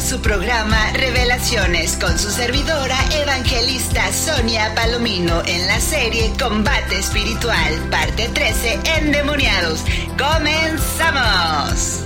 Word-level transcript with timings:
su 0.00 0.20
programa 0.20 0.92
Revelaciones 0.92 1.96
con 1.96 2.18
su 2.18 2.30
servidora 2.30 2.96
evangelista 3.20 4.12
Sonia 4.12 4.72
Palomino 4.74 5.42
en 5.44 5.66
la 5.66 5.80
serie 5.80 6.32
Combate 6.38 6.98
Espiritual, 6.98 7.88
parte 7.90 8.28
13, 8.28 8.78
Endemoniados. 8.98 9.80
¡Comenzamos! 10.16 12.04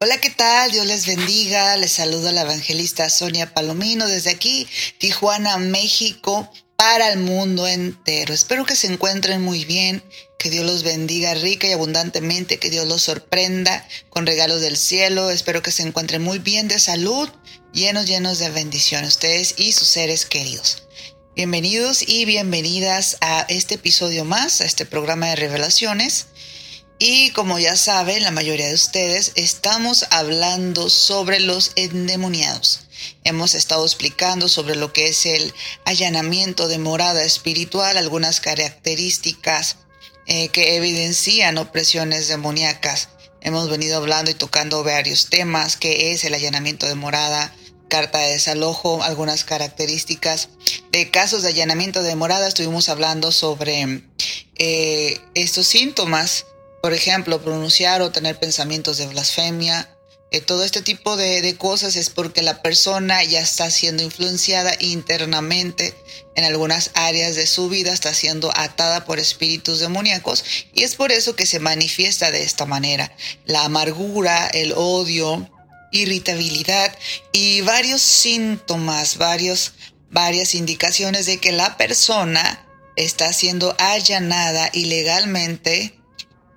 Hola, 0.00 0.18
¿qué 0.20 0.30
tal? 0.30 0.70
Dios 0.70 0.84
les 0.86 1.06
bendiga. 1.06 1.76
Les 1.76 1.92
saluda 1.92 2.32
la 2.32 2.42
evangelista 2.42 3.08
Sonia 3.08 3.54
Palomino 3.54 4.06
desde 4.06 4.30
aquí, 4.30 4.68
Tijuana, 4.98 5.56
México 5.56 6.50
para 6.84 7.12
el 7.12 7.20
mundo 7.20 7.68
entero. 7.68 8.34
Espero 8.34 8.66
que 8.66 8.74
se 8.74 8.88
encuentren 8.88 9.40
muy 9.40 9.64
bien, 9.64 10.02
que 10.36 10.50
Dios 10.50 10.66
los 10.66 10.82
bendiga 10.82 11.32
rica 11.32 11.68
y 11.68 11.72
abundantemente, 11.72 12.58
que 12.58 12.70
Dios 12.70 12.88
los 12.88 13.02
sorprenda 13.02 13.86
con 14.10 14.26
regalos 14.26 14.60
del 14.60 14.76
cielo. 14.76 15.30
Espero 15.30 15.62
que 15.62 15.70
se 15.70 15.84
encuentren 15.84 16.22
muy 16.22 16.40
bien 16.40 16.66
de 16.66 16.80
salud, 16.80 17.28
llenos, 17.72 18.06
llenos 18.06 18.40
de 18.40 18.50
bendiciones, 18.50 19.10
ustedes 19.10 19.54
y 19.58 19.70
sus 19.70 19.86
seres 19.86 20.26
queridos. 20.26 20.82
Bienvenidos 21.36 22.02
y 22.04 22.24
bienvenidas 22.24 23.16
a 23.20 23.42
este 23.48 23.76
episodio 23.76 24.24
más, 24.24 24.60
a 24.60 24.64
este 24.64 24.84
programa 24.84 25.28
de 25.28 25.36
revelaciones. 25.36 26.26
Y 26.98 27.30
como 27.30 27.60
ya 27.60 27.76
saben, 27.76 28.24
la 28.24 28.32
mayoría 28.32 28.66
de 28.66 28.74
ustedes 28.74 29.30
estamos 29.36 30.04
hablando 30.10 30.90
sobre 30.90 31.38
los 31.38 31.70
endemoniados. 31.76 32.80
Hemos 33.24 33.54
estado 33.54 33.84
explicando 33.84 34.48
sobre 34.48 34.76
lo 34.76 34.92
que 34.92 35.08
es 35.08 35.26
el 35.26 35.52
allanamiento 35.84 36.68
de 36.68 36.78
morada 36.78 37.24
espiritual, 37.24 37.96
algunas 37.96 38.40
características 38.40 39.76
eh, 40.26 40.48
que 40.48 40.76
evidencian 40.76 41.58
opresiones 41.58 42.28
demoníacas. 42.28 43.08
Hemos 43.40 43.68
venido 43.68 43.96
hablando 43.96 44.30
y 44.30 44.34
tocando 44.34 44.84
varios 44.84 45.26
temas, 45.26 45.76
que 45.76 46.12
es 46.12 46.24
el 46.24 46.34
allanamiento 46.34 46.86
de 46.86 46.94
morada, 46.94 47.52
carta 47.88 48.20
de 48.20 48.32
desalojo, 48.32 49.02
algunas 49.02 49.44
características 49.44 50.48
de 50.92 51.10
casos 51.10 51.42
de 51.42 51.48
allanamiento 51.48 52.02
de 52.02 52.14
morada. 52.16 52.48
Estuvimos 52.48 52.88
hablando 52.88 53.32
sobre 53.32 54.02
eh, 54.56 55.20
estos 55.34 55.66
síntomas, 55.66 56.46
por 56.82 56.94
ejemplo, 56.94 57.42
pronunciar 57.42 58.00
o 58.00 58.10
tener 58.10 58.38
pensamientos 58.38 58.96
de 58.96 59.08
blasfemia, 59.08 59.94
todo 60.40 60.64
este 60.64 60.80
tipo 60.80 61.16
de, 61.16 61.56
cosas 61.58 61.96
es 61.96 62.08
porque 62.08 62.42
la 62.42 62.62
persona 62.62 63.22
ya 63.22 63.40
está 63.40 63.70
siendo 63.70 64.02
influenciada 64.02 64.74
internamente 64.80 65.94
en 66.34 66.44
algunas 66.44 66.90
áreas 66.94 67.34
de 67.34 67.46
su 67.46 67.68
vida, 67.68 67.92
está 67.92 68.14
siendo 68.14 68.50
atada 68.56 69.04
por 69.04 69.18
espíritus 69.18 69.80
demoníacos 69.80 70.44
y 70.72 70.84
es 70.84 70.94
por 70.94 71.12
eso 71.12 71.36
que 71.36 71.44
se 71.44 71.60
manifiesta 71.60 72.30
de 72.30 72.42
esta 72.42 72.64
manera. 72.64 73.14
La 73.44 73.64
amargura, 73.64 74.46
el 74.46 74.72
odio, 74.74 75.50
irritabilidad 75.90 76.96
y 77.32 77.60
varios 77.60 78.00
síntomas, 78.00 79.18
varios, 79.18 79.74
varias 80.10 80.54
indicaciones 80.54 81.26
de 81.26 81.38
que 81.38 81.52
la 81.52 81.76
persona 81.76 82.66
está 82.96 83.32
siendo 83.32 83.76
allanada 83.78 84.70
ilegalmente 84.72 86.01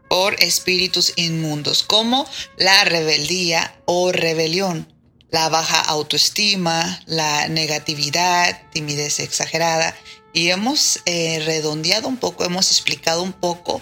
por 0.09 0.41
espíritus 0.41 1.13
inmundos, 1.15 1.83
como 1.83 2.27
la 2.57 2.83
rebeldía 2.85 3.79
o 3.85 4.11
rebelión, 4.11 4.93
la 5.31 5.49
baja 5.49 5.79
autoestima, 5.81 7.01
la 7.05 7.47
negatividad, 7.47 8.61
timidez 8.71 9.19
exagerada. 9.19 9.95
Y 10.33 10.49
hemos 10.49 11.01
eh, 11.05 11.41
redondeado 11.45 12.07
un 12.07 12.17
poco, 12.17 12.45
hemos 12.45 12.71
explicado 12.71 13.21
un 13.21 13.33
poco 13.33 13.81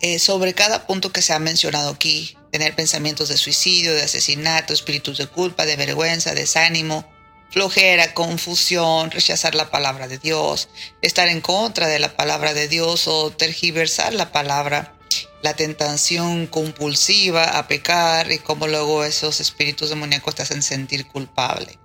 eh, 0.00 0.18
sobre 0.18 0.54
cada 0.54 0.86
punto 0.86 1.10
que 1.10 1.22
se 1.22 1.32
ha 1.32 1.38
mencionado 1.38 1.90
aquí. 1.90 2.36
Tener 2.52 2.74
pensamientos 2.74 3.28
de 3.28 3.36
suicidio, 3.36 3.94
de 3.94 4.02
asesinato, 4.02 4.72
espíritus 4.72 5.18
de 5.18 5.26
culpa, 5.26 5.66
de 5.66 5.76
vergüenza, 5.76 6.34
desánimo, 6.34 7.04
flojera, 7.50 8.14
confusión, 8.14 9.10
rechazar 9.10 9.54
la 9.54 9.70
palabra 9.70 10.08
de 10.08 10.18
Dios, 10.18 10.68
estar 11.02 11.28
en 11.28 11.40
contra 11.40 11.86
de 11.88 11.98
la 11.98 12.16
palabra 12.16 12.54
de 12.54 12.68
Dios 12.68 13.08
o 13.08 13.30
tergiversar 13.30 14.14
la 14.14 14.32
palabra 14.32 14.97
la 15.42 15.54
tentación 15.54 16.46
compulsiva 16.46 17.58
a 17.58 17.68
pecar 17.68 18.32
y 18.32 18.38
cómo 18.38 18.66
luego 18.66 19.04
esos 19.04 19.40
espíritus 19.40 19.88
demoníacos 19.90 20.34
te 20.34 20.42
hacen 20.42 20.62
sentir 20.62 21.06
culpable 21.06 21.78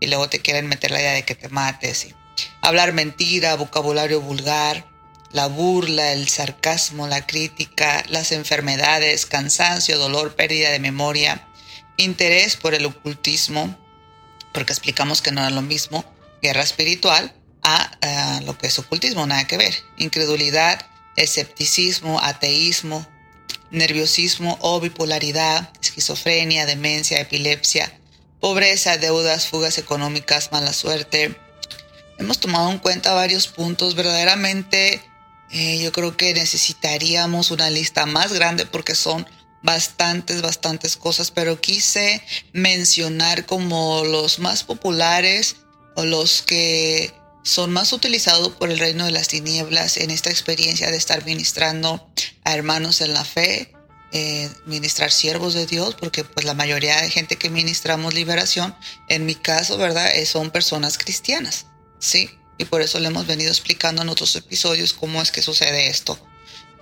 y 0.00 0.06
luego 0.06 0.28
te 0.28 0.40
quieren 0.40 0.66
meter 0.66 0.90
la 0.90 1.00
idea 1.00 1.12
de 1.12 1.24
que 1.24 1.34
te 1.34 1.48
mates. 1.48 2.06
Y 2.06 2.14
hablar 2.60 2.92
mentira, 2.92 3.56
vocabulario 3.56 4.20
vulgar, 4.20 4.86
la 5.32 5.46
burla, 5.46 6.12
el 6.12 6.28
sarcasmo, 6.28 7.06
la 7.06 7.26
crítica, 7.26 8.04
las 8.08 8.32
enfermedades, 8.32 9.26
cansancio, 9.26 9.98
dolor, 9.98 10.34
pérdida 10.36 10.70
de 10.70 10.78
memoria, 10.78 11.46
interés 11.96 12.56
por 12.56 12.74
el 12.74 12.86
ocultismo, 12.86 13.76
porque 14.52 14.72
explicamos 14.72 15.22
que 15.22 15.32
no 15.32 15.40
era 15.40 15.50
lo 15.50 15.62
mismo, 15.62 16.04
guerra 16.40 16.62
espiritual 16.62 17.34
a, 17.62 17.90
a 18.02 18.40
lo 18.42 18.56
que 18.56 18.68
es 18.68 18.78
ocultismo, 18.78 19.26
nada 19.26 19.46
que 19.46 19.56
ver, 19.56 19.74
incredulidad, 19.96 20.86
escepticismo, 21.16 22.20
ateísmo, 22.20 23.06
nerviosismo 23.70 24.58
o 24.60 24.80
bipolaridad, 24.80 25.70
esquizofrenia, 25.82 26.66
demencia, 26.66 27.20
epilepsia, 27.20 27.92
pobreza, 28.40 28.98
deudas, 28.98 29.48
fugas 29.48 29.78
económicas, 29.78 30.52
mala 30.52 30.72
suerte. 30.72 31.38
Hemos 32.18 32.38
tomado 32.38 32.70
en 32.70 32.78
cuenta 32.78 33.14
varios 33.14 33.48
puntos. 33.48 33.94
Verdaderamente 33.94 35.02
eh, 35.50 35.78
yo 35.78 35.92
creo 35.92 36.16
que 36.16 36.34
necesitaríamos 36.34 37.50
una 37.50 37.70
lista 37.70 38.06
más 38.06 38.32
grande 38.32 38.66
porque 38.66 38.94
son 38.94 39.26
bastantes, 39.62 40.42
bastantes 40.42 40.96
cosas, 40.96 41.30
pero 41.30 41.60
quise 41.60 42.22
mencionar 42.52 43.46
como 43.46 44.04
los 44.04 44.38
más 44.38 44.62
populares 44.62 45.56
o 45.96 46.04
los 46.04 46.42
que 46.42 47.14
son 47.44 47.72
más 47.72 47.92
utilizados 47.92 48.54
por 48.54 48.70
el 48.70 48.78
reino 48.78 49.04
de 49.04 49.12
las 49.12 49.28
tinieblas 49.28 49.98
en 49.98 50.10
esta 50.10 50.30
experiencia 50.30 50.90
de 50.90 50.96
estar 50.96 51.24
ministrando 51.24 52.10
a 52.42 52.54
hermanos 52.54 53.02
en 53.02 53.12
la 53.12 53.24
fe, 53.24 53.72
eh, 54.12 54.50
ministrar 54.64 55.12
siervos 55.12 55.52
de 55.52 55.66
Dios, 55.66 55.94
porque 55.94 56.24
pues 56.24 56.46
la 56.46 56.54
mayoría 56.54 57.00
de 57.00 57.10
gente 57.10 57.36
que 57.36 57.50
ministramos 57.50 58.14
liberación, 58.14 58.74
en 59.08 59.26
mi 59.26 59.34
caso, 59.34 59.76
¿verdad? 59.76 60.16
Eh, 60.16 60.24
son 60.24 60.50
personas 60.50 60.96
cristianas, 60.96 61.66
¿sí? 61.98 62.30
Y 62.56 62.64
por 62.64 62.80
eso 62.80 62.98
le 62.98 63.08
hemos 63.08 63.26
venido 63.26 63.50
explicando 63.50 64.00
en 64.00 64.08
otros 64.08 64.34
episodios 64.36 64.94
cómo 64.94 65.20
es 65.20 65.30
que 65.30 65.42
sucede 65.42 65.88
esto. 65.88 66.18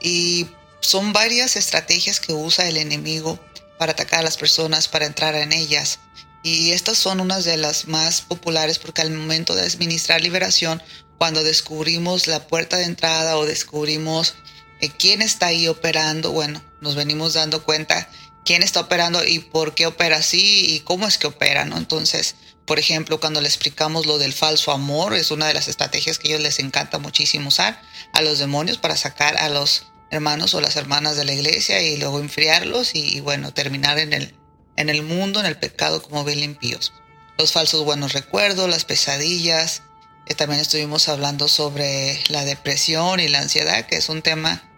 Y 0.01 0.47
son 0.81 1.12
varias 1.12 1.56
estrategias 1.56 2.21
que 2.21 2.34
usa 2.34 2.69
el 2.69 2.77
enemigo 2.77 3.41
para 3.78 3.93
atacar 3.93 4.21
a 4.21 4.25
las 4.25 4.37
personas, 4.37 4.87
para 4.87 5.06
entrar 5.06 5.34
en 5.34 5.53
ellas. 5.53 5.99
Y 6.42 6.72
estas 6.72 6.98
son 6.98 7.20
unas 7.20 7.44
de 7.44 7.56
las 7.56 7.86
más 7.86 8.22
populares 8.22 8.78
porque 8.78 9.00
al 9.00 9.10
momento 9.10 9.54
de 9.54 9.62
administrar 9.62 10.20
liberación, 10.20 10.82
cuando 11.19 11.44
descubrimos 11.44 12.26
la 12.26 12.47
puerta 12.48 12.76
de 12.76 12.84
entrada 12.84 13.36
o 13.36 13.47
descubrimos 13.47 14.34
eh, 14.80 14.91
quién 14.91 15.22
está 15.22 15.47
ahí 15.47 15.69
operando, 15.69 16.32
bueno, 16.32 16.60
nos 16.80 16.97
venimos 16.97 17.34
dando 17.34 17.62
cuenta 17.62 18.08
quién 18.44 18.64
está 18.64 18.80
operando 18.80 19.25
y 19.25 19.38
por 19.38 19.75
qué 19.75 19.86
opera 19.86 20.16
así 20.16 20.75
y 20.75 20.80
cómo 20.80 21.06
es 21.06 21.19
que 21.19 21.28
opera, 21.28 21.64
¿no? 21.64 21.78
Entonces, 21.78 22.34
por 22.66 22.80
ejemplo, 22.80 23.20
cuando 23.20 23.41
le 23.41 23.47
explicamos 23.47 24.06
lo 24.06 24.19
del 24.19 24.32
falso 24.32 24.72
amor, 24.72 25.14
es 25.14 25.30
una 25.30 25.47
de 25.47 25.54
las 25.54 25.69
estrategias 25.69 26.19
que 26.19 26.26
a 26.26 26.30
ellos 26.32 26.42
les 26.42 26.59
encanta 26.59 26.98
muchísimo 26.98 27.48
usar 27.48 27.80
a 28.12 28.22
los 28.22 28.41
demonios 28.41 28.78
para 28.78 28.97
sacar 28.97 29.36
a 29.36 29.48
los 29.48 29.86
hermanos 30.10 30.54
o 30.54 30.60
las 30.60 30.74
hermanas 30.74 31.16
de 31.16 31.24
la 31.24 31.32
iglesia 31.32 31.80
y 31.80 31.97
luego 31.97 32.19
enfriarlos 32.19 32.94
y 32.94 33.20
bueno, 33.20 33.54
terminar 33.54 33.98
en 33.98 34.12
el 34.12 34.34
en 34.77 34.88
el 34.88 35.03
mundo, 35.03 35.41
en 35.41 35.47
el 35.47 35.59
pecado 35.59 36.03
como 36.03 36.25
bien 36.25 36.41
limpios. 36.41 36.93
Los 37.38 37.53
falsos 37.53 37.84
buenos 37.84 38.12
recuerdos, 38.12 38.69
las 38.69 38.84
pesadillas. 38.84 39.83
Eh, 40.27 40.34
también 40.34 40.60
estuvimos 40.60 41.09
hablando 41.09 41.49
sobre 41.49 42.21
la 42.28 42.44
depresión 42.44 43.21
y 43.21 43.28
la 43.28 43.41
ansiedad, 43.41 43.86
que 43.86 43.97
es 43.97 44.09
un 44.09 44.22
tema 44.22 44.69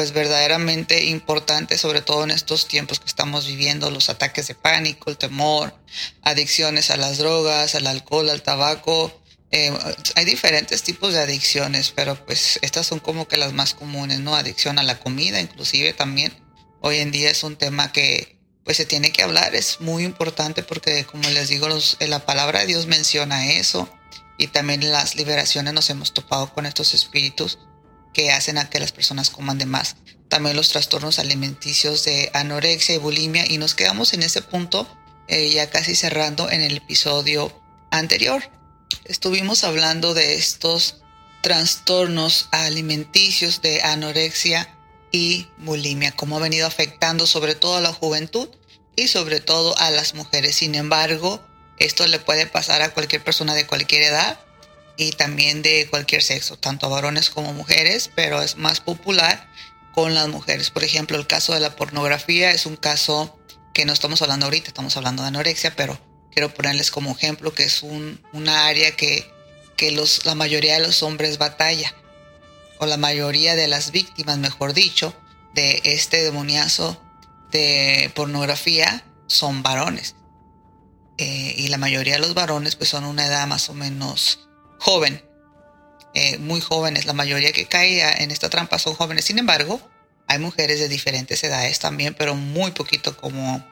pues 0.00 0.12
verdaderamente 0.12 1.04
importante, 1.04 1.76
sobre 1.76 2.00
todo 2.00 2.24
en 2.24 2.30
estos 2.30 2.66
tiempos 2.66 3.00
que 3.00 3.06
estamos 3.06 3.46
viviendo, 3.46 3.90
los 3.90 4.08
ataques 4.08 4.46
de 4.46 4.54
pánico, 4.54 5.10
el 5.10 5.18
temor, 5.18 5.74
adicciones 6.22 6.90
a 6.90 6.96
las 6.96 7.18
drogas, 7.18 7.74
al 7.74 7.86
alcohol, 7.86 8.30
al 8.30 8.42
tabaco. 8.42 9.12
Eh, 9.50 9.70
hay 10.14 10.24
diferentes 10.24 10.82
tipos 10.84 11.12
de 11.12 11.20
adicciones, 11.20 11.92
pero 11.94 12.14
pues 12.24 12.58
estas 12.62 12.86
son 12.86 13.00
como 13.00 13.28
que 13.28 13.36
las 13.36 13.52
más 13.52 13.74
comunes, 13.74 14.20
¿no? 14.20 14.34
Adicción 14.34 14.78
a 14.78 14.84
la 14.84 14.98
comida, 14.98 15.38
inclusive 15.38 15.92
también. 15.92 16.32
Hoy 16.80 17.00
en 17.00 17.10
día 17.10 17.30
es 17.30 17.42
un 17.42 17.56
tema 17.56 17.92
que 17.92 18.39
pues 18.64 18.76
se 18.76 18.86
tiene 18.86 19.12
que 19.12 19.22
hablar, 19.22 19.54
es 19.54 19.80
muy 19.80 20.04
importante 20.04 20.62
porque 20.62 21.04
como 21.04 21.28
les 21.30 21.48
digo, 21.48 21.68
eh, 21.68 22.08
la 22.08 22.24
palabra 22.26 22.60
de 22.60 22.66
Dios 22.66 22.86
menciona 22.86 23.52
eso 23.52 23.88
y 24.38 24.48
también 24.48 24.90
las 24.90 25.16
liberaciones 25.16 25.74
nos 25.74 25.90
hemos 25.90 26.14
topado 26.14 26.52
con 26.52 26.66
estos 26.66 26.94
espíritus 26.94 27.58
que 28.12 28.32
hacen 28.32 28.58
a 28.58 28.68
que 28.68 28.80
las 28.80 28.92
personas 28.92 29.30
coman 29.30 29.58
de 29.58 29.66
más. 29.66 29.96
También 30.28 30.56
los 30.56 30.68
trastornos 30.68 31.18
alimenticios 31.18 32.04
de 32.04 32.30
anorexia 32.34 32.94
y 32.94 32.98
bulimia 32.98 33.44
y 33.46 33.58
nos 33.58 33.74
quedamos 33.74 34.14
en 34.14 34.22
ese 34.22 34.42
punto 34.42 34.86
eh, 35.28 35.50
ya 35.50 35.70
casi 35.70 35.94
cerrando 35.94 36.50
en 36.50 36.60
el 36.60 36.78
episodio 36.78 37.52
anterior. 37.90 38.42
Estuvimos 39.04 39.64
hablando 39.64 40.14
de 40.14 40.34
estos 40.34 41.02
trastornos 41.40 42.48
alimenticios 42.50 43.62
de 43.62 43.82
anorexia 43.82 44.76
y 45.10 45.48
bulimia, 45.58 46.12
cómo 46.12 46.36
ha 46.36 46.40
venido 46.40 46.66
afectando 46.66 47.26
sobre 47.26 47.54
todo 47.54 47.76
a 47.76 47.80
la 47.80 47.92
juventud 47.92 48.48
y 48.96 49.08
sobre 49.08 49.40
todo 49.40 49.76
a 49.78 49.90
las 49.90 50.14
mujeres. 50.14 50.56
Sin 50.56 50.74
embargo, 50.74 51.40
esto 51.78 52.06
le 52.06 52.18
puede 52.18 52.46
pasar 52.46 52.82
a 52.82 52.92
cualquier 52.92 53.22
persona 53.22 53.54
de 53.54 53.66
cualquier 53.66 54.02
edad 54.02 54.38
y 54.96 55.12
también 55.12 55.62
de 55.62 55.88
cualquier 55.88 56.22
sexo, 56.22 56.58
tanto 56.58 56.90
varones 56.90 57.30
como 57.30 57.54
mujeres, 57.54 58.10
pero 58.14 58.42
es 58.42 58.56
más 58.56 58.80
popular 58.80 59.48
con 59.92 60.14
las 60.14 60.28
mujeres. 60.28 60.70
Por 60.70 60.84
ejemplo, 60.84 61.16
el 61.16 61.26
caso 61.26 61.54
de 61.54 61.60
la 61.60 61.74
pornografía 61.74 62.50
es 62.50 62.66
un 62.66 62.76
caso 62.76 63.38
que 63.72 63.84
no 63.84 63.92
estamos 63.92 64.20
hablando 64.22 64.46
ahorita, 64.46 64.68
estamos 64.68 64.96
hablando 64.96 65.22
de 65.22 65.28
anorexia, 65.28 65.74
pero 65.74 65.98
quiero 66.32 66.52
ponerles 66.52 66.90
como 66.90 67.12
ejemplo 67.12 67.54
que 67.54 67.64
es 67.64 67.82
un, 67.82 68.22
una 68.32 68.66
área 68.66 68.94
que, 68.94 69.30
que 69.76 69.90
los, 69.90 70.26
la 70.26 70.34
mayoría 70.34 70.74
de 70.74 70.86
los 70.86 71.02
hombres 71.02 71.38
batalla, 71.38 71.94
o 72.80 72.86
la 72.86 72.96
mayoría 72.96 73.54
de 73.54 73.68
las 73.68 73.92
víctimas, 73.92 74.38
mejor 74.38 74.72
dicho, 74.72 75.14
de 75.54 75.80
este 75.84 76.22
demoniazo 76.22 77.00
de 77.52 78.10
pornografía 78.14 79.04
son 79.26 79.62
varones. 79.62 80.16
Eh, 81.18 81.54
y 81.58 81.68
la 81.68 81.76
mayoría 81.76 82.14
de 82.14 82.20
los 82.20 82.32
varones 82.32 82.76
pues 82.76 82.88
son 82.88 83.04
una 83.04 83.26
edad 83.26 83.46
más 83.46 83.68
o 83.68 83.74
menos 83.74 84.48
joven, 84.78 85.22
eh, 86.14 86.38
muy 86.38 86.62
jóvenes. 86.62 87.04
La 87.04 87.12
mayoría 87.12 87.52
que 87.52 87.66
caía 87.66 88.12
en 88.12 88.30
esta 88.30 88.48
trampa 88.48 88.78
son 88.78 88.94
jóvenes. 88.94 89.26
Sin 89.26 89.38
embargo, 89.38 89.80
hay 90.26 90.38
mujeres 90.38 90.80
de 90.80 90.88
diferentes 90.88 91.44
edades 91.44 91.78
también, 91.80 92.14
pero 92.14 92.34
muy 92.34 92.70
poquito 92.70 93.16
como 93.16 93.62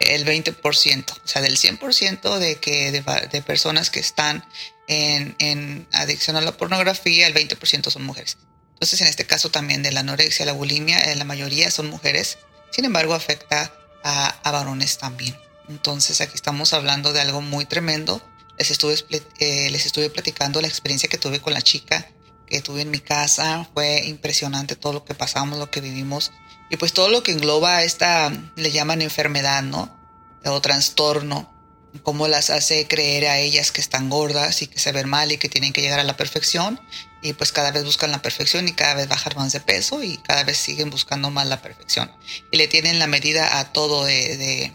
el 0.00 0.26
20%, 0.26 1.12
o 1.12 1.26
sea, 1.26 1.40
del 1.40 1.56
100% 1.56 2.38
de, 2.38 2.56
que, 2.56 2.92
de, 2.92 3.42
personas 3.42 3.90
que 3.90 4.00
están 4.00 4.44
en, 4.88 5.34
en, 5.38 5.86
adicción 5.92 6.36
a 6.36 6.40
la 6.40 6.56
pornografía, 6.56 7.26
el 7.26 7.34
20% 7.34 7.90
son 7.90 8.04
mujeres. 8.04 8.38
Entonces, 8.74 9.00
en 9.00 9.06
este 9.06 9.26
caso 9.26 9.50
también 9.50 9.82
de 9.82 9.92
la 9.92 10.00
anorexia, 10.00 10.46
la 10.46 10.52
bulimia, 10.52 10.98
eh, 11.00 11.16
la 11.16 11.24
mayoría 11.24 11.70
son 11.70 11.88
mujeres, 11.88 12.38
sin 12.70 12.84
embargo, 12.84 13.14
afecta 13.14 13.72
a, 14.02 14.28
a 14.28 14.50
varones 14.50 14.98
también. 14.98 15.36
Entonces, 15.68 16.20
aquí 16.20 16.34
estamos 16.34 16.72
hablando 16.72 17.12
de 17.12 17.20
algo 17.20 17.40
muy 17.40 17.64
tremendo. 17.64 18.20
Les 18.58 18.70
estuve, 18.70 18.96
eh, 19.38 19.70
les 19.70 19.86
estuve 19.86 20.10
platicando 20.10 20.60
la 20.60 20.68
experiencia 20.68 21.08
que 21.08 21.18
tuve 21.18 21.40
con 21.40 21.54
la 21.54 21.62
chica 21.62 22.08
que 22.46 22.60
tuve 22.60 22.82
en 22.82 22.90
mi 22.90 23.00
casa. 23.00 23.68
Fue 23.74 24.04
impresionante 24.06 24.76
todo 24.76 24.92
lo 24.92 25.04
que 25.04 25.14
pasamos, 25.14 25.58
lo 25.58 25.70
que 25.70 25.80
vivimos 25.80 26.32
y 26.70 26.76
pues 26.76 26.92
todo 26.92 27.08
lo 27.08 27.22
que 27.22 27.32
engloba 27.32 27.82
esta, 27.82 28.32
le 28.56 28.70
llaman 28.70 29.02
enfermedad, 29.02 29.62
¿no? 29.62 29.94
O 30.44 30.60
trastorno, 30.60 31.52
cómo 32.02 32.28
las 32.28 32.50
hace 32.50 32.86
creer 32.88 33.26
a 33.26 33.38
ellas 33.38 33.72
que 33.72 33.80
están 33.80 34.10
gordas 34.10 34.62
y 34.62 34.66
que 34.66 34.78
se 34.78 34.92
ven 34.92 35.08
mal 35.08 35.32
y 35.32 35.38
que 35.38 35.48
tienen 35.48 35.72
que 35.72 35.80
llegar 35.80 36.00
a 36.00 36.04
la 36.04 36.16
perfección. 36.16 36.80
Y 37.22 37.32
pues 37.32 37.52
cada 37.52 37.70
vez 37.70 37.84
buscan 37.84 38.10
la 38.10 38.20
perfección 38.20 38.68
y 38.68 38.72
cada 38.72 38.94
vez 38.94 39.08
bajar 39.08 39.36
más 39.36 39.52
de 39.52 39.60
peso 39.60 40.02
y 40.02 40.18
cada 40.18 40.44
vez 40.44 40.58
siguen 40.58 40.90
buscando 40.90 41.30
más 41.30 41.46
la 41.46 41.62
perfección. 41.62 42.10
Y 42.50 42.56
le 42.56 42.68
tienen 42.68 42.98
la 42.98 43.06
medida 43.06 43.58
a 43.58 43.72
todo 43.72 44.04
de, 44.04 44.36
de, 44.36 44.72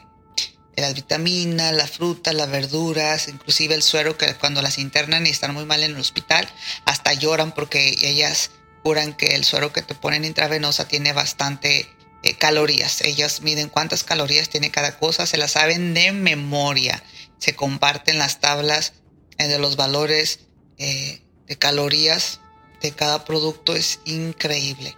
de 0.76 0.82
las 0.82 0.96
vitaminas, 0.96 1.74
la 1.74 1.88
fruta, 1.88 2.34
las 2.34 2.50
verduras, 2.50 3.28
inclusive 3.28 3.76
el 3.76 3.84
suero 3.84 4.18
que 4.18 4.34
cuando 4.36 4.62
las 4.62 4.78
internan 4.80 5.28
y 5.28 5.30
están 5.30 5.54
muy 5.54 5.66
mal 5.66 5.84
en 5.84 5.92
el 5.92 6.00
hospital 6.00 6.50
hasta 6.86 7.14
lloran 7.14 7.52
porque 7.52 7.96
ellas 8.02 8.52
juran 8.84 9.14
que 9.14 9.36
el 9.36 9.44
suero 9.44 9.74
que 9.74 9.82
te 9.82 9.94
ponen 9.94 10.26
intravenosa 10.26 10.88
tiene 10.88 11.14
bastante 11.14 11.88
eh, 12.24 12.36
calorías. 12.36 13.02
Ellas 13.02 13.42
miden 13.42 13.70
cuántas 13.70 14.04
calorías 14.04 14.50
tiene 14.50 14.72
cada 14.72 14.98
cosa, 14.98 15.26
se 15.26 15.38
las 15.38 15.52
saben 15.52 15.94
de 15.94 16.12
memoria. 16.12 17.04
Se 17.38 17.56
comparten 17.56 18.18
las 18.18 18.40
tablas 18.40 18.94
eh, 19.38 19.48
de 19.48 19.60
los 19.60 19.76
valores 19.76 20.42
eh, 20.78 21.22
de 21.48 21.58
calorías 21.58 22.42
de 22.82 22.92
cada 22.92 23.26
producto. 23.26 23.76
Es 23.76 24.00
increíble. 24.06 24.96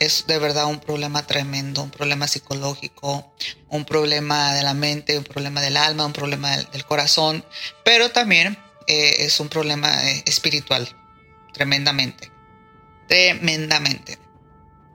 Es 0.00 0.26
de 0.26 0.38
verdad 0.38 0.66
un 0.66 0.80
problema 0.80 1.26
tremendo, 1.26 1.82
un 1.82 1.90
problema 1.90 2.26
psicológico, 2.26 3.32
un 3.68 3.84
problema 3.84 4.54
de 4.54 4.62
la 4.62 4.74
mente, 4.74 5.16
un 5.16 5.24
problema 5.24 5.60
del 5.60 5.76
alma, 5.76 6.06
un 6.06 6.12
problema 6.12 6.56
del, 6.56 6.84
corazón, 6.84 7.44
pero 7.84 8.10
también 8.10 8.58
es 8.88 9.38
un 9.38 9.48
problema 9.48 10.02
espiritual, 10.26 10.88
tremendamente 11.52 12.34
tremendamente. 13.08 14.18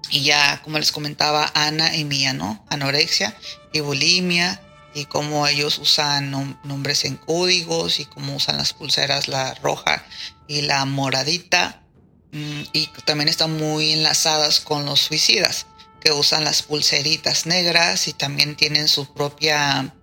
Y 0.09 0.23
ya, 0.23 0.61
como 0.63 0.79
les 0.79 0.91
comentaba, 0.91 1.51
Ana 1.53 1.95
y 1.95 2.03
Mía, 2.03 2.33
¿no? 2.33 2.65
Anorexia 2.69 3.35
y 3.71 3.81
bulimia, 3.81 4.61
y 4.94 5.06
cómo 5.06 5.47
ellos 5.47 5.77
usan 5.77 6.31
nombres 6.63 7.06
en 7.06 7.15
códigos, 7.17 8.00
y 8.00 8.06
cómo 8.06 8.35
usan 8.35 8.57
las 8.57 8.73
pulseras, 8.73 9.27
la 9.27 9.53
roja 9.56 10.03
y 10.47 10.61
la 10.61 10.85
moradita. 10.85 11.83
Mm, 12.31 12.61
y 12.73 12.88
también 13.06 13.27
están 13.27 13.56
muy 13.57 13.91
enlazadas 13.91 14.59
con 14.59 14.85
los 14.85 15.00
suicidas, 15.00 15.67
que 16.01 16.12
usan 16.12 16.44
las 16.44 16.63
pulseritas 16.63 17.45
negras 17.45 18.07
y 18.07 18.13
también 18.13 18.55
tienen 18.55 18.88
su 18.88 19.13
propia 19.13 19.94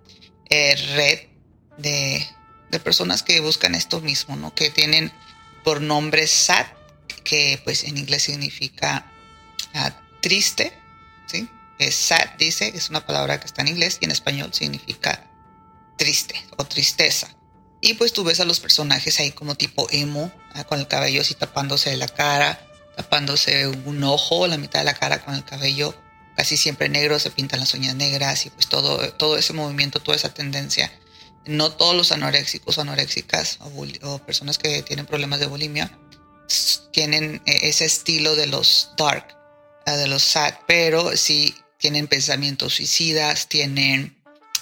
eh, 0.49 0.75
red 0.95 1.19
de, 1.77 2.25
de 2.71 2.79
personas 2.79 3.23
que 3.23 3.39
buscan 3.39 3.75
esto 3.75 3.99
mismo, 4.01 4.35
¿no? 4.35 4.53
Que 4.53 4.69
tienen 4.69 5.11
por 5.63 5.81
nombre 5.81 6.27
SAT 6.27 6.67
que 7.23 7.59
pues 7.63 7.83
en 7.83 7.97
inglés 7.97 8.23
significa 8.23 9.11
triste, 10.21 10.77
¿sí? 11.25 11.49
Es 11.79 11.95
sad, 11.95 12.35
dice, 12.37 12.71
es 12.73 12.89
una 12.89 13.05
palabra 13.05 13.39
que 13.39 13.45
está 13.45 13.61
en 13.61 13.69
inglés 13.69 13.97
y 14.01 14.05
en 14.05 14.11
español 14.11 14.53
significa 14.53 15.29
triste 15.95 16.35
o 16.57 16.65
tristeza. 16.65 17.29
Y 17.81 17.93
pues 17.93 18.13
tú 18.13 18.23
ves 18.23 18.39
a 18.39 18.45
los 18.45 18.59
personajes 18.59 19.19
ahí 19.19 19.31
como 19.31 19.55
tipo 19.55 19.87
emo, 19.91 20.31
ah, 20.53 20.63
con 20.63 20.79
el 20.79 20.87
cabello 20.87 21.21
así 21.21 21.35
tapándose 21.35 21.95
la 21.97 22.07
cara, 22.07 22.59
tapándose 22.95 23.67
un 23.67 24.03
ojo, 24.03 24.47
la 24.47 24.57
mitad 24.57 24.79
de 24.79 24.85
la 24.85 24.95
cara 24.95 25.23
con 25.23 25.35
el 25.35 25.45
cabello 25.45 25.93
casi 26.37 26.55
siempre 26.55 26.87
negro, 26.87 27.17
se 27.17 27.31
pintan 27.31 27.59
las 27.59 27.73
uñas 27.73 27.95
negras 27.95 28.45
y 28.45 28.51
pues 28.51 28.67
todo, 28.67 29.11
todo 29.13 29.37
ese 29.37 29.53
movimiento, 29.53 29.99
toda 29.99 30.15
esa 30.15 30.33
tendencia. 30.33 30.91
No 31.45 31.71
todos 31.71 31.95
los 31.95 32.11
anoréxicos 32.11 32.77
o 32.77 32.81
anoréxicas 32.81 33.57
o 34.03 34.19
personas 34.19 34.59
que 34.59 34.83
tienen 34.83 35.07
problemas 35.07 35.39
de 35.39 35.47
bulimia 35.47 35.97
tienen 36.91 37.41
eh, 37.45 37.59
ese 37.63 37.85
estilo 37.85 38.35
de 38.35 38.47
los 38.47 38.91
dark, 38.97 39.25
ah, 39.29 39.36
de 39.95 40.07
los 40.07 40.23
sad, 40.23 40.53
pero 40.67 41.15
sí 41.15 41.55
tienen 41.77 42.07
pensamientos 42.07 42.73
suicidas, 42.73 43.47
tienen 43.47 44.17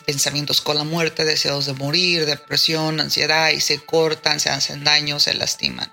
pensamientos 0.05 0.61
con 0.61 0.77
la 0.77 0.83
muerte, 0.83 1.25
deseos 1.25 1.65
de 1.65 1.73
morir, 1.73 2.25
depresión, 2.25 2.99
ansiedad 2.99 3.49
y 3.49 3.61
se 3.61 3.79
cortan, 3.79 4.39
se 4.39 4.49
hacen 4.49 4.83
daño, 4.83 5.19
se 5.19 5.33
lastiman. 5.33 5.91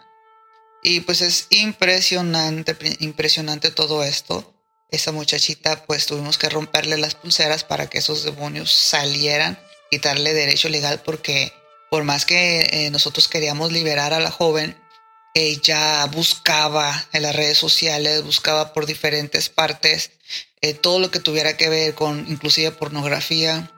Y 0.82 1.00
pues 1.00 1.20
es 1.20 1.46
impresionante, 1.50 2.76
impresionante 2.98 3.70
todo 3.70 4.02
esto. 4.02 4.52
Esa 4.90 5.12
muchachita 5.12 5.84
pues 5.86 6.06
tuvimos 6.06 6.36
que 6.36 6.50
romperle 6.50 6.98
las 6.98 7.14
pulseras 7.14 7.64
para 7.64 7.88
que 7.88 7.98
esos 7.98 8.24
demonios 8.24 8.72
salieran, 8.72 9.58
quitarle 9.90 10.34
derecho 10.34 10.68
legal 10.68 11.00
porque 11.04 11.52
por 11.90 12.04
más 12.04 12.26
que 12.26 12.60
eh, 12.72 12.90
nosotros 12.90 13.28
queríamos 13.28 13.72
liberar 13.72 14.12
a 14.12 14.20
la 14.20 14.30
joven, 14.30 14.76
ella 15.34 16.04
buscaba 16.06 17.06
en 17.12 17.22
las 17.22 17.34
redes 17.34 17.58
sociales, 17.58 18.22
buscaba 18.22 18.72
por 18.72 18.86
diferentes 18.86 19.48
partes 19.48 20.12
eh, 20.64 20.74
todo 20.74 21.00
lo 21.00 21.10
que 21.10 21.18
tuviera 21.18 21.56
que 21.56 21.68
ver 21.68 21.94
con 21.94 22.24
inclusive 22.28 22.70
pornografía, 22.70 23.68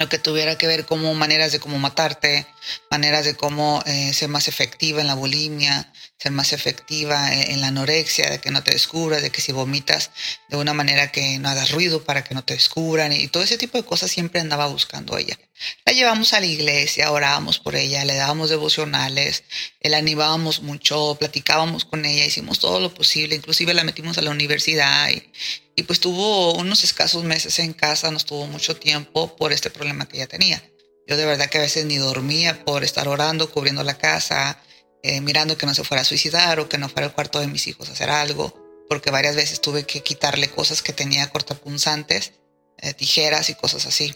lo 0.00 0.08
que 0.08 0.18
tuviera 0.18 0.58
que 0.58 0.66
ver 0.66 0.84
como 0.84 1.14
maneras 1.14 1.52
de 1.52 1.60
cómo 1.60 1.78
matarte, 1.78 2.46
maneras 2.90 3.24
de 3.24 3.36
cómo 3.36 3.82
eh, 3.86 4.12
ser 4.12 4.28
más 4.28 4.48
efectiva 4.48 5.00
en 5.00 5.06
la 5.06 5.14
bulimia, 5.14 5.92
ser 6.18 6.32
más 6.32 6.52
efectiva 6.52 7.32
en, 7.32 7.60
la 7.60 7.68
anorexia, 7.68 8.28
de 8.28 8.40
que 8.40 8.50
no 8.50 8.64
te 8.64 8.72
descubras, 8.72 9.22
de 9.22 9.30
que 9.30 9.40
si 9.40 9.52
vomitas 9.52 10.10
de 10.48 10.56
una 10.56 10.74
manera 10.74 11.12
que 11.12 11.38
no 11.38 11.48
hagas 11.48 11.70
ruido 11.70 12.02
para 12.02 12.24
que 12.24 12.34
no 12.34 12.44
te 12.44 12.54
descubran 12.54 13.12
y 13.12 13.28
todo 13.28 13.44
ese 13.44 13.56
tipo 13.56 13.78
de 13.78 13.84
cosas 13.84 14.10
siempre 14.10 14.40
andaba 14.40 14.66
buscando 14.66 15.16
ella. 15.16 15.38
La 15.86 15.92
llevamos 15.92 16.32
a 16.32 16.40
la 16.40 16.46
iglesia, 16.46 17.12
orábamos 17.12 17.60
por 17.60 17.76
ella, 17.76 18.04
le 18.04 18.16
dábamos 18.16 18.50
devocionales, 18.50 19.44
la 19.80 19.98
animábamos 19.98 20.60
mucho, 20.60 21.16
platicábamos 21.20 21.84
con 21.84 22.04
ella, 22.04 22.26
hicimos 22.26 22.58
todo 22.58 22.80
lo 22.80 22.92
posible, 22.92 23.36
inclusive 23.36 23.72
la 23.72 23.84
metimos 23.84 24.18
a 24.18 24.22
la 24.22 24.30
universidad 24.30 25.08
y, 25.10 25.30
y 25.76 25.84
pues 25.84 26.00
tuvo 26.00 26.54
unos 26.54 26.82
escasos 26.82 27.22
meses 27.22 27.60
en 27.60 27.74
casa, 27.74 28.10
no 28.10 28.16
estuvo 28.16 28.44
mucho 28.48 28.76
tiempo 28.76 29.36
por 29.36 29.52
este 29.52 29.70
problema 29.70 30.08
que 30.08 30.16
ella 30.16 30.26
tenía. 30.26 30.60
Yo 31.06 31.16
de 31.16 31.24
verdad 31.24 31.48
que 31.48 31.58
a 31.58 31.62
veces 31.62 31.86
ni 31.86 31.96
dormía 31.96 32.64
por 32.64 32.82
estar 32.82 33.06
orando, 33.06 33.50
cubriendo 33.50 33.84
la 33.84 33.96
casa, 33.96 34.60
eh, 35.02 35.20
mirando 35.20 35.56
que 35.56 35.66
no 35.66 35.74
se 35.74 35.84
fuera 35.84 36.02
a 36.02 36.04
suicidar 36.04 36.60
o 36.60 36.68
que 36.68 36.78
no 36.78 36.88
fuera 36.88 37.06
al 37.06 37.14
cuarto 37.14 37.40
de 37.40 37.46
mis 37.46 37.66
hijos 37.66 37.88
a 37.88 37.92
hacer 37.92 38.10
algo, 38.10 38.54
porque 38.88 39.10
varias 39.10 39.36
veces 39.36 39.60
tuve 39.60 39.84
que 39.84 40.02
quitarle 40.02 40.48
cosas 40.48 40.82
que 40.82 40.92
tenía 40.92 41.30
cortapunzantes, 41.30 42.32
eh, 42.78 42.94
tijeras 42.94 43.50
y 43.50 43.54
cosas 43.54 43.86
así. 43.86 44.14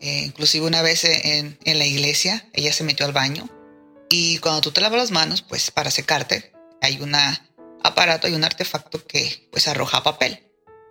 Eh, 0.00 0.22
inclusive 0.24 0.66
una 0.66 0.82
vez 0.82 1.04
en, 1.04 1.58
en, 1.62 1.78
la 1.78 1.84
iglesia, 1.84 2.48
ella 2.54 2.72
se 2.72 2.84
metió 2.84 3.04
al 3.04 3.12
baño 3.12 3.48
y 4.08 4.38
cuando 4.38 4.62
tú 4.62 4.72
te 4.72 4.80
lavas 4.80 4.98
las 4.98 5.10
manos, 5.10 5.42
pues 5.42 5.70
para 5.70 5.90
secarte, 5.90 6.52
hay 6.80 7.00
un 7.00 7.14
aparato, 7.82 8.26
hay 8.26 8.34
un 8.34 8.44
artefacto 8.44 9.06
que 9.06 9.48
pues 9.52 9.68
arroja 9.68 10.02
papel. 10.02 10.46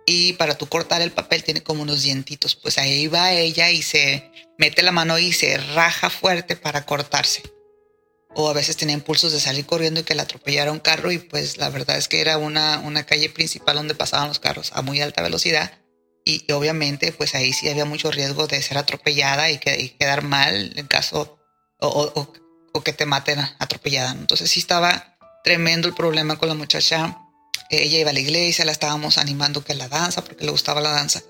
Y 0.06 0.32
para 0.34 0.56
tú 0.56 0.66
cortar 0.66 1.02
el 1.02 1.12
papel 1.12 1.44
tiene 1.44 1.62
como 1.62 1.82
unos 1.82 2.02
dientitos. 2.02 2.56
Pues 2.56 2.78
ahí 2.78 3.06
va 3.06 3.32
ella 3.32 3.70
y 3.70 3.82
se 3.82 4.30
mete 4.58 4.82
la 4.82 4.90
mano 4.90 5.18
y 5.18 5.32
se 5.32 5.56
raja 5.56 6.10
fuerte 6.10 6.56
para 6.56 6.86
cortarse. 6.86 7.42
O 8.34 8.48
a 8.48 8.52
veces 8.52 8.76
tenía 8.76 8.94
impulsos 8.94 9.32
de 9.32 9.40
salir 9.40 9.66
corriendo 9.66 10.00
y 10.00 10.04
que 10.04 10.14
la 10.14 10.22
atropellara 10.22 10.72
un 10.72 10.78
carro 10.78 11.10
y 11.10 11.18
pues 11.18 11.58
la 11.58 11.68
verdad 11.70 11.98
es 11.98 12.08
que 12.08 12.20
era 12.20 12.38
una, 12.38 12.78
una 12.80 13.04
calle 13.04 13.28
principal 13.28 13.76
donde 13.76 13.94
pasaban 13.94 14.28
los 14.28 14.38
carros 14.38 14.70
a 14.74 14.82
muy 14.82 15.00
alta 15.00 15.22
velocidad 15.22 15.72
y, 16.24 16.50
obviamente 16.52 17.12
pues 17.12 17.34
ahí 17.34 17.52
sí 17.52 17.68
había 17.68 17.84
mucho 17.84 18.10
riesgo 18.10 18.46
de 18.46 18.62
ser 18.62 18.78
atropellada 18.78 19.50
y, 19.50 19.58
que, 19.58 19.96
quedar 19.98 20.22
mal 20.22 20.72
en 20.76 20.86
caso 20.86 21.38
o, 21.80 22.32
o, 22.72 22.82
que 22.82 22.92
te 22.92 23.04
maten 23.04 23.40
atropellada. 23.58 24.12
Entonces 24.12 24.50
sí 24.50 24.60
estaba 24.60 25.16
tremendo 25.42 25.88
el 25.88 25.94
problema 25.94 26.38
con 26.38 26.48
la 26.48 26.54
muchacha. 26.54 27.18
Ella 27.68 27.98
iba 27.98 28.10
a 28.10 28.12
la 28.12 28.20
iglesia, 28.20 28.64
la 28.64 28.72
estábamos 28.72 29.18
animando 29.18 29.64
que 29.64 29.74
la 29.74 29.88
danza 29.88 30.22
porque 30.22 30.44
le 30.44 30.50
gustaba 30.50 30.80
la 30.80 30.90
danza. 30.90 31.22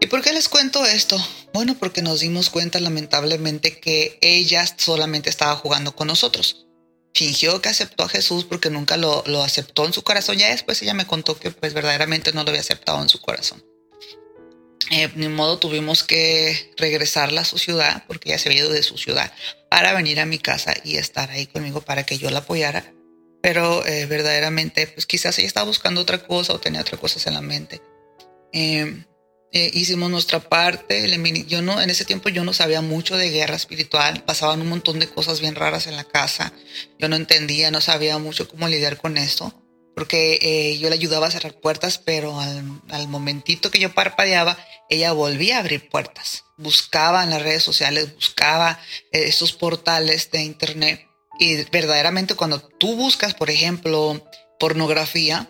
¿Y 0.00 0.06
por 0.06 0.22
qué 0.22 0.32
les 0.32 0.48
cuento 0.48 0.84
esto? 0.84 1.16
Bueno, 1.52 1.76
porque 1.78 2.02
nos 2.02 2.20
dimos 2.20 2.50
cuenta 2.50 2.80
lamentablemente 2.80 3.78
que 3.78 4.18
ella 4.20 4.66
solamente 4.76 5.30
estaba 5.30 5.56
jugando 5.56 5.94
con 5.94 6.08
nosotros. 6.08 6.66
Fingió 7.14 7.62
que 7.62 7.68
aceptó 7.68 8.04
a 8.04 8.08
Jesús 8.08 8.44
porque 8.44 8.70
nunca 8.70 8.96
lo, 8.96 9.22
lo 9.26 9.42
aceptó 9.42 9.86
en 9.86 9.92
su 9.92 10.02
corazón. 10.02 10.36
Ya 10.36 10.50
después 10.50 10.82
ella 10.82 10.94
me 10.94 11.06
contó 11.06 11.38
que 11.38 11.52
pues 11.52 11.72
verdaderamente 11.72 12.32
no 12.32 12.42
lo 12.42 12.50
había 12.50 12.60
aceptado 12.60 13.00
en 13.00 13.08
su 13.08 13.20
corazón. 13.20 13.64
Eh, 14.90 15.10
ni 15.14 15.28
modo 15.28 15.58
tuvimos 15.58 16.04
que 16.04 16.72
regresarla 16.76 17.40
a 17.40 17.44
su 17.44 17.58
ciudad 17.58 18.04
porque 18.06 18.28
ella 18.28 18.38
se 18.38 18.48
había 18.48 18.60
ido 18.60 18.70
de 18.70 18.82
su 18.82 18.98
ciudad 18.98 19.32
para 19.70 19.94
venir 19.94 20.20
a 20.20 20.26
mi 20.26 20.38
casa 20.38 20.74
y 20.84 20.96
estar 20.96 21.30
ahí 21.30 21.46
conmigo 21.46 21.80
para 21.80 22.04
que 22.04 22.18
yo 22.18 22.30
la 22.30 22.40
apoyara. 22.40 22.92
Pero 23.42 23.86
eh, 23.86 24.06
verdaderamente, 24.06 24.86
pues 24.86 25.06
quizás 25.06 25.38
ella 25.38 25.46
estaba 25.46 25.66
buscando 25.66 26.00
otra 26.00 26.26
cosa 26.26 26.52
o 26.52 26.60
tenía 26.60 26.80
otras 26.80 27.00
cosas 27.00 27.26
en 27.26 27.34
la 27.34 27.40
mente. 27.40 27.80
Eh, 28.52 29.04
eh, 29.56 29.70
hicimos 29.72 30.10
nuestra 30.10 30.40
parte. 30.40 31.08
Yo 31.46 31.62
no, 31.62 31.80
en 31.80 31.88
ese 31.88 32.04
tiempo 32.04 32.28
yo 32.28 32.42
no 32.42 32.52
sabía 32.52 32.80
mucho 32.80 33.16
de 33.16 33.30
guerra 33.30 33.54
espiritual. 33.54 34.24
Pasaban 34.24 34.60
un 34.60 34.68
montón 34.68 34.98
de 34.98 35.08
cosas 35.08 35.40
bien 35.40 35.54
raras 35.54 35.86
en 35.86 35.94
la 35.94 36.02
casa. 36.02 36.52
Yo 36.98 37.08
no 37.08 37.14
entendía, 37.14 37.70
no 37.70 37.80
sabía 37.80 38.18
mucho 38.18 38.48
cómo 38.48 38.66
lidiar 38.66 38.96
con 38.96 39.16
esto. 39.16 39.54
Porque 39.94 40.40
eh, 40.42 40.78
yo 40.78 40.88
le 40.88 40.96
ayudaba 40.96 41.28
a 41.28 41.30
cerrar 41.30 41.60
puertas, 41.60 41.98
pero 41.98 42.40
al, 42.40 43.06
momentito 43.06 43.70
que 43.70 43.78
yo 43.78 43.94
parpadeaba, 43.94 44.58
ella 44.90 45.12
volvía 45.12 45.58
a 45.58 45.60
abrir 45.60 45.88
puertas. 45.88 46.42
Buscaba 46.56 47.22
en 47.22 47.30
las 47.30 47.42
redes 47.42 47.62
sociales, 47.62 48.12
buscaba 48.12 48.80
eh, 49.12 49.22
esos 49.26 49.52
portales 49.52 50.32
de 50.32 50.42
internet. 50.42 51.06
Y 51.38 51.62
verdaderamente 51.70 52.34
cuando 52.34 52.60
tú 52.60 52.96
buscas, 52.96 53.34
por 53.34 53.50
ejemplo, 53.50 54.20
pornografía, 54.58 55.48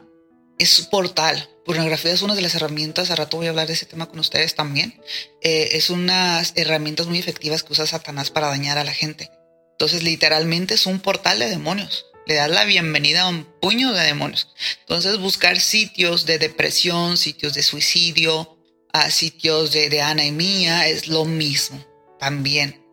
es 0.59 0.83
portal. 0.83 1.49
Pornografía 1.65 2.13
es 2.13 2.21
una 2.21 2.35
de 2.35 2.43
las 2.43 2.55
herramientas, 2.55 3.11
a 3.11 3.17
rato 3.17 3.39
voy 3.39 3.47
a 3.47 3.51
hablar 3.51 3.67
de 3.67 3.73
ese 3.73 3.87
tema 3.87 4.07
con 4.07 4.19
ustedes 4.19 4.55
también. 4.55 5.01
Eh, 5.41 5.71
es 5.73 5.89
unas 5.89 6.53
herramientas 6.57 7.07
muy 7.07 7.19
efectivas 7.19 7.63
que 7.63 7.73
usa 7.73 7.87
Satanás 7.87 8.31
para 8.31 8.49
dañar 8.49 8.77
a 8.77 8.85
la 8.85 8.93
gente. 8.93 9.31
Entonces, 9.73 10.03
literalmente 10.03 10.75
es 10.75 10.85
un 10.87 11.01
portal 11.01 11.39
de 11.39 11.49
demonios. 11.49 12.07
Le 12.27 12.35
das 12.35 12.51
la 12.51 12.65
bienvenida 12.65 13.23
a 13.23 13.29
un 13.29 13.45
puño 13.61 13.93
de 13.93 14.05
demonios. 14.05 14.53
Entonces, 14.81 15.19
buscar 15.19 15.59
sitios 15.59 16.27
de 16.27 16.39
depresión, 16.39 17.17
sitios 17.17 17.55
de 17.55 17.63
suicidio, 17.63 18.59
a 18.93 19.11
sitios 19.11 19.73
de, 19.73 19.89
de 19.89 20.33
Mía, 20.33 20.87
es 20.87 21.09
lo 21.09 21.25
mismo. 21.25 21.85
También, 22.21 22.85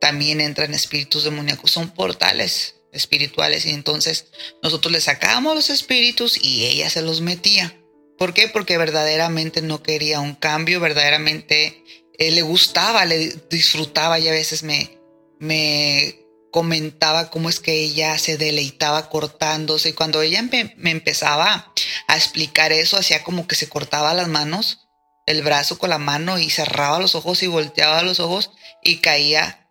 también 0.00 0.40
entran 0.40 0.74
espíritus 0.74 1.24
demoníacos. 1.24 1.70
Son 1.70 1.90
portales 1.90 2.74
espirituales 2.92 3.64
y 3.64 3.70
entonces 3.70 4.26
nosotros 4.62 4.92
le 4.92 5.00
sacábamos 5.00 5.54
los 5.54 5.70
espíritus 5.70 6.42
y 6.42 6.66
ella 6.66 6.90
se 6.90 7.02
los 7.02 7.20
metía. 7.20 7.77
¿Por 8.18 8.34
qué? 8.34 8.48
Porque 8.48 8.76
verdaderamente 8.76 9.62
no 9.62 9.82
quería 9.82 10.20
un 10.20 10.34
cambio, 10.34 10.80
verdaderamente 10.80 11.84
eh, 12.18 12.30
le 12.32 12.42
gustaba, 12.42 13.04
le 13.04 13.28
disfrutaba 13.48 14.18
y 14.18 14.28
a 14.28 14.32
veces 14.32 14.64
me, 14.64 14.98
me 15.38 16.18
comentaba 16.50 17.30
cómo 17.30 17.48
es 17.48 17.60
que 17.60 17.74
ella 17.74 18.18
se 18.18 18.36
deleitaba 18.36 19.08
cortándose 19.08 19.90
y 19.90 19.92
cuando 19.92 20.20
ella 20.20 20.42
me 20.42 20.90
empezaba 20.90 21.72
a 22.08 22.16
explicar 22.16 22.72
eso, 22.72 22.96
hacía 22.96 23.22
como 23.22 23.46
que 23.46 23.54
se 23.54 23.68
cortaba 23.68 24.14
las 24.14 24.28
manos, 24.28 24.88
el 25.26 25.42
brazo 25.42 25.78
con 25.78 25.90
la 25.90 25.98
mano 25.98 26.38
y 26.38 26.50
cerraba 26.50 26.98
los 26.98 27.14
ojos 27.14 27.42
y 27.42 27.46
volteaba 27.46 28.02
los 28.02 28.18
ojos 28.18 28.50
y 28.82 28.96
caía 28.96 29.70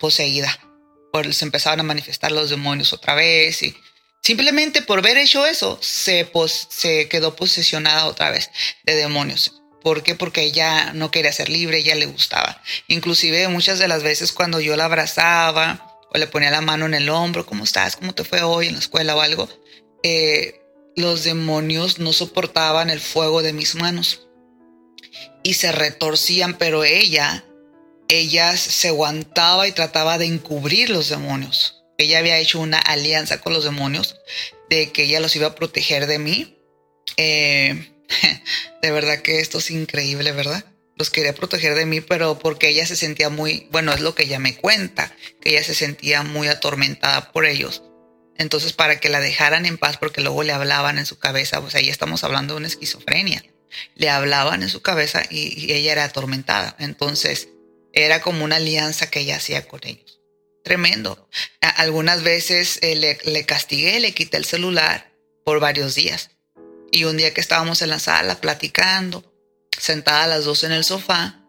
poseída 0.00 0.58
se 1.30 1.44
empezaban 1.44 1.80
a 1.80 1.84
manifestar 1.84 2.32
los 2.32 2.50
demonios 2.50 2.92
otra 2.92 3.14
vez 3.14 3.62
y 3.62 3.76
simplemente 4.24 4.82
por 4.82 5.02
ver 5.02 5.18
hecho 5.18 5.46
eso 5.46 5.78
se, 5.82 6.30
se 6.70 7.08
quedó 7.08 7.36
posesionada 7.36 8.06
otra 8.06 8.30
vez 8.30 8.50
de 8.84 8.94
demonios. 8.94 9.60
¿Por 9.82 10.02
qué? 10.02 10.14
Porque 10.14 10.42
ella 10.42 10.92
no 10.94 11.10
quería 11.10 11.32
ser 11.32 11.50
libre, 11.50 11.78
ella 11.78 11.94
le 11.94 12.06
gustaba. 12.06 12.62
Inclusive 12.88 13.48
muchas 13.48 13.78
de 13.78 13.86
las 13.86 14.02
veces 14.02 14.32
cuando 14.32 14.58
yo 14.60 14.76
la 14.76 14.86
abrazaba 14.86 16.00
o 16.12 16.16
le 16.16 16.26
ponía 16.26 16.50
la 16.50 16.62
mano 16.62 16.86
en 16.86 16.94
el 16.94 17.10
hombro, 17.10 17.44
¿cómo 17.44 17.64
estás? 17.64 17.96
¿Cómo 17.96 18.14
te 18.14 18.24
fue 18.24 18.42
hoy 18.42 18.68
en 18.68 18.72
la 18.72 18.78
escuela 18.78 19.14
o 19.14 19.20
algo? 19.20 19.46
Eh, 20.02 20.60
los 20.96 21.24
demonios 21.24 21.98
no 21.98 22.14
soportaban 22.14 22.88
el 22.88 23.00
fuego 23.00 23.42
de 23.42 23.52
mis 23.52 23.74
manos 23.74 24.26
y 25.42 25.54
se 25.54 25.70
retorcían, 25.70 26.56
pero 26.56 26.84
ella 26.84 27.44
ella 28.08 28.56
se 28.56 28.88
aguantaba 28.88 29.66
y 29.66 29.72
trataba 29.72 30.18
de 30.18 30.26
encubrir 30.26 30.90
los 30.90 31.08
demonios. 31.08 31.83
Ella 31.98 32.18
había 32.18 32.38
hecho 32.38 32.60
una 32.60 32.78
alianza 32.78 33.40
con 33.40 33.52
los 33.52 33.64
demonios 33.64 34.16
de 34.68 34.90
que 34.92 35.04
ella 35.04 35.20
los 35.20 35.34
iba 35.36 35.48
a 35.48 35.54
proteger 35.54 36.06
de 36.06 36.18
mí. 36.18 36.58
Eh, 37.16 37.90
de 38.82 38.90
verdad 38.90 39.20
que 39.20 39.40
esto 39.40 39.58
es 39.58 39.70
increíble, 39.70 40.32
¿verdad? 40.32 40.64
Los 40.96 41.10
quería 41.10 41.34
proteger 41.34 41.74
de 41.74 41.86
mí, 41.86 42.00
pero 42.00 42.38
porque 42.38 42.68
ella 42.68 42.86
se 42.86 42.96
sentía 42.96 43.28
muy, 43.28 43.68
bueno, 43.70 43.92
es 43.92 44.00
lo 44.00 44.14
que 44.14 44.24
ella 44.24 44.38
me 44.38 44.56
cuenta, 44.56 45.14
que 45.40 45.50
ella 45.50 45.64
se 45.64 45.74
sentía 45.74 46.22
muy 46.22 46.48
atormentada 46.48 47.32
por 47.32 47.46
ellos. 47.46 47.82
Entonces, 48.36 48.72
para 48.72 48.98
que 48.98 49.08
la 49.08 49.20
dejaran 49.20 49.66
en 49.66 49.78
paz, 49.78 49.96
porque 49.96 50.20
luego 50.20 50.42
le 50.42 50.52
hablaban 50.52 50.98
en 50.98 51.06
su 51.06 51.18
cabeza, 51.18 51.60
pues 51.60 51.74
ahí 51.74 51.88
estamos 51.88 52.24
hablando 52.24 52.54
de 52.54 52.58
una 52.58 52.68
esquizofrenia. 52.68 53.44
Le 53.96 54.08
hablaban 54.08 54.62
en 54.62 54.68
su 54.68 54.82
cabeza 54.82 55.22
y 55.30 55.72
ella 55.72 55.92
era 55.92 56.04
atormentada. 56.04 56.76
Entonces, 56.78 57.48
era 57.92 58.20
como 58.20 58.44
una 58.44 58.56
alianza 58.56 59.08
que 59.08 59.20
ella 59.20 59.36
hacía 59.36 59.66
con 59.66 59.80
ellos. 59.84 60.13
Tremendo. 60.64 61.28
Algunas 61.60 62.22
veces 62.22 62.80
eh, 62.82 62.96
le, 62.96 63.18
le 63.24 63.44
castigué, 63.46 64.00
le 64.00 64.12
quité 64.12 64.38
el 64.38 64.44
celular 64.44 65.12
por 65.44 65.60
varios 65.60 65.94
días. 65.94 66.30
Y 66.90 67.04
un 67.04 67.16
día 67.16 67.32
que 67.32 67.40
estábamos 67.40 67.82
en 67.82 67.90
la 67.90 67.98
sala 67.98 68.40
platicando, 68.40 69.32
sentada 69.78 70.26
las 70.26 70.44
dos 70.44 70.64
en 70.64 70.72
el 70.72 70.84
sofá, 70.84 71.40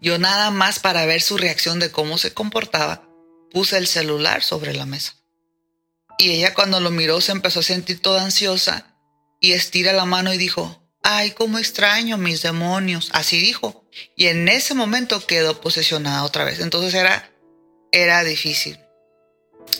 yo 0.00 0.18
nada 0.18 0.50
más 0.50 0.78
para 0.78 1.04
ver 1.04 1.20
su 1.20 1.36
reacción 1.36 1.78
de 1.78 1.90
cómo 1.90 2.16
se 2.16 2.32
comportaba, 2.32 3.06
puse 3.50 3.76
el 3.76 3.86
celular 3.86 4.42
sobre 4.42 4.74
la 4.74 4.86
mesa. 4.86 5.14
Y 6.18 6.30
ella 6.30 6.54
cuando 6.54 6.80
lo 6.80 6.90
miró 6.90 7.20
se 7.20 7.32
empezó 7.32 7.60
a 7.60 7.64
sentir 7.64 8.00
toda 8.00 8.22
ansiosa 8.22 8.96
y 9.40 9.52
estira 9.52 9.92
la 9.92 10.04
mano 10.04 10.32
y 10.32 10.38
dijo, 10.38 10.80
ay, 11.02 11.32
cómo 11.32 11.58
extraño 11.58 12.16
mis 12.16 12.42
demonios, 12.42 13.10
así 13.12 13.40
dijo. 13.40 13.84
Y 14.16 14.26
en 14.26 14.48
ese 14.48 14.74
momento 14.74 15.26
quedó 15.26 15.60
posesionada 15.60 16.24
otra 16.24 16.44
vez. 16.44 16.60
Entonces 16.60 16.94
era, 16.94 17.29
era 17.92 18.24
difícil. 18.24 18.78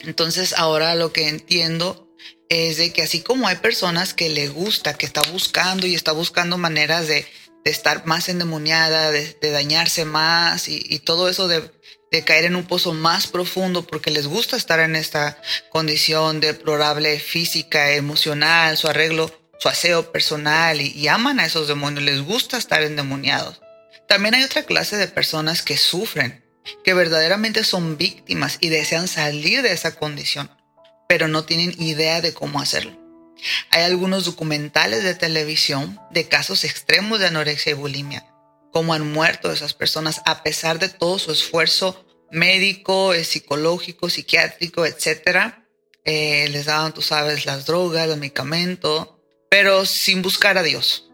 Entonces 0.03 0.53
ahora 0.57 0.95
lo 0.95 1.11
que 1.11 1.27
entiendo 1.27 2.09
es 2.49 2.77
de 2.77 2.91
que 2.91 3.03
así 3.03 3.21
como 3.21 3.47
hay 3.47 3.57
personas 3.57 4.13
que 4.13 4.29
le 4.29 4.47
gusta, 4.47 4.93
que 4.93 5.05
está 5.05 5.21
buscando 5.31 5.87
y 5.87 5.95
está 5.95 6.11
buscando 6.11 6.57
maneras 6.57 7.07
de, 7.07 7.25
estar 7.63 8.07
más 8.07 8.27
endemoniada, 8.27 9.11
de, 9.11 9.35
dañarse 9.41 10.03
más 10.03 10.67
y, 10.67 10.99
todo 10.99 11.29
eso 11.29 11.47
de, 11.47 11.71
de, 12.11 12.23
caer 12.23 12.45
en 12.45 12.55
un 12.55 12.65
pozo 12.65 12.93
más 12.93 13.27
profundo 13.27 13.85
porque 13.85 14.09
les 14.09 14.25
gusta 14.25 14.57
estar 14.57 14.79
en 14.79 14.95
esta 14.95 15.39
condición 15.69 16.39
deplorable 16.39 17.19
física, 17.19 17.93
emocional, 17.93 18.77
su 18.77 18.87
arreglo 18.87 19.31
su 19.61 19.69
aseo 19.69 20.11
personal 20.11 20.81
y, 20.81 21.07
aman 21.07 21.39
a 21.39 21.45
esos 21.45 21.67
demonios, 21.67 22.03
les 22.03 22.21
gusta 22.21 22.57
estar 22.57 22.81
endemoniados. 22.81 23.61
También 24.07 24.33
hay 24.33 24.43
otra 24.43 24.63
clase 24.63 24.97
de 24.97 25.07
personas 25.07 25.61
que 25.61 25.77
sufren, 25.77 26.40
que 26.83 26.93
verdaderamente 26.93 27.63
son 27.63 27.97
víctimas 27.97 28.57
y 28.59 28.69
desean 28.69 29.07
salir 29.07 29.61
de 29.61 29.71
esa 29.71 29.95
condición, 29.95 30.51
pero 31.07 31.27
no 31.27 31.43
tienen 31.43 31.73
idea 31.81 32.21
de 32.21 32.33
cómo 32.33 32.59
hacerlo. 32.59 32.97
Hay 33.71 33.83
algunos 33.83 34.25
documentales 34.25 35.03
de 35.03 35.15
televisión 35.15 35.99
de 36.11 36.27
casos 36.27 36.63
extremos 36.63 37.19
de 37.19 37.27
anorexia 37.27 37.71
y 37.71 37.75
bulimia, 37.75 38.25
cómo 38.71 38.93
han 38.93 39.11
muerto 39.11 39.51
esas 39.51 39.73
personas 39.73 40.21
a 40.25 40.43
pesar 40.43 40.79
de 40.79 40.89
todo 40.89 41.17
su 41.19 41.31
esfuerzo 41.31 42.05
médico, 42.31 43.13
eh, 43.13 43.23
psicológico, 43.23 44.09
psiquiátrico, 44.09 44.85
etc. 44.85 45.55
Eh, 46.05 46.47
les 46.49 46.65
daban, 46.65 46.93
tú 46.93 47.01
sabes, 47.01 47.45
las 47.45 47.65
drogas, 47.65 48.07
los 48.07 48.17
medicamentos, 48.17 49.09
pero 49.49 49.85
sin 49.85 50.21
buscar 50.21 50.57
a 50.57 50.63
Dios. 50.63 51.09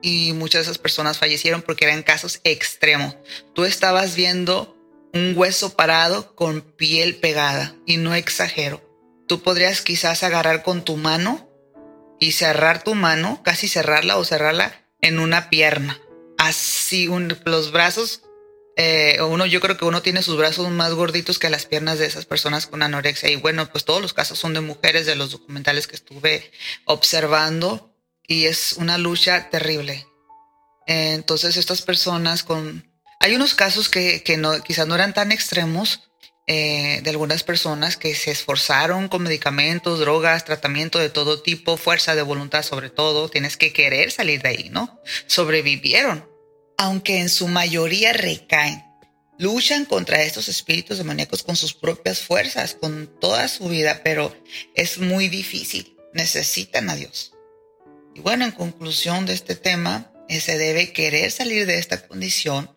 Y 0.00 0.32
muchas 0.32 0.60
de 0.60 0.62
esas 0.62 0.78
personas 0.78 1.18
fallecieron 1.18 1.62
porque 1.62 1.84
eran 1.84 2.02
casos 2.02 2.40
extremos. 2.42 3.16
Tú 3.54 3.64
estabas 3.64 4.16
viendo 4.16 4.76
un 5.14 5.34
hueso 5.36 5.76
parado 5.76 6.34
con 6.34 6.62
piel 6.62 7.16
pegada, 7.16 7.74
y 7.86 7.96
no 7.96 8.14
exagero. 8.14 8.80
Tú 9.28 9.42
podrías 9.42 9.82
quizás 9.82 10.22
agarrar 10.22 10.62
con 10.62 10.84
tu 10.84 10.96
mano 10.96 11.48
y 12.18 12.32
cerrar 12.32 12.82
tu 12.82 12.94
mano, 12.94 13.42
casi 13.42 13.68
cerrarla 13.68 14.16
o 14.16 14.24
cerrarla 14.24 14.86
en 15.00 15.18
una 15.18 15.50
pierna. 15.50 16.00
Así, 16.38 17.08
los 17.44 17.72
brazos 17.72 18.22
Eh, 18.76 19.20
uno, 19.20 19.44
yo 19.44 19.60
creo 19.60 19.76
que 19.76 19.84
uno 19.84 20.00
tiene 20.00 20.22
sus 20.22 20.38
brazos 20.38 20.70
más 20.70 20.94
gorditos 20.94 21.38
que 21.38 21.50
las 21.50 21.66
piernas 21.66 21.98
de 21.98 22.06
esas 22.06 22.24
personas 22.24 22.66
con 22.66 22.82
anorexia. 22.82 23.28
Y 23.28 23.36
bueno, 23.36 23.70
pues 23.70 23.84
todos 23.84 24.00
los 24.00 24.14
casos 24.14 24.38
son 24.38 24.54
de 24.54 24.62
mujeres 24.62 25.04
de 25.04 25.14
los 25.14 25.30
documentales 25.30 25.86
que 25.86 25.96
estuve 25.96 26.50
observando 26.86 27.94
y 28.26 28.46
es 28.46 28.72
una 28.74 28.96
lucha 28.96 29.50
terrible. 29.50 30.06
entonces 30.86 31.56
estas 31.56 31.82
personas 31.82 32.44
con... 32.44 32.91
Hay 33.22 33.36
unos 33.36 33.54
casos 33.54 33.88
que, 33.88 34.22
que 34.24 34.36
no, 34.36 34.62
quizás 34.64 34.86
no 34.88 34.96
eran 34.96 35.14
tan 35.14 35.30
extremos, 35.30 36.12
eh, 36.48 37.00
de 37.04 37.10
algunas 37.10 37.44
personas 37.44 37.96
que 37.96 38.16
se 38.16 38.32
esforzaron 38.32 39.06
con 39.06 39.22
medicamentos, 39.22 40.00
drogas, 40.00 40.44
tratamiento 40.44 40.98
de 40.98 41.08
todo 41.08 41.40
tipo, 41.40 41.76
fuerza 41.76 42.16
de 42.16 42.22
voluntad 42.22 42.64
sobre 42.64 42.90
todo, 42.90 43.28
tienes 43.28 43.56
que 43.56 43.72
querer 43.72 44.10
salir 44.10 44.42
de 44.42 44.48
ahí, 44.48 44.68
¿no? 44.70 45.00
Sobrevivieron, 45.28 46.28
aunque 46.76 47.20
en 47.20 47.28
su 47.28 47.46
mayoría 47.46 48.12
recaen. 48.12 48.84
Luchan 49.38 49.84
contra 49.84 50.22
estos 50.24 50.48
espíritus 50.48 50.98
demoníacos 50.98 51.44
con 51.44 51.54
sus 51.54 51.74
propias 51.74 52.22
fuerzas, 52.22 52.74
con 52.74 53.06
toda 53.20 53.46
su 53.46 53.68
vida, 53.68 54.00
pero 54.02 54.36
es 54.74 54.98
muy 54.98 55.28
difícil. 55.28 55.96
Necesitan 56.12 56.90
a 56.90 56.96
Dios. 56.96 57.34
Y 58.16 58.20
bueno, 58.20 58.44
en 58.44 58.50
conclusión 58.50 59.26
de 59.26 59.34
este 59.34 59.54
tema, 59.54 60.12
eh, 60.28 60.40
se 60.40 60.58
debe 60.58 60.92
querer 60.92 61.30
salir 61.30 61.66
de 61.66 61.78
esta 61.78 62.06
condición 62.06 62.68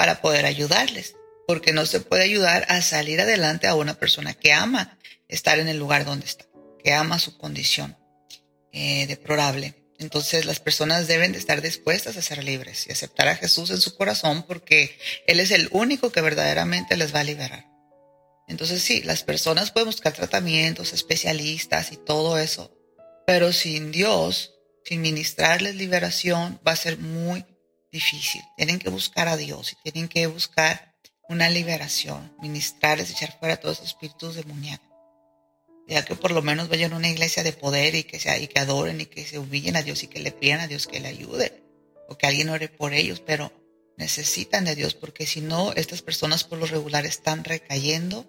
para 0.00 0.22
poder 0.22 0.46
ayudarles 0.46 1.14
porque 1.46 1.74
no 1.74 1.84
se 1.84 2.00
puede 2.00 2.22
ayudar 2.22 2.64
a 2.70 2.80
salir 2.80 3.20
adelante 3.20 3.66
a 3.66 3.74
una 3.74 3.98
persona 3.98 4.32
que 4.32 4.50
ama 4.50 4.98
estar 5.28 5.58
en 5.58 5.68
el 5.68 5.76
lugar 5.76 6.06
donde 6.06 6.24
está, 6.24 6.46
que 6.82 6.94
ama 6.94 7.18
su 7.18 7.36
condición 7.36 7.98
eh, 8.72 9.06
deplorable. 9.08 9.74
Entonces 9.98 10.46
las 10.46 10.58
personas 10.58 11.06
deben 11.06 11.32
de 11.32 11.38
estar 11.38 11.60
dispuestas 11.60 12.16
a 12.16 12.22
ser 12.22 12.42
libres 12.42 12.86
y 12.86 12.92
aceptar 12.92 13.28
a 13.28 13.36
Jesús 13.36 13.68
en 13.68 13.82
su 13.82 13.94
corazón 13.94 14.44
porque 14.44 14.98
Él 15.26 15.38
es 15.38 15.50
el 15.50 15.68
único 15.70 16.10
que 16.10 16.22
verdaderamente 16.22 16.96
les 16.96 17.14
va 17.14 17.20
a 17.20 17.24
liberar. 17.24 17.66
Entonces 18.48 18.82
sí, 18.82 19.02
las 19.02 19.22
personas 19.22 19.70
pueden 19.70 19.88
buscar 19.88 20.14
tratamientos, 20.14 20.94
especialistas 20.94 21.92
y 21.92 21.98
todo 21.98 22.38
eso, 22.38 22.74
pero 23.26 23.52
sin 23.52 23.92
Dios, 23.92 24.54
sin 24.82 25.02
ministrarles 25.02 25.74
liberación, 25.74 26.58
va 26.66 26.72
a 26.72 26.76
ser 26.76 26.96
muy 26.96 27.44
difícil. 27.90 28.42
Tienen 28.56 28.78
que 28.78 28.90
buscar 28.90 29.28
a 29.28 29.36
Dios 29.36 29.72
y 29.72 29.90
tienen 29.90 30.08
que 30.08 30.26
buscar 30.26 30.94
una 31.28 31.48
liberación, 31.48 32.34
ministrarles, 32.40 33.10
echar 33.10 33.38
fuera 33.38 33.58
todos 33.58 33.78
esos 33.78 33.88
espíritus 33.88 34.34
demoníacos. 34.34 34.88
Ya 35.86 36.04
que 36.04 36.14
por 36.14 36.30
lo 36.30 36.42
menos 36.42 36.68
vayan 36.68 36.92
a 36.92 36.96
una 36.96 37.08
iglesia 37.08 37.42
de 37.42 37.52
poder 37.52 37.94
y 37.94 38.04
que, 38.04 38.20
sea, 38.20 38.38
y 38.38 38.46
que 38.46 38.60
adoren 38.60 39.00
y 39.00 39.06
que 39.06 39.24
se 39.24 39.38
humillen 39.38 39.76
a 39.76 39.82
Dios 39.82 40.02
y 40.02 40.08
que 40.08 40.20
le 40.20 40.32
pidan 40.32 40.60
a 40.60 40.66
Dios 40.66 40.86
que 40.86 41.00
le 41.00 41.08
ayude 41.08 41.62
o 42.08 42.16
que 42.16 42.26
alguien 42.26 42.48
ore 42.48 42.68
por 42.68 42.92
ellos, 42.92 43.20
pero 43.20 43.52
necesitan 43.96 44.64
de 44.64 44.74
Dios 44.74 44.94
porque 44.94 45.26
si 45.26 45.40
no, 45.40 45.72
estas 45.72 46.02
personas 46.02 46.44
por 46.44 46.58
lo 46.58 46.66
regular 46.66 47.06
están 47.06 47.44
recayendo 47.44 48.26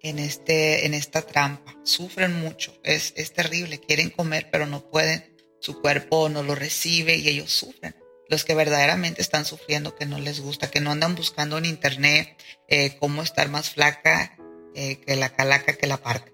en, 0.00 0.18
este, 0.18 0.86
en 0.86 0.94
esta 0.94 1.22
trampa, 1.22 1.76
sufren 1.82 2.38
mucho, 2.40 2.78
es, 2.84 3.12
es 3.16 3.32
terrible, 3.32 3.80
quieren 3.80 4.10
comer 4.10 4.48
pero 4.50 4.66
no 4.66 4.88
pueden, 4.88 5.36
su 5.60 5.80
cuerpo 5.80 6.28
no 6.28 6.42
lo 6.42 6.54
recibe 6.54 7.16
y 7.16 7.28
ellos 7.28 7.52
sufren 7.52 7.94
los 8.28 8.44
que 8.44 8.54
verdaderamente 8.54 9.22
están 9.22 9.44
sufriendo, 9.44 9.94
que 9.94 10.06
no 10.06 10.18
les 10.18 10.40
gusta, 10.40 10.70
que 10.70 10.80
no 10.80 10.90
andan 10.90 11.14
buscando 11.14 11.58
en 11.58 11.64
internet 11.64 12.36
eh, 12.68 12.96
cómo 12.98 13.22
estar 13.22 13.48
más 13.48 13.70
flaca 13.70 14.36
eh, 14.74 15.00
que 15.00 15.16
la 15.16 15.30
calaca, 15.30 15.72
que 15.72 15.86
la 15.86 15.96
parca, 15.96 16.30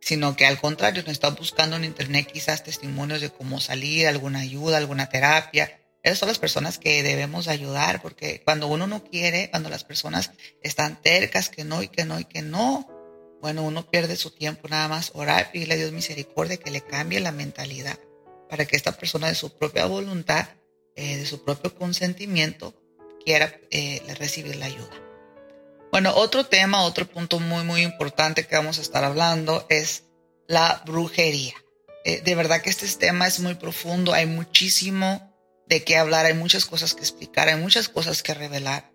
sino 0.00 0.34
que 0.34 0.46
al 0.46 0.58
contrario, 0.58 1.02
no 1.04 1.12
están 1.12 1.34
buscando 1.34 1.76
en 1.76 1.84
internet 1.84 2.28
quizás 2.32 2.64
testimonios 2.64 3.20
de 3.20 3.30
cómo 3.30 3.60
salir, 3.60 4.06
alguna 4.06 4.40
ayuda, 4.40 4.78
alguna 4.78 5.08
terapia. 5.08 5.80
Esas 6.02 6.18
son 6.18 6.28
las 6.28 6.38
personas 6.38 6.78
que 6.78 7.02
debemos 7.02 7.48
ayudar, 7.48 8.00
porque 8.00 8.40
cuando 8.44 8.68
uno 8.68 8.86
no 8.86 9.04
quiere, 9.04 9.50
cuando 9.50 9.68
las 9.68 9.84
personas 9.84 10.30
están 10.62 11.02
tercas, 11.02 11.48
que 11.48 11.64
no 11.64 11.82
y 11.82 11.88
que 11.88 12.04
no 12.04 12.18
y 12.18 12.24
que 12.24 12.42
no, 12.42 12.88
bueno, 13.42 13.62
uno 13.62 13.88
pierde 13.90 14.16
su 14.16 14.30
tiempo 14.30 14.68
nada 14.68 14.88
más 14.88 15.10
orar, 15.14 15.50
pedirle 15.52 15.74
a 15.74 15.78
Dios 15.78 15.92
misericordia 15.92 16.56
que 16.56 16.70
le 16.70 16.80
cambie 16.80 17.20
la 17.20 17.32
mentalidad 17.32 17.98
para 18.48 18.64
que 18.64 18.76
esta 18.76 18.92
persona 18.92 19.28
de 19.28 19.34
su 19.34 19.56
propia 19.56 19.86
voluntad 19.86 20.48
eh, 20.96 21.16
de 21.16 21.26
su 21.26 21.44
propio 21.44 21.74
consentimiento, 21.74 22.74
quiera 23.24 23.54
eh, 23.70 24.02
recibir 24.18 24.56
la 24.56 24.66
ayuda. 24.66 24.90
Bueno, 25.92 26.12
otro 26.14 26.44
tema, 26.44 26.82
otro 26.82 27.06
punto 27.06 27.38
muy, 27.40 27.64
muy 27.64 27.82
importante 27.82 28.46
que 28.46 28.56
vamos 28.56 28.78
a 28.78 28.82
estar 28.82 29.04
hablando 29.04 29.66
es 29.68 30.04
la 30.46 30.82
brujería. 30.84 31.54
Eh, 32.04 32.20
de 32.20 32.34
verdad 32.34 32.60
que 32.60 32.70
este 32.70 32.86
tema 32.88 33.26
es 33.26 33.40
muy 33.40 33.54
profundo, 33.54 34.12
hay 34.12 34.26
muchísimo 34.26 35.34
de 35.66 35.82
qué 35.82 35.96
hablar, 35.96 36.26
hay 36.26 36.34
muchas 36.34 36.64
cosas 36.64 36.94
que 36.94 37.00
explicar, 37.00 37.48
hay 37.48 37.56
muchas 37.56 37.88
cosas 37.88 38.22
que 38.22 38.34
revelar. 38.34 38.92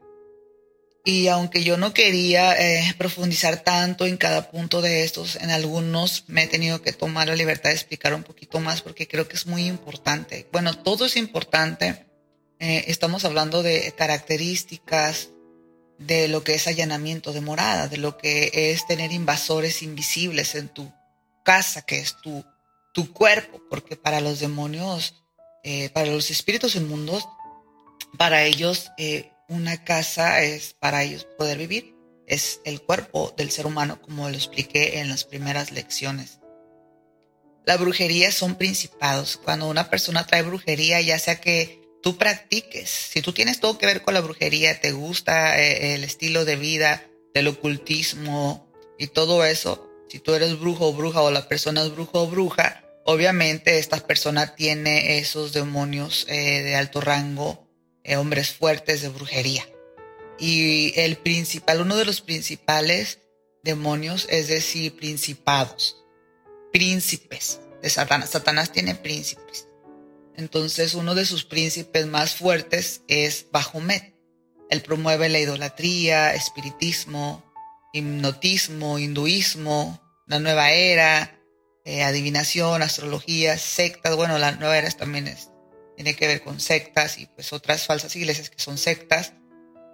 Y 1.04 1.28
aunque 1.30 1.64
yo 1.64 1.78
no 1.78 1.94
quería 1.94 2.54
eh, 2.54 2.94
profundizar 2.98 3.64
tanto 3.64 4.06
en 4.06 4.18
cada 4.18 4.52
punto 4.52 4.82
de 4.82 5.04
estos, 5.04 5.36
en 5.38 5.50
algunos 5.50 6.26
me 6.28 6.44
he 6.44 6.48
tenido 6.48 6.82
que 6.84 6.94
tomar 6.94 7.28
la 7.28 7.36
libertad 7.36 7.70
de 7.70 7.76
explicar 7.76 8.14
un 8.14 8.24
poquito 8.24 8.60
más 8.60 8.82
porque 8.82 9.08
creo 9.08 9.28
que 9.28 9.36
es 9.36 9.48
muy 9.48 9.66
importante. 9.66 10.48
Bueno, 10.52 10.78
todo 10.78 11.06
es 11.06 11.18
importante. 11.18 12.06
Eh, 12.60 12.86
estamos 12.88 13.26
hablando 13.26 13.64
de 13.64 13.92
características 13.98 15.30
de 15.98 16.28
lo 16.28 16.44
que 16.44 16.54
es 16.54 16.68
allanamiento 16.68 17.34
de 17.34 17.42
morada, 17.42 17.88
de 17.88 17.98
lo 17.98 18.18
que 18.18 18.52
es 18.54 18.86
tener 18.86 19.12
invasores 19.12 19.82
invisibles 19.82 20.54
en 20.54 20.70
tu 20.70 20.92
casa, 21.44 21.82
que 21.82 22.00
es 22.00 22.16
tu, 22.22 22.46
tu 22.94 23.12
cuerpo, 23.12 23.62
porque 23.70 23.96
para 23.96 24.22
los 24.22 24.40
demonios, 24.40 25.24
eh, 25.64 25.90
para 25.90 26.08
los 26.08 26.30
espíritus 26.30 26.76
inmundos, 26.76 27.28
para 28.18 28.44
ellos 28.44 28.92
una 29.52 29.84
casa 29.84 30.42
es 30.44 30.74
para 30.80 31.04
ellos 31.04 31.28
poder 31.38 31.58
vivir. 31.58 31.94
Es 32.26 32.62
el 32.64 32.82
cuerpo 32.82 33.34
del 33.36 33.52
ser 33.52 33.66
humano, 33.66 34.02
como 34.02 34.30
lo 34.30 34.36
expliqué 34.36 35.00
en 35.00 35.10
las 35.10 35.26
primeras 35.26 35.72
lecciones. 35.72 36.40
La 37.66 37.76
brujería 37.76 38.32
son 38.32 38.56
principados. 38.56 39.38
Cuando 39.38 39.68
una 39.68 39.90
persona 39.90 40.26
trae 40.26 40.42
brujería, 40.42 41.02
ya 41.02 41.20
sea 41.20 41.42
que 41.42 41.82
tú 42.02 42.18
practiques, 42.18 42.90
si 42.90 43.22
tú 43.22 43.34
tienes 43.34 43.60
todo 43.60 43.78
que 43.78 43.86
ver 43.86 44.02
con 44.02 44.14
la 44.14 44.22
brujería, 44.22 44.80
te 44.80 44.94
gusta 44.94 45.62
eh, 45.62 45.96
el 45.96 46.06
estilo 46.06 46.46
de 46.46 46.56
vida, 46.56 47.04
del 47.34 47.50
ocultismo 47.50 48.72
y 48.98 49.08
todo 49.08 49.44
eso, 49.46 49.90
si 50.10 50.20
tú 50.20 50.34
eres 50.34 50.60
brujo 50.60 50.88
o 50.88 50.94
bruja 50.94 51.22
o 51.22 51.32
la 51.32 51.48
persona 51.48 51.84
es 51.84 51.92
brujo 51.92 52.24
o 52.24 52.28
bruja, 52.28 52.84
obviamente 53.06 53.80
esta 53.80 53.98
persona 54.00 54.56
tiene 54.56 55.18
esos 55.18 55.54
demonios 55.54 56.26
eh, 56.30 56.62
de 56.64 56.76
alto 56.76 57.02
rango 57.02 57.71
eh, 58.04 58.16
hombres 58.16 58.52
fuertes 58.52 59.02
de 59.02 59.10
brujería. 59.10 59.68
Y 60.38 60.94
el 61.00 61.18
principal, 61.18 61.82
uno 61.82 61.96
de 61.96 62.06
los 62.06 62.22
principales 62.22 63.20
demonios, 63.64 64.28
es 64.30 64.48
decir, 64.48 64.96
principados, 64.96 66.04
príncipes 66.72 67.60
de 67.82 67.90
Satanás. 67.90 68.32
Satanás 68.32 68.72
tiene 68.72 68.96
príncipes. 68.96 69.68
Entonces, 70.36 70.96
uno 70.96 71.14
de 71.14 71.26
sus 71.26 71.44
príncipes 71.44 72.08
más 72.08 72.36
fuertes 72.36 73.02
es 73.08 73.46
Bajomet. 73.52 74.16
Él 74.70 74.82
promueve 74.82 75.30
la 75.30 75.40
idolatría, 75.40 76.34
espiritismo, 76.34 77.44
hipnotismo, 77.94 78.98
hinduismo, 78.98 80.02
la 80.28 80.40
nueva 80.40 80.72
era, 80.72 81.38
eh, 81.84 82.04
adivinación, 82.04 82.82
astrología, 82.82 83.58
sectas. 83.58 84.16
Bueno, 84.16 84.38
la 84.38 84.54
nueva 84.54 84.78
era 84.78 84.90
también 84.92 85.28
es 85.28 85.50
tiene 85.96 86.16
que 86.16 86.28
ver 86.28 86.42
con 86.42 86.60
sectas 86.60 87.18
y 87.18 87.28
pues 87.28 87.54
otras 87.54 87.86
falsas 87.86 88.16
iglesias 88.16 88.50
que 88.50 88.60
son 88.62 88.78
sectas. 88.78 89.34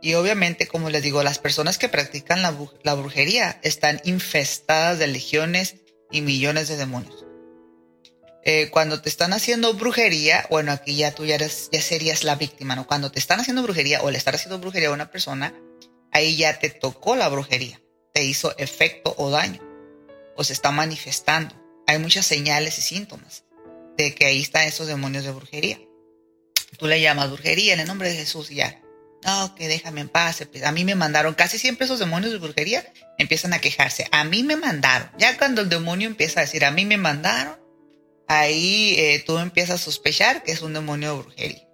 Y 0.02 0.14
obviamente, 0.14 0.68
como 0.68 0.90
les 0.90 1.02
digo, 1.02 1.24
las 1.24 1.40
personas 1.40 1.78
que 1.78 1.90
practican 1.90 2.42
la, 2.42 2.94
brujería 2.94 3.60
están 3.64 4.00
infestadas 4.04 5.00
de 5.00 5.08
legiones 5.08 5.78
y 6.12 6.22
millones 6.22 6.68
de 6.68 6.78
demonios. 6.78 7.26
Eh, 8.44 8.70
cuando 8.70 9.02
te 9.02 9.10
están 9.10 9.34
haciendo 9.34 9.74
brujería, 9.74 10.46
bueno, 10.50 10.72
aquí 10.72 10.96
ya 10.96 11.14
tú 11.14 11.26
ya, 11.26 11.38
ya 11.38 11.82
serías 11.82 12.24
la 12.24 12.36
víctima, 12.36 12.76
¿no? 12.76 12.88
Cuando 12.88 13.12
te 13.12 13.20
están 13.20 13.40
haciendo 13.40 13.64
brujería 13.64 14.02
o 14.04 14.12
le 14.12 14.18
están 14.18 14.36
haciendo 14.36 14.60
brujería 14.60 14.90
a 14.90 14.94
una 14.94 15.12
persona, 15.12 15.54
ahí 16.12 16.38
ya 16.38 16.58
te 16.60 16.70
tocó 16.70 17.16
la 17.16 17.28
brujería, 17.28 17.82
te 18.14 18.24
hizo 18.24 18.58
efecto 18.58 19.14
o 19.18 19.30
daño, 19.30 19.62
o 20.36 20.44
se 20.44 20.54
está 20.54 20.72
manifestando. 20.72 21.56
Hay 21.88 22.00
muchas 22.00 22.26
señales 22.26 22.78
y 22.78 22.82
síntomas 22.82 23.44
de 23.98 24.14
que 24.14 24.26
ahí 24.26 24.42
están 24.42 24.68
esos 24.68 24.88
demonios 24.88 25.26
de 25.26 25.32
brujería. 25.32 25.80
Tú 26.78 26.88
le 26.88 27.02
llamas 27.02 27.30
brujería 27.30 27.74
en 27.74 27.80
el 27.80 27.88
nombre 27.88 28.10
de 28.10 28.16
Jesús 28.16 28.52
y 28.52 28.56
ya. 28.56 28.82
No, 29.26 29.56
que 29.56 29.68
déjame 29.68 30.02
en 30.02 30.10
paz. 30.10 30.44
A 30.64 30.72
mí 30.72 30.86
me 30.86 30.96
mandaron. 30.96 31.34
Casi 31.34 31.58
siempre 31.58 31.86
esos 31.86 32.00
demonios 32.00 32.32
de 32.32 32.38
brujería 32.38 32.86
empiezan 33.18 33.54
a 33.54 33.60
quejarse. 33.60 34.08
A 34.12 34.24
mí 34.24 34.44
me 34.44 34.56
mandaron. 34.56 35.10
Ya 35.18 35.38
cuando 35.38 35.62
el 35.62 35.70
demonio 35.70 36.08
empieza 36.08 36.40
a 36.40 36.44
decir, 36.44 36.66
a 36.66 36.72
mí 36.72 36.86
me 36.86 36.98
mandaron, 36.98 37.58
ahí 38.28 38.96
eh, 38.98 39.24
tú 39.26 39.38
empiezas 39.38 39.82
a 39.82 39.84
sospechar 39.84 40.44
que 40.44 40.52
es 40.52 40.62
un 40.62 40.74
demonio 40.74 41.16
de 41.16 41.22
brujería. 41.24 41.68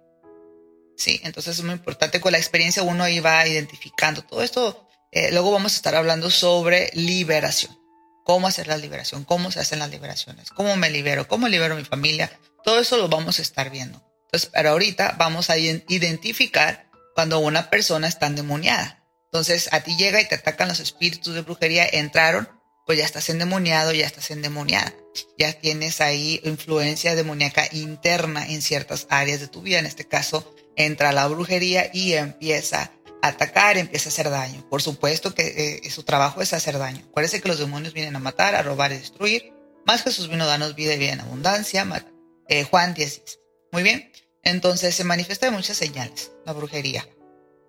Sí, 0.96 1.20
entonces 1.24 1.58
es 1.58 1.64
muy 1.64 1.74
importante. 1.74 2.20
Con 2.20 2.32
la 2.32 2.38
experiencia 2.38 2.82
uno 2.82 3.04
ahí 3.04 3.20
va 3.20 3.46
identificando 3.46 4.22
todo 4.22 4.42
esto. 4.42 4.88
Eh, 5.12 5.30
luego 5.32 5.52
vamos 5.52 5.74
a 5.74 5.76
estar 5.76 5.94
hablando 5.94 6.30
sobre 6.30 6.90
liberación. 6.94 7.76
Cómo 8.24 8.46
hacer 8.46 8.68
la 8.68 8.78
liberación, 8.78 9.24
cómo 9.24 9.52
se 9.52 9.60
hacen 9.60 9.80
las 9.80 9.90
liberaciones, 9.90 10.48
cómo 10.50 10.76
me 10.76 10.88
libero, 10.88 11.28
cómo 11.28 11.46
libero 11.46 11.74
a 11.74 11.76
mi 11.76 11.84
familia. 11.84 12.32
Todo 12.64 12.80
eso 12.80 12.96
lo 12.96 13.08
vamos 13.08 13.38
a 13.38 13.42
estar 13.42 13.70
viendo. 13.70 14.02
Entonces, 14.34 14.50
pero 14.52 14.70
ahorita 14.70 15.14
vamos 15.16 15.48
a 15.48 15.58
identificar 15.58 16.90
cuando 17.14 17.38
una 17.38 17.70
persona 17.70 18.08
está 18.08 18.26
endemoniada. 18.26 19.06
Entonces 19.26 19.68
a 19.72 19.80
ti 19.80 19.96
llega 19.96 20.20
y 20.20 20.26
te 20.26 20.34
atacan 20.34 20.66
los 20.66 20.80
espíritus 20.80 21.34
de 21.34 21.42
brujería, 21.42 21.86
entraron, 21.86 22.48
pues 22.84 22.98
ya 22.98 23.04
estás 23.04 23.28
endemoniado, 23.28 23.92
ya 23.92 24.06
estás 24.06 24.32
endemoniada. 24.32 24.92
Ya 25.38 25.52
tienes 25.52 26.00
ahí 26.00 26.40
influencia 26.42 27.14
demoníaca 27.14 27.68
interna 27.70 28.44
en 28.44 28.60
ciertas 28.60 29.06
áreas 29.08 29.38
de 29.38 29.46
tu 29.46 29.62
vida. 29.62 29.78
En 29.78 29.86
este 29.86 30.04
caso, 30.04 30.52
entra 30.74 31.12
la 31.12 31.28
brujería 31.28 31.90
y 31.92 32.14
empieza 32.14 32.90
a 33.22 33.28
atacar, 33.28 33.78
empieza 33.78 34.08
a 34.08 34.12
hacer 34.12 34.30
daño. 34.30 34.68
Por 34.68 34.82
supuesto 34.82 35.32
que 35.32 35.80
eh, 35.84 35.90
su 35.90 36.02
trabajo 36.02 36.42
es 36.42 36.52
hacer 36.52 36.76
daño. 36.78 37.06
Acuérdense 37.08 37.40
que 37.40 37.48
los 37.48 37.60
demonios 37.60 37.94
vienen 37.94 38.16
a 38.16 38.18
matar, 38.18 38.56
a 38.56 38.62
robar 38.62 38.90
y 38.90 38.98
destruir. 38.98 39.52
Más 39.86 40.02
Jesús 40.02 40.28
vino 40.28 40.42
a 40.42 40.48
darnos 40.48 40.74
vida 40.74 40.94
y 40.94 40.98
vida 40.98 41.12
en 41.12 41.20
abundancia. 41.20 41.86
Eh, 42.48 42.64
Juan 42.64 42.94
10. 42.94 43.22
Muy 43.70 43.84
bien. 43.84 44.10
Entonces 44.44 44.94
se 44.94 45.04
manifiesta 45.04 45.46
de 45.46 45.52
muchas 45.52 45.76
señales 45.76 46.32
la 46.44 46.52
brujería. 46.52 47.08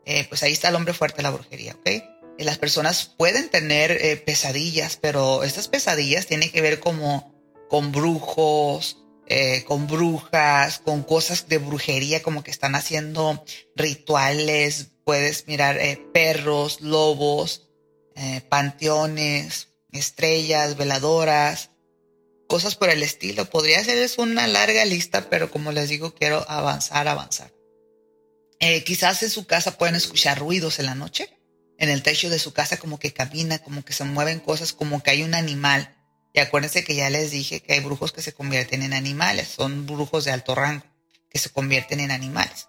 Eh, 0.05 0.25
pues 0.29 0.43
ahí 0.43 0.51
está 0.53 0.69
el 0.69 0.75
hombre 0.75 0.93
fuerte 0.93 1.23
la 1.23 1.31
brujería, 1.31 1.73
¿ok? 1.79 1.89
Y 2.37 2.43
las 2.43 2.57
personas 2.57 3.13
pueden 3.17 3.49
tener 3.49 3.91
eh, 3.91 4.17
pesadillas, 4.17 4.97
pero 4.97 5.43
estas 5.43 5.67
pesadillas 5.67 6.27
tienen 6.27 6.51
que 6.51 6.61
ver 6.61 6.79
como 6.79 7.33
con 7.69 7.91
brujos, 7.91 8.97
eh, 9.25 9.63
con 9.63 9.87
brujas, 9.87 10.79
con 10.79 11.01
cosas 11.01 11.47
de 11.47 11.57
brujería, 11.57 12.21
como 12.21 12.43
que 12.43 12.51
están 12.51 12.75
haciendo 12.75 13.43
rituales. 13.75 14.89
Puedes 15.05 15.47
mirar 15.47 15.79
perros, 16.13 16.81
lobos, 16.81 17.69
panteones, 18.49 19.69
estrellas, 19.91 20.77
veladoras, 20.77 21.69
cosas 22.55 22.75
por 22.75 22.89
el 22.89 23.03
estilo. 23.03 23.49
Podría 23.49 23.83
ser 23.83 24.09
una 24.17 24.47
larga 24.47 24.85
lista, 24.85 25.29
pero 25.29 25.51
como 25.51 25.73
les 25.73 25.89
digo, 25.89 26.15
quiero 26.15 26.49
avanzar, 26.49 27.05
avanzar. 27.05 27.51
Eh, 28.61 28.85
quizás 28.85 29.21
en 29.23 29.29
su 29.29 29.45
casa 29.45 29.77
pueden 29.77 29.95
escuchar 29.95 30.39
ruidos 30.39 30.79
en 30.79 30.85
la 30.85 30.95
noche, 30.95 31.37
en 31.77 31.89
el 31.89 32.01
techo 32.01 32.29
de 32.29 32.39
su 32.39 32.53
casa 32.53 32.77
como 32.77 32.97
que 32.97 33.11
camina, 33.11 33.59
como 33.59 33.83
que 33.83 33.91
se 33.91 34.05
mueven 34.05 34.39
cosas, 34.39 34.71
como 34.71 35.03
que 35.03 35.11
hay 35.11 35.23
un 35.23 35.35
animal. 35.35 35.97
Y 36.31 36.39
acuérdense 36.39 36.85
que 36.85 36.95
ya 36.95 37.09
les 37.09 37.29
dije 37.29 37.59
que 37.59 37.73
hay 37.73 37.81
brujos 37.81 38.13
que 38.13 38.21
se 38.21 38.31
convierten 38.31 38.83
en 38.83 38.93
animales, 38.93 39.49
son 39.49 39.85
brujos 39.85 40.23
de 40.23 40.31
alto 40.31 40.55
rango 40.55 40.85
que 41.29 41.39
se 41.39 41.49
convierten 41.49 41.99
en 41.99 42.11
animales. 42.11 42.67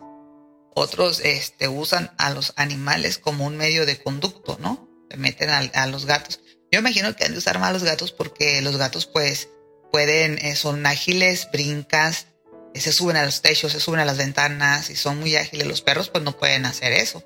Otros 0.74 1.20
este, 1.20 1.68
usan 1.68 2.10
a 2.18 2.30
los 2.30 2.54
animales 2.56 3.18
como 3.18 3.46
un 3.46 3.56
medio 3.56 3.86
de 3.86 4.02
conducto, 4.02 4.58
¿no? 4.60 4.88
Se 5.08 5.16
meten 5.16 5.50
a, 5.50 5.86
los 5.86 6.06
gatos. 6.06 6.40
Yo 6.72 6.80
imagino 6.80 7.14
que 7.14 7.24
han 7.24 7.30
de 7.30 7.38
usar 7.38 7.60
más 7.60 7.72
los 7.72 7.84
gatos 7.84 8.10
porque 8.10 8.60
los 8.62 8.76
gatos 8.76 9.06
pues 9.06 9.48
pueden, 9.90 10.38
eh, 10.38 10.56
son 10.56 10.84
ágiles, 10.86 11.48
brincas, 11.52 12.26
se 12.80 12.92
suben 12.92 13.16
a 13.16 13.24
los 13.24 13.42
techos, 13.42 13.72
se 13.72 13.80
suben 13.80 14.00
a 14.00 14.04
las 14.04 14.18
ventanas 14.18 14.90
y 14.90 14.96
son 14.96 15.18
muy 15.18 15.36
ágiles. 15.36 15.66
Los 15.66 15.82
perros 15.82 16.08
pues 16.08 16.24
no 16.24 16.36
pueden 16.36 16.66
hacer 16.66 16.92
eso. 16.92 17.24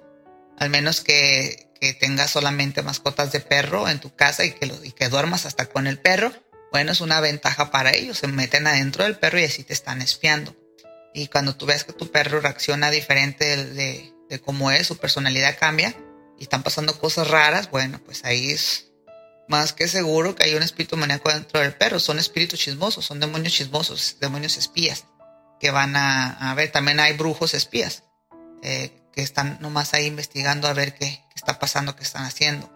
Al 0.59 0.71
menos 0.71 1.01
que, 1.01 1.71
que 1.81 1.95
tengas 1.95 2.31
solamente 2.31 2.83
mascotas 2.83 3.33
de 3.33 3.41
perro 3.41 3.89
en 3.89 4.01
tu 4.01 4.15
casa 4.15 4.45
y 4.45 4.53
que, 4.53 4.73
y 4.85 4.93
que 4.93 5.09
duermas 5.09 5.47
hasta 5.47 5.67
con 5.67 5.87
el 5.87 5.99
perro. 5.99 6.33
Bueno, 6.71 6.93
es 6.93 7.01
una 7.01 7.21
ventaja 7.21 7.71
para 7.71 7.93
ellos. 7.93 8.19
Se 8.19 8.29
meten 8.29 8.67
adentro 8.67 9.05
del 9.05 9.17
perro 9.17 9.41
y 9.41 9.45
así 9.45 9.65
te 9.65 9.73
están 9.73 10.03
espiando. 10.03 10.55
Y 11.13 11.27
cuando 11.27 11.57
tú 11.57 11.67
ves 11.67 11.85
que 11.85 11.93
tu 11.93 12.11
perro 12.11 12.41
reacciona 12.41 12.91
diferente 12.91 13.57
de, 13.57 14.13
de, 14.29 14.41
cómo 14.41 14.71
es, 14.71 14.87
su 14.87 14.97
personalidad 14.97 15.59
cambia 15.59 15.97
y 16.39 16.45
están 16.45 16.63
pasando 16.63 16.97
cosas 16.97 17.29
raras, 17.29 17.71
bueno, 17.71 18.01
pues 18.05 18.25
ahí 18.25 18.53
es 18.53 18.90
más 19.51 19.73
que 19.73 19.89
seguro 19.89 20.37
que 20.37 20.45
hay 20.45 20.55
un 20.55 20.63
espíritu 20.63 20.97
maníaco 20.97 21.29
dentro 21.29 21.61
del 21.61 21.75
perro. 21.75 21.99
Son 21.99 22.19
espíritus 22.21 22.61
chismosos, 22.61 23.05
son 23.05 23.19
demonios 23.19 23.53
chismosos, 23.53 24.17
demonios 24.21 24.57
espías 24.57 25.07
que 25.59 25.73
van 25.73 25.97
a, 25.97 26.55
ver. 26.55 26.71
También 26.71 27.01
hay 27.01 27.15
brujos 27.15 27.53
espías 27.53 28.05
eh, 28.63 28.93
que 29.13 29.23
están 29.23 29.59
nomás 29.61 29.93
ahí 29.93 30.07
investigando 30.07 30.69
a 30.69 30.73
ver 30.73 30.95
qué, 30.95 31.25
está 31.35 31.59
pasando, 31.59 31.97
qué 31.97 32.05
están 32.05 32.25
haciendo, 32.25 32.71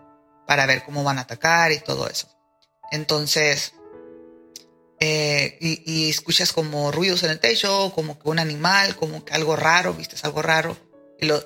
para 0.49 0.67
ver 0.67 0.83
cómo 0.83 1.05
van 1.05 1.19
a 1.19 1.23
atacar 1.23 1.71
y 1.71 1.79
todo 1.79 2.09
eso. 2.09 2.29
Entonces, 2.91 3.75
eh, 4.99 5.57
y, 5.61 6.11
escuchas 6.11 6.53
como 6.53 6.91
ruidos 6.91 7.23
en 7.23 7.31
el 7.31 7.39
techo, 7.39 7.93
como 7.95 8.19
que 8.19 8.29
un 8.29 8.41
animal, 8.41 8.97
como 8.97 9.25
que 9.25 9.33
algo 9.33 9.55
raro, 9.55 9.95
viste, 9.95 10.17
algo 10.23 10.43
raro. 10.43 10.77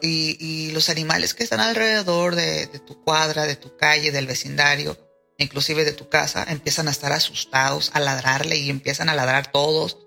Y, 0.00 0.70
los 0.72 0.88
animales 0.88 1.34
que 1.34 1.44
están 1.44 1.60
alrededor 1.60 2.34
de, 2.34 2.66
de, 2.66 2.78
tu 2.78 3.04
cuadra, 3.04 3.46
de 3.46 3.56
tu 3.56 3.76
calle, 3.76 4.10
del 4.10 4.26
vecindario, 4.26 5.07
inclusive 5.38 5.84
de 5.84 5.92
tu 5.92 6.08
casa, 6.08 6.44
empiezan 6.48 6.88
a 6.88 6.90
estar 6.90 7.12
asustados, 7.12 7.90
a 7.94 8.00
ladrarle 8.00 8.56
y 8.56 8.70
empiezan 8.70 9.08
a 9.08 9.14
ladrar 9.14 9.50
todos 9.50 9.98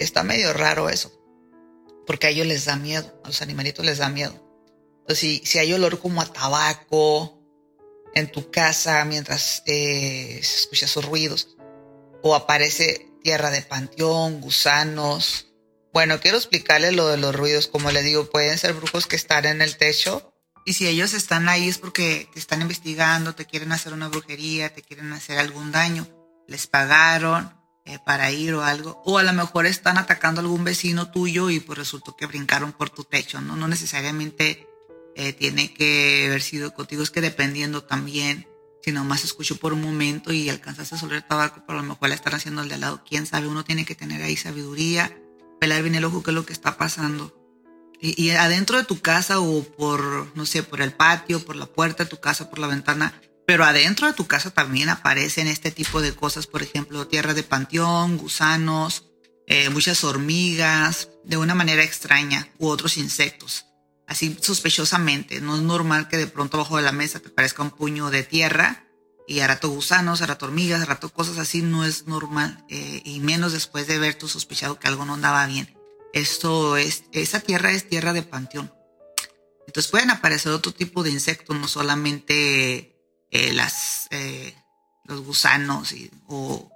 Está 0.00 0.22
medio 0.22 0.54
raro 0.54 0.88
eso, 0.88 1.12
porque 2.06 2.26
a 2.26 2.30
ellos 2.30 2.46
les 2.46 2.64
da 2.64 2.76
miedo, 2.76 3.20
a 3.22 3.28
los 3.28 3.42
animalitos 3.42 3.84
les 3.84 3.98
da 3.98 4.08
miedo. 4.08 4.32
Entonces, 5.00 5.18
si, 5.18 5.42
si 5.44 5.58
hay 5.58 5.74
olor 5.74 5.98
como 5.98 6.22
a 6.22 6.32
tabaco 6.32 7.38
en 8.14 8.32
tu 8.32 8.50
casa 8.50 9.04
mientras 9.04 9.62
eh, 9.66 10.40
se 10.42 10.60
escuchan 10.60 10.88
esos 10.88 11.04
ruidos, 11.04 11.56
o 12.22 12.34
aparece 12.34 13.10
tierra 13.22 13.50
de 13.50 13.60
panteón, 13.60 14.40
gusanos. 14.40 15.48
Bueno, 15.92 16.18
quiero 16.20 16.38
explicarles 16.38 16.94
lo 16.94 17.08
de 17.08 17.18
los 17.18 17.34
ruidos. 17.34 17.66
Como 17.66 17.90
les 17.90 18.04
digo, 18.04 18.30
pueden 18.30 18.56
ser 18.56 18.72
brujos 18.72 19.06
que 19.06 19.16
están 19.16 19.44
en 19.44 19.60
el 19.60 19.76
techo. 19.76 20.29
Y 20.70 20.72
si 20.72 20.86
ellos 20.86 21.14
están 21.14 21.48
ahí 21.48 21.68
es 21.68 21.78
porque 21.78 22.28
te 22.32 22.38
están 22.38 22.62
investigando, 22.62 23.34
te 23.34 23.44
quieren 23.44 23.72
hacer 23.72 23.92
una 23.92 24.06
brujería, 24.06 24.72
te 24.72 24.82
quieren 24.82 25.12
hacer 25.12 25.36
algún 25.40 25.72
daño. 25.72 26.06
Les 26.46 26.68
pagaron 26.68 27.52
eh, 27.84 27.98
para 28.06 28.30
ir 28.30 28.54
o 28.54 28.62
algo. 28.62 29.02
O 29.04 29.18
a 29.18 29.24
lo 29.24 29.32
mejor 29.32 29.66
están 29.66 29.98
atacando 29.98 30.40
a 30.40 30.44
algún 30.44 30.62
vecino 30.62 31.10
tuyo 31.10 31.50
y 31.50 31.58
pues 31.58 31.76
resultó 31.76 32.14
que 32.14 32.26
brincaron 32.26 32.70
por 32.70 32.88
tu 32.88 33.02
techo, 33.02 33.40
¿no? 33.40 33.56
No 33.56 33.66
necesariamente 33.66 34.68
eh, 35.16 35.32
tiene 35.32 35.74
que 35.74 36.26
haber 36.28 36.40
sido 36.40 36.72
contigo, 36.72 37.02
es 37.02 37.10
que 37.10 37.20
dependiendo 37.20 37.82
también, 37.82 38.46
si 38.80 38.92
nomás 38.92 39.24
escuchó 39.24 39.56
por 39.56 39.72
un 39.72 39.82
momento 39.82 40.32
y 40.32 40.50
alcanzaste 40.50 40.94
a 40.94 40.98
soler 40.98 41.22
tabaco, 41.22 41.64
pero 41.66 41.80
lo 41.80 41.84
mejor 41.84 42.10
la 42.10 42.14
están 42.14 42.34
haciendo 42.34 42.62
al 42.62 42.68
de 42.68 42.76
al 42.76 42.82
lado, 42.82 43.02
quién 43.04 43.26
sabe, 43.26 43.48
uno 43.48 43.64
tiene 43.64 43.84
que 43.84 43.96
tener 43.96 44.22
ahí 44.22 44.36
sabiduría, 44.36 45.18
pelar 45.58 45.82
bien 45.82 45.96
el 45.96 46.04
ojo 46.04 46.22
qué 46.22 46.30
es 46.30 46.36
lo 46.36 46.46
que 46.46 46.52
está 46.52 46.76
pasando. 46.76 47.39
Y, 48.02 48.30
adentro 48.30 48.78
de 48.78 48.84
tu 48.84 49.00
casa 49.00 49.40
o 49.40 49.62
por, 49.62 50.34
no 50.34 50.46
sé, 50.46 50.62
por 50.62 50.80
el 50.80 50.92
patio, 50.92 51.44
por 51.44 51.56
la 51.56 51.66
puerta 51.66 52.04
de 52.04 52.10
tu 52.10 52.18
casa, 52.18 52.48
por 52.48 52.58
la 52.58 52.66
ventana, 52.66 53.20
pero 53.46 53.64
adentro 53.64 54.06
de 54.06 54.14
tu 54.14 54.26
casa 54.26 54.50
también 54.50 54.88
aparecen 54.88 55.48
este 55.48 55.70
tipo 55.70 56.00
de 56.00 56.14
cosas, 56.14 56.46
por 56.46 56.62
ejemplo, 56.62 57.06
tierra 57.08 57.34
de 57.34 57.42
panteón, 57.42 58.16
gusanos, 58.16 59.04
eh, 59.46 59.68
muchas 59.68 60.04
hormigas, 60.04 61.08
de 61.24 61.36
una 61.36 61.54
manera 61.54 61.82
extraña, 61.82 62.48
u 62.58 62.68
otros 62.68 62.96
insectos. 62.96 63.66
Así 64.06 64.36
sospechosamente, 64.40 65.40
no 65.40 65.56
es 65.56 65.62
normal 65.62 66.08
que 66.08 66.16
de 66.16 66.26
pronto 66.26 66.56
abajo 66.56 66.76
de 66.76 66.82
la 66.82 66.92
mesa 66.92 67.20
te 67.20 67.28
parezca 67.28 67.62
un 67.62 67.70
puño 67.70 68.10
de 68.10 68.22
tierra 68.22 68.84
y 69.28 69.40
a 69.40 69.58
gusanos, 69.62 70.22
a 70.22 70.38
hormigas, 70.40 70.82
a 70.82 70.86
rato 70.86 71.12
cosas 71.12 71.38
así, 71.38 71.62
no 71.62 71.84
es 71.84 72.08
normal, 72.08 72.64
eh, 72.68 73.02
y 73.04 73.20
menos 73.20 73.52
después 73.52 73.86
de 73.86 73.94
haber 73.94 74.14
tú 74.14 74.26
sospechado 74.26 74.80
que 74.80 74.88
algo 74.88 75.04
no 75.04 75.14
andaba 75.14 75.46
bien. 75.46 75.79
Esto 76.12 76.76
es, 76.76 77.04
esa 77.12 77.40
tierra 77.40 77.72
es 77.72 77.88
tierra 77.88 78.12
de 78.12 78.22
panteón. 78.22 78.72
Entonces 79.66 79.90
pueden 79.90 80.10
aparecer 80.10 80.52
otro 80.52 80.72
tipo 80.72 81.02
de 81.02 81.10
insectos, 81.10 81.56
no 81.56 81.68
solamente 81.68 82.96
eh, 83.30 83.52
las, 83.52 84.08
eh, 84.10 84.54
los 85.04 85.20
gusanos 85.24 85.92
y, 85.92 86.10
o 86.26 86.70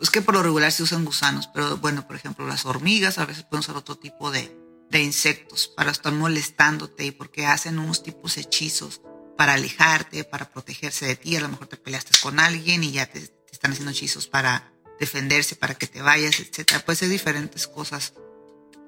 es 0.00 0.10
que 0.10 0.20
por 0.20 0.34
lo 0.34 0.42
regular 0.42 0.72
se 0.72 0.82
usan 0.82 1.04
gusanos, 1.04 1.48
pero 1.54 1.76
bueno, 1.76 2.08
por 2.08 2.16
ejemplo, 2.16 2.44
las 2.46 2.66
hormigas 2.66 3.18
a 3.18 3.24
veces 3.24 3.44
pueden 3.44 3.60
usar 3.60 3.76
otro 3.76 3.96
tipo 3.96 4.32
de, 4.32 4.52
de 4.90 5.00
insectos 5.00 5.68
para 5.68 5.92
estar 5.92 6.12
molestándote 6.12 7.04
y 7.06 7.12
porque 7.12 7.46
hacen 7.46 7.78
unos 7.78 8.02
tipos 8.02 8.36
hechizos 8.36 9.00
para 9.38 9.54
alejarte, 9.54 10.24
para 10.24 10.50
protegerse 10.50 11.06
de 11.06 11.16
ti. 11.16 11.36
A 11.36 11.40
lo 11.40 11.48
mejor 11.48 11.68
te 11.68 11.76
peleaste 11.76 12.18
con 12.20 12.40
alguien 12.40 12.82
y 12.82 12.92
ya 12.92 13.06
te, 13.06 13.32
están 13.50 13.72
haciendo 13.72 13.92
hechizos 13.92 14.26
para 14.26 14.72
defenderse, 14.98 15.56
para 15.56 15.74
que 15.74 15.86
te 15.86 16.02
vayas, 16.02 16.40
etcétera. 16.40 16.84
Puede 16.84 16.96
ser 16.96 17.08
diferentes 17.08 17.68
cosas. 17.68 18.14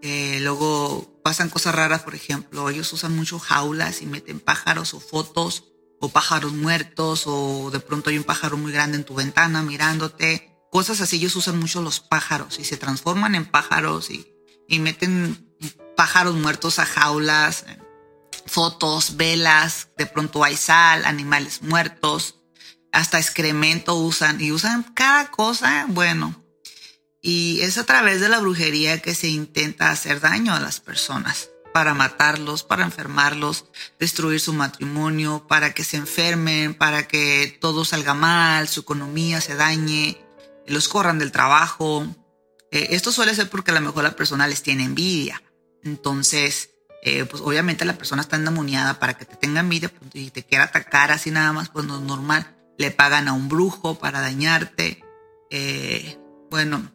Eh, 0.06 0.38
luego 0.42 1.18
pasan 1.22 1.48
cosas 1.48 1.74
raras, 1.74 2.02
por 2.02 2.14
ejemplo, 2.14 2.68
ellos 2.68 2.92
usan 2.92 3.16
mucho 3.16 3.38
jaulas 3.38 4.02
y 4.02 4.06
meten 4.06 4.38
pájaros 4.38 4.92
o 4.92 5.00
fotos 5.00 5.64
o 5.98 6.10
pájaros 6.10 6.52
muertos, 6.52 7.22
o 7.24 7.70
de 7.70 7.80
pronto 7.80 8.10
hay 8.10 8.18
un 8.18 8.24
pájaro 8.24 8.58
muy 8.58 8.70
grande 8.70 8.98
en 8.98 9.04
tu 9.04 9.14
ventana 9.14 9.62
mirándote. 9.62 10.58
Cosas 10.70 11.00
así, 11.00 11.16
ellos 11.16 11.34
usan 11.36 11.58
mucho 11.58 11.80
los 11.80 12.00
pájaros 12.00 12.58
y 12.58 12.64
se 12.64 12.76
transforman 12.76 13.34
en 13.34 13.46
pájaros 13.46 14.10
y, 14.10 14.30
y 14.68 14.78
meten 14.78 15.56
pájaros 15.96 16.34
muertos 16.34 16.78
a 16.78 16.84
jaulas, 16.84 17.64
fotos, 18.44 19.16
velas, 19.16 19.88
de 19.96 20.04
pronto 20.04 20.44
hay 20.44 20.58
sal, 20.58 21.06
animales 21.06 21.62
muertos, 21.62 22.42
hasta 22.92 23.18
excremento 23.18 23.94
usan 23.94 24.38
y 24.38 24.52
usan 24.52 24.82
cada 24.82 25.30
cosa, 25.30 25.86
bueno. 25.88 26.43
Y 27.26 27.62
es 27.62 27.78
a 27.78 27.84
través 27.84 28.20
de 28.20 28.28
la 28.28 28.38
brujería 28.38 29.00
que 29.00 29.14
se 29.14 29.28
intenta 29.28 29.90
hacer 29.90 30.20
daño 30.20 30.52
a 30.52 30.60
las 30.60 30.80
personas 30.80 31.48
para 31.72 31.94
matarlos, 31.94 32.64
para 32.64 32.84
enfermarlos, 32.84 33.64
destruir 33.98 34.40
su 34.40 34.52
matrimonio, 34.52 35.46
para 35.48 35.72
que 35.72 35.84
se 35.84 35.96
enfermen, 35.96 36.74
para 36.74 37.08
que 37.08 37.56
todo 37.62 37.86
salga 37.86 38.12
mal, 38.12 38.68
su 38.68 38.80
economía 38.80 39.40
se 39.40 39.54
dañe, 39.54 40.22
los 40.66 40.86
corran 40.88 41.18
del 41.18 41.32
trabajo. 41.32 42.06
Eh, 42.70 42.88
esto 42.90 43.10
suele 43.10 43.34
ser 43.34 43.48
porque 43.48 43.70
a 43.70 43.74
lo 43.74 43.80
mejor 43.80 44.04
la 44.04 44.16
persona 44.16 44.46
les 44.46 44.62
tiene 44.62 44.84
envidia. 44.84 45.42
Entonces, 45.82 46.72
eh, 47.02 47.24
pues 47.24 47.42
obviamente 47.42 47.86
la 47.86 47.96
persona 47.96 48.20
está 48.20 48.36
endemoniada 48.36 48.98
para 48.98 49.14
que 49.14 49.24
te 49.24 49.36
tenga 49.36 49.60
envidia 49.60 49.88
pues, 49.88 50.10
y 50.12 50.30
te 50.30 50.44
quiera 50.44 50.64
atacar 50.64 51.10
así 51.10 51.30
nada 51.30 51.54
más, 51.54 51.70
pues 51.70 51.86
no 51.86 51.96
es 51.96 52.02
normal. 52.02 52.54
Le 52.76 52.90
pagan 52.90 53.28
a 53.28 53.32
un 53.32 53.48
brujo 53.48 53.98
para 53.98 54.20
dañarte. 54.20 55.02
Eh, 55.48 56.18
bueno, 56.50 56.93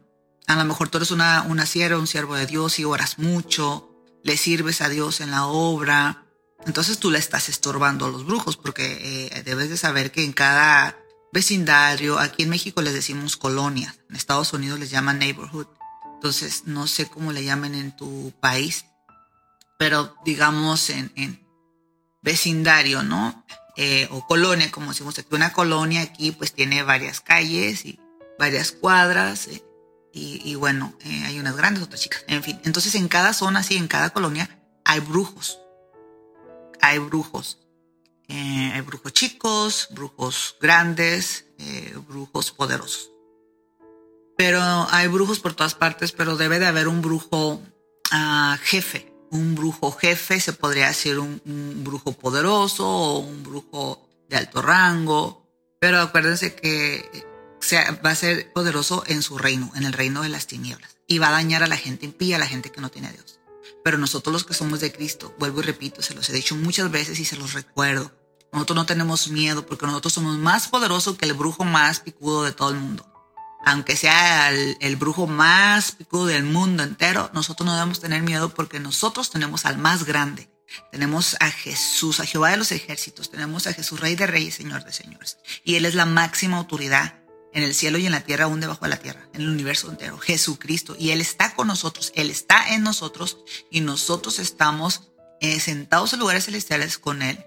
a 0.49 0.55
lo 0.55 0.65
mejor 0.65 0.89
tú 0.89 0.97
eres 0.97 1.11
una, 1.11 1.43
una 1.43 1.67
sierva, 1.67 1.99
un 1.99 2.07
siervo 2.07 2.35
de 2.35 2.47
Dios 2.47 2.79
y 2.79 2.83
oras 2.83 3.19
mucho, 3.19 3.87
le 4.23 4.35
sirves 4.35 4.81
a 4.81 4.89
Dios 4.89 5.21
en 5.21 5.29
la 5.29 5.45
obra. 5.45 6.25
Entonces 6.65 6.97
tú 6.97 7.11
le 7.11 7.19
estás 7.19 7.49
estorbando 7.49 8.07
a 8.07 8.09
los 8.09 8.25
brujos 8.25 8.57
porque 8.57 9.29
eh, 9.31 9.43
debes 9.43 9.69
de 9.69 9.77
saber 9.77 10.11
que 10.11 10.23
en 10.23 10.33
cada 10.33 10.97
vecindario, 11.31 12.17
aquí 12.17 12.43
en 12.43 12.49
México 12.49 12.81
les 12.81 12.95
decimos 12.95 13.37
colonia, 13.37 13.95
en 14.09 14.15
Estados 14.15 14.51
Unidos 14.51 14.79
les 14.79 14.89
llaman 14.89 15.19
neighborhood. 15.19 15.67
Entonces 16.15 16.63
no 16.65 16.87
sé 16.87 17.07
cómo 17.07 17.31
le 17.31 17.43
llamen 17.43 17.75
en 17.75 17.95
tu 17.95 18.33
país, 18.41 18.85
pero 19.77 20.15
digamos 20.25 20.89
en, 20.89 21.45
vecindario, 22.23 23.03
¿no? 23.03 23.45
Eh, 23.77 24.07
o 24.09 24.25
colonia, 24.25 24.71
como 24.71 24.89
decimos 24.89 25.17
aquí, 25.19 25.27
una 25.31 25.53
colonia 25.53 26.01
aquí 26.01 26.31
pues 26.31 26.53
tiene 26.53 26.81
varias 26.81 27.21
calles 27.21 27.85
y 27.85 27.99
varias 28.39 28.71
cuadras 28.71 29.47
eh, 29.47 29.63
y, 30.11 30.55
bueno, 30.55 30.93
eh, 31.01 31.23
hay 31.25 31.39
unas 31.39 31.55
grandes, 31.55 31.83
otras 31.83 32.01
chicas, 32.01 32.25
en 32.27 32.43
fin. 32.43 32.59
Entonces 32.65 32.95
en 32.95 33.07
cada 33.07 33.33
zona, 33.33 33.63
sí, 33.63 33.77
en 33.77 33.87
cada 33.87 34.09
colonia 34.09 34.49
hay 34.83 34.99
brujos, 34.99 35.59
hay 36.81 36.99
brujos. 36.99 37.59
hay 38.27 38.81
brujos 38.81 39.13
chicos, 39.13 39.87
brujos 39.91 40.55
grandes, 40.59 41.45
brujos 42.07 42.51
poderosos. 42.51 43.11
Pero 44.37 44.61
hay 44.89 45.07
brujos 45.07 45.39
por 45.39 45.53
todas 45.53 45.75
partes, 45.75 46.11
pero 46.11 46.37
debe 46.37 46.59
de 46.59 46.65
haber 46.65 46.87
un 46.87 47.01
brujo 47.01 47.61
ah, 48.11 48.57
jefe 48.63 49.09
un 49.31 49.55
brujo 49.55 49.91
jefe 49.91 50.39
se 50.39 50.53
podría 50.53 50.87
decir 50.87 51.19
un, 51.19 51.41
brujo 51.83 52.13
poderoso 52.13 52.87
o 52.87 53.19
un 53.19 53.43
brujo 53.43 54.07
de 54.27 54.37
alto 54.37 54.61
rango, 54.61 55.45
pero 55.79 55.99
acuérdense 55.99 56.55
que 56.55 57.27
va 58.05 58.11
a 58.11 58.15
ser 58.15 58.51
poderoso 58.53 59.03
en 59.07 59.21
su 59.21 59.37
reino, 59.37 59.71
en 59.75 59.83
el 59.83 59.93
reino 59.93 60.21
de 60.21 60.29
las 60.29 60.47
tinieblas, 60.47 60.97
y 61.07 61.19
va 61.19 61.29
a 61.29 61.31
dañar 61.31 61.63
a 61.63 61.67
la 61.67 61.77
gente 61.77 62.05
impía, 62.05 62.37
a 62.37 62.39
la 62.39 62.47
gente 62.47 62.71
que 62.71 62.81
no 62.81 62.89
tiene 62.89 63.09
a 63.09 63.11
Dios. 63.11 63.39
Pero 63.83 63.97
nosotros 63.97 64.33
los 64.33 64.43
que 64.43 64.53
somos 64.53 64.79
de 64.79 64.91
Cristo, 64.91 65.35
vuelvo 65.39 65.59
y 65.59 65.63
repito, 65.63 66.01
se 66.01 66.13
los 66.13 66.29
he 66.29 66.33
dicho 66.33 66.55
muchas 66.55 66.91
veces 66.91 67.19
y 67.19 67.25
se 67.25 67.37
los 67.37 67.53
recuerdo, 67.53 68.11
nosotros 68.51 68.75
no 68.75 68.85
tenemos 68.85 69.29
miedo 69.29 69.65
porque 69.65 69.85
nosotros 69.85 70.13
somos 70.13 70.37
más 70.37 70.67
poderosos 70.67 71.17
que 71.17 71.25
el 71.25 71.33
brujo 71.33 71.65
más 71.65 71.99
picudo 71.99 72.43
de 72.43 72.51
todo 72.51 72.71
el 72.71 72.77
mundo 72.77 73.09
aunque 73.65 73.95
sea 73.95 74.51
el, 74.51 74.95
brujo 74.95 75.27
más 75.27 75.91
picudo 75.91 76.27
del 76.27 76.43
mundo 76.43 76.83
entero, 76.83 77.29
nosotros 77.33 77.65
no 77.65 77.73
debemos 77.73 77.99
tener 77.99 78.21
miedo 78.21 78.53
porque 78.53 78.79
nosotros 78.79 79.29
tenemos 79.29 79.65
al 79.65 79.77
más 79.77 80.05
grande. 80.05 80.49
Tenemos 80.91 81.35
a 81.39 81.49
Jesús, 81.49 82.19
a 82.19 82.25
Jehová 82.25 82.51
de 82.51 82.57
los 82.57 82.71
ejércitos, 82.71 83.31
tenemos 83.31 83.65
a 83.65 83.73
Jesús, 83.73 83.99
Rey 83.99 84.15
de 84.15 84.27
Reyes, 84.27 84.55
Señor 84.55 84.83
de 84.83 84.93
Señores. 84.93 85.39
Y 85.63 85.75
Él 85.75 85.85
es 85.85 85.95
la 85.95 86.05
máxima 86.05 86.57
autoridad 86.57 87.18
en 87.53 87.63
el 87.63 87.73
cielo 87.73 87.97
y 87.97 88.05
en 88.05 88.11
la 88.11 88.21
tierra, 88.21 88.45
aún 88.45 88.59
debajo 88.59 88.85
de 88.85 88.89
la 88.89 88.97
tierra, 88.97 89.27
en 89.33 89.41
el 89.41 89.49
universo 89.49 89.89
entero, 89.89 90.17
Jesucristo. 90.17 90.95
Y 90.97 91.11
Él 91.11 91.21
está 91.21 91.55
con 91.55 91.67
nosotros, 91.67 92.11
Él 92.15 92.29
está 92.29 92.73
en 92.73 92.83
nosotros 92.83 93.39
y 93.71 93.81
nosotros 93.81 94.39
estamos 94.39 95.09
eh, 95.41 95.59
sentados 95.59 96.13
en 96.13 96.19
lugares 96.19 96.45
celestiales 96.45 96.97
con 96.97 97.21
Él, 97.21 97.45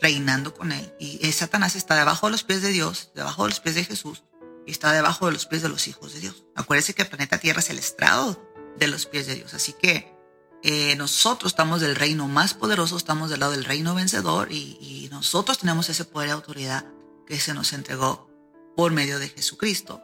reinando 0.00 0.54
con 0.54 0.72
Él. 0.72 0.94
Y 0.98 1.30
Satanás 1.32 1.76
está 1.76 1.96
debajo 1.96 2.26
de 2.26 2.32
los 2.32 2.44
pies 2.44 2.62
de 2.62 2.70
Dios, 2.70 3.10
debajo 3.14 3.44
de 3.44 3.50
los 3.50 3.60
pies 3.60 3.74
de 3.74 3.84
Jesús 3.84 4.22
está 4.70 4.92
debajo 4.92 5.26
de 5.26 5.32
los 5.32 5.46
pies 5.46 5.62
de 5.62 5.68
los 5.68 5.86
hijos 5.88 6.14
de 6.14 6.20
Dios. 6.20 6.44
Acuérdense 6.54 6.94
que 6.94 7.02
el 7.02 7.08
planeta 7.08 7.38
Tierra 7.38 7.60
es 7.60 7.70
el 7.70 7.78
estrado 7.78 8.40
de 8.78 8.86
los 8.86 9.06
pies 9.06 9.26
de 9.26 9.34
Dios. 9.34 9.54
Así 9.54 9.72
que 9.72 10.14
eh, 10.62 10.94
nosotros 10.96 11.52
estamos 11.52 11.80
del 11.80 11.96
reino 11.96 12.28
más 12.28 12.54
poderoso, 12.54 12.96
estamos 12.96 13.30
del 13.30 13.40
lado 13.40 13.52
del 13.52 13.64
reino 13.64 13.94
vencedor 13.94 14.52
y, 14.52 14.78
y 14.80 15.08
nosotros 15.10 15.58
tenemos 15.58 15.88
ese 15.88 16.04
poder 16.04 16.28
y 16.28 16.32
autoridad 16.32 16.84
que 17.26 17.40
se 17.40 17.54
nos 17.54 17.72
entregó 17.72 18.29
por 18.76 18.92
medio 18.92 19.18
de 19.18 19.28
Jesucristo, 19.28 20.02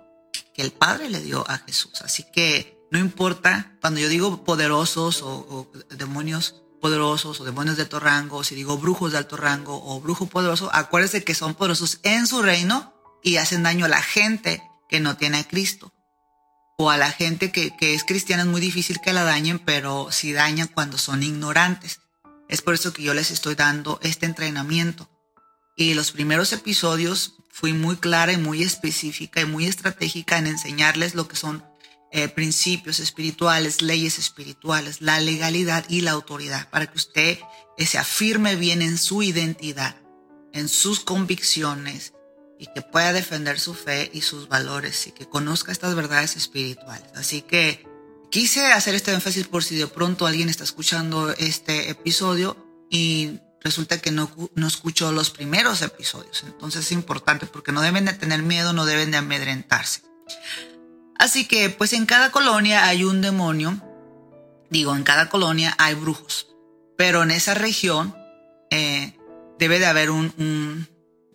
que 0.54 0.62
el 0.62 0.72
Padre 0.72 1.10
le 1.10 1.20
dio 1.20 1.48
a 1.48 1.58
Jesús. 1.58 2.02
Así 2.02 2.24
que 2.32 2.76
no 2.90 2.98
importa, 2.98 3.72
cuando 3.80 4.00
yo 4.00 4.08
digo 4.08 4.44
poderosos 4.44 5.22
o, 5.22 5.70
demonios 5.90 6.62
poderosos 6.80 7.40
o 7.40 7.44
demonios 7.44 7.76
de 7.76 7.82
alto 7.82 7.98
rango, 7.98 8.44
si 8.44 8.54
digo 8.54 8.78
brujos 8.78 9.12
de 9.12 9.18
alto 9.18 9.36
rango 9.36 9.82
o 9.84 10.00
brujo 10.00 10.26
poderoso, 10.26 10.70
acuérdense 10.72 11.24
que 11.24 11.34
son 11.34 11.54
poderosos 11.54 11.98
en 12.02 12.26
su 12.26 12.42
reino 12.42 12.94
y 13.22 13.36
hacen 13.36 13.62
daño 13.62 13.86
a 13.86 13.88
la 13.88 14.02
gente 14.02 14.62
que 14.88 15.00
no 15.00 15.16
tiene 15.16 15.38
a 15.38 15.48
Cristo. 15.48 15.92
O 16.78 16.90
a 16.90 16.98
la 16.98 17.10
gente 17.10 17.50
que, 17.50 17.72
es 17.80 18.04
cristiana 18.04 18.42
es 18.42 18.48
muy 18.48 18.60
difícil 18.60 19.00
que 19.00 19.14
la 19.14 19.24
dañen, 19.24 19.58
pero 19.58 20.08
sí 20.12 20.32
dañan 20.32 20.68
cuando 20.68 20.98
son 20.98 21.22
ignorantes. 21.22 22.00
Es 22.48 22.62
por 22.62 22.74
eso 22.74 22.92
que 22.92 23.02
yo 23.02 23.14
les 23.14 23.30
estoy 23.30 23.54
dando 23.54 23.98
este 24.02 24.26
entrenamiento. 24.26 25.08
Y 25.76 25.94
los 25.94 26.10
primeros 26.10 26.52
episodios 26.52 27.34
fui 27.50 27.72
muy 27.72 27.96
clara 27.96 28.32
y 28.32 28.38
muy 28.38 28.62
específica 28.62 29.40
y 29.40 29.44
muy 29.44 29.66
estratégica 29.66 30.38
en 30.38 30.46
enseñarles 30.46 31.14
lo 31.14 31.28
que 31.28 31.36
son 31.36 31.64
eh, 32.10 32.28
principios 32.28 32.98
espirituales, 32.98 33.82
leyes 33.82 34.18
espirituales, 34.18 35.00
la 35.02 35.20
legalidad 35.20 35.84
y 35.88 36.00
la 36.00 36.12
autoridad, 36.12 36.68
para 36.70 36.86
que 36.86 36.96
usted 36.96 37.38
eh, 37.76 37.86
se 37.86 37.98
afirme 37.98 38.56
bien 38.56 38.80
en 38.80 38.96
su 38.96 39.22
identidad, 39.22 39.96
en 40.52 40.68
sus 40.68 41.00
convicciones, 41.00 42.14
y 42.58 42.66
que 42.66 42.82
pueda 42.82 43.12
defender 43.12 43.60
su 43.60 43.74
fe 43.74 44.10
y 44.12 44.22
sus 44.22 44.48
valores 44.48 45.06
y 45.06 45.12
que 45.12 45.26
conozca 45.26 45.72
estas 45.72 45.94
verdades 45.94 46.36
espirituales. 46.36 47.08
Así 47.14 47.42
que 47.42 47.86
quise 48.30 48.72
hacer 48.72 48.94
este 48.94 49.12
énfasis 49.12 49.46
por 49.46 49.62
si 49.62 49.76
de 49.76 49.86
pronto 49.86 50.26
alguien 50.26 50.48
está 50.48 50.64
escuchando 50.64 51.30
este 51.32 51.90
episodio 51.90 52.56
y 52.90 53.40
resulta 53.66 54.00
que 54.00 54.10
no, 54.10 54.30
no 54.54 54.66
escuchó 54.66 55.12
los 55.12 55.30
primeros 55.30 55.82
episodios. 55.82 56.44
Entonces 56.46 56.86
es 56.86 56.92
importante 56.92 57.46
porque 57.46 57.72
no 57.72 57.82
deben 57.82 58.06
de 58.06 58.14
tener 58.14 58.42
miedo, 58.42 58.72
no 58.72 58.86
deben 58.86 59.10
de 59.10 59.18
amedrentarse. 59.18 60.02
Así 61.18 61.46
que 61.46 61.70
pues 61.70 61.92
en 61.92 62.06
cada 62.06 62.30
colonia 62.30 62.86
hay 62.86 63.04
un 63.04 63.20
demonio, 63.20 63.80
digo, 64.70 64.94
en 64.96 65.02
cada 65.02 65.28
colonia 65.28 65.74
hay 65.78 65.94
brujos, 65.94 66.48
pero 66.96 67.22
en 67.22 67.30
esa 67.30 67.54
región 67.54 68.16
eh, 68.70 69.16
debe 69.58 69.78
de 69.78 69.86
haber 69.86 70.10
un 70.10 70.86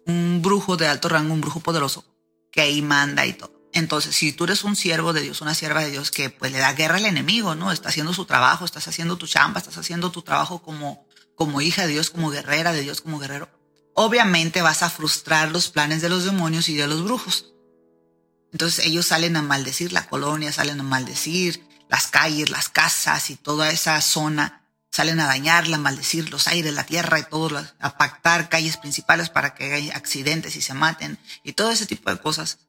un 0.06 0.42
brujo 0.42 0.78
de 0.78 0.88
alto 0.88 1.10
rango, 1.10 1.34
un 1.34 1.42
brujo 1.42 1.60
poderoso, 1.60 2.06
que 2.52 2.62
ahí 2.62 2.82
manda 2.82 3.26
y 3.26 3.34
todo. 3.34 3.52
Entonces, 3.74 4.16
si 4.16 4.34
tú 4.34 4.44
eres 4.44 4.64
un 4.64 4.76
siervo 4.76 5.14
de 5.14 5.22
Dios, 5.22 5.42
una 5.42 5.54
sierva 5.54 5.82
de 5.82 5.92
Dios 5.92 6.12
que 6.12 6.30
pues 6.30 6.52
le 6.52 6.60
da 6.60 6.74
guerra 6.74 6.98
al 6.98 7.06
enemigo, 7.06 7.56
¿no? 7.56 7.72
Está 7.72 7.90
haciendo 7.90 8.14
su 8.14 8.26
trabajo, 8.26 8.66
estás 8.66 8.88
haciendo 8.88 9.18
tu 9.18 9.28
chamba, 9.28 9.60
estás 9.60 9.78
haciendo 9.78 10.12
tu 10.12 10.22
trabajo 10.22 10.62
como, 10.62 11.06
como 11.36 11.62
hija 11.62 11.84
de 11.84 11.94
Dios, 11.94 12.10
como 12.10 12.30
guerrera 12.30 12.74
de 12.74 12.82
Dios, 12.82 13.02
como 13.02 13.20
guerrero. 13.20 13.50
Obviamente 13.94 14.62
vas 14.62 14.84
a 14.84 14.90
frustrar 14.90 15.52
los 15.52 15.70
planes 15.70 16.02
de 16.02 16.10
los 16.10 16.24
demonios 16.26 16.70
y 16.70 16.76
de 16.76 16.88
los 16.88 17.04
brujos. 17.04 17.54
Entonces 18.52 18.86
ellos 18.86 19.06
salen 19.06 19.36
a 19.36 19.42
maldecir 19.42 19.94
la 19.94 20.08
colonia, 20.08 20.52
salen 20.52 20.80
a 20.80 20.84
maldecir 20.84 21.66
las 21.90 22.08
calles, 22.08 22.50
las 22.50 22.70
casas 22.70 23.30
y 23.30 23.36
toda 23.36 23.70
esa 23.72 24.00
zona 24.02 24.62
salen 24.92 25.20
a 25.20 25.26
dañarla, 25.26 25.78
a 25.78 25.80
maldecir 25.80 26.30
los 26.30 26.48
aires, 26.48 26.74
la 26.74 26.86
tierra 26.86 27.20
y 27.20 27.24
todo, 27.24 27.66
a 27.80 27.98
pactar 27.98 28.50
calles 28.50 28.78
principales 28.78 29.30
para 29.30 29.56
que 29.56 29.74
haya 29.74 29.96
accidentes 29.96 30.56
y 30.56 30.62
se 30.62 30.74
maten 30.74 31.18
y 31.44 31.54
todo 31.54 31.72
ese 31.72 31.86
tipo 31.86 32.10
de 32.10 32.20
cosas. 32.20 32.60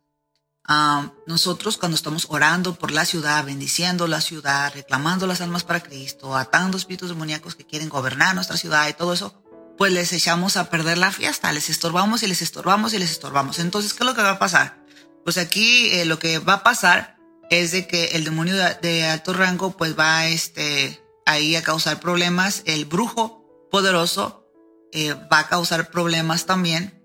Ah, 0.65 1.13
nosotros 1.27 1.77
cuando 1.77 1.97
estamos 1.97 2.27
orando 2.29 2.75
por 2.75 2.93
la 2.93 3.05
ciudad, 3.05 3.45
bendiciendo 3.45 4.07
la 4.07 4.21
ciudad, 4.21 4.73
reclamando 4.75 5.27
las 5.27 5.41
almas 5.41 5.65
para 5.65 5.83
Cristo, 5.83 6.37
atando 6.37 6.79
espíritus 6.79 7.09
demoníacos 7.09 7.57
que 7.57 7.67
quieren 7.67 7.89
gobernar 7.89 8.35
nuestra 8.35 8.57
ciudad 8.57 8.89
y 8.89 8.93
todo 8.93 9.13
eso, 9.13 9.43
pues 9.77 9.93
les 9.93 10.13
echamos 10.13 10.57
a 10.57 10.71
perder 10.71 10.99
la 10.99 11.11
fiesta, 11.11 11.53
les 11.53 11.69
estorbamos 11.69 12.23
y 12.23 12.29
les 12.29 12.43
estorbamos 12.43 12.93
y 12.93 12.99
les 12.99 13.11
estorbamos. 13.11 13.59
Entonces, 13.59 13.93
¿qué 13.93 14.05
es 14.05 14.07
lo 14.07 14.15
que 14.15 14.23
va 14.23 14.33
a 14.33 14.39
pasar? 14.39 14.85
Pues 15.25 15.39
aquí 15.39 15.89
eh, 15.91 16.05
lo 16.05 16.19
que 16.19 16.39
va 16.39 16.55
a 16.55 16.63
pasar 16.63 17.17
es 17.51 17.73
de 17.73 17.87
que 17.87 18.07
el 18.13 18.25
demonio 18.25 18.55
de, 18.57 19.05
alto 19.05 19.33
rango 19.33 19.77
pues 19.77 19.99
va 19.99 20.27
este, 20.27 21.03
ahí 21.27 21.57
a 21.57 21.63
causar 21.63 22.01
problemas. 22.01 22.63
El 22.67 22.85
brujo 22.85 23.69
poderoso 23.71 24.47
eh, 24.93 25.15
va 25.15 25.41
a 25.41 25.49
causar 25.49 25.91
problemas 25.91 26.47
también. 26.47 27.03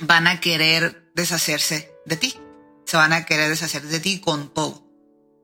Van 0.00 0.26
a 0.26 0.40
querer 0.40 1.10
deshacerse 1.14 1.92
de 2.06 2.16
ti. 2.16 2.38
Se 2.88 2.96
van 2.96 3.12
a 3.12 3.26
querer 3.26 3.50
deshacer 3.50 3.82
de 3.82 4.00
ti 4.00 4.18
con 4.18 4.48
todo. 4.48 4.82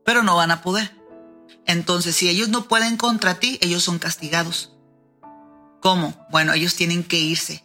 Pero 0.03 0.23
no 0.23 0.35
van 0.35 0.49
a 0.49 0.63
poder. 0.63 0.95
Entonces, 1.67 2.15
si 2.15 2.27
ellos 2.27 2.49
no 2.49 2.67
pueden 2.67 2.97
contra 2.97 3.35
ti, 3.35 3.59
ellos 3.61 3.83
son 3.83 3.99
castigados. 3.99 4.71
¿Cómo? 5.79 6.25
Bueno, 6.31 6.53
ellos 6.53 6.73
tienen 6.73 7.03
que 7.03 7.17
irse. 7.17 7.63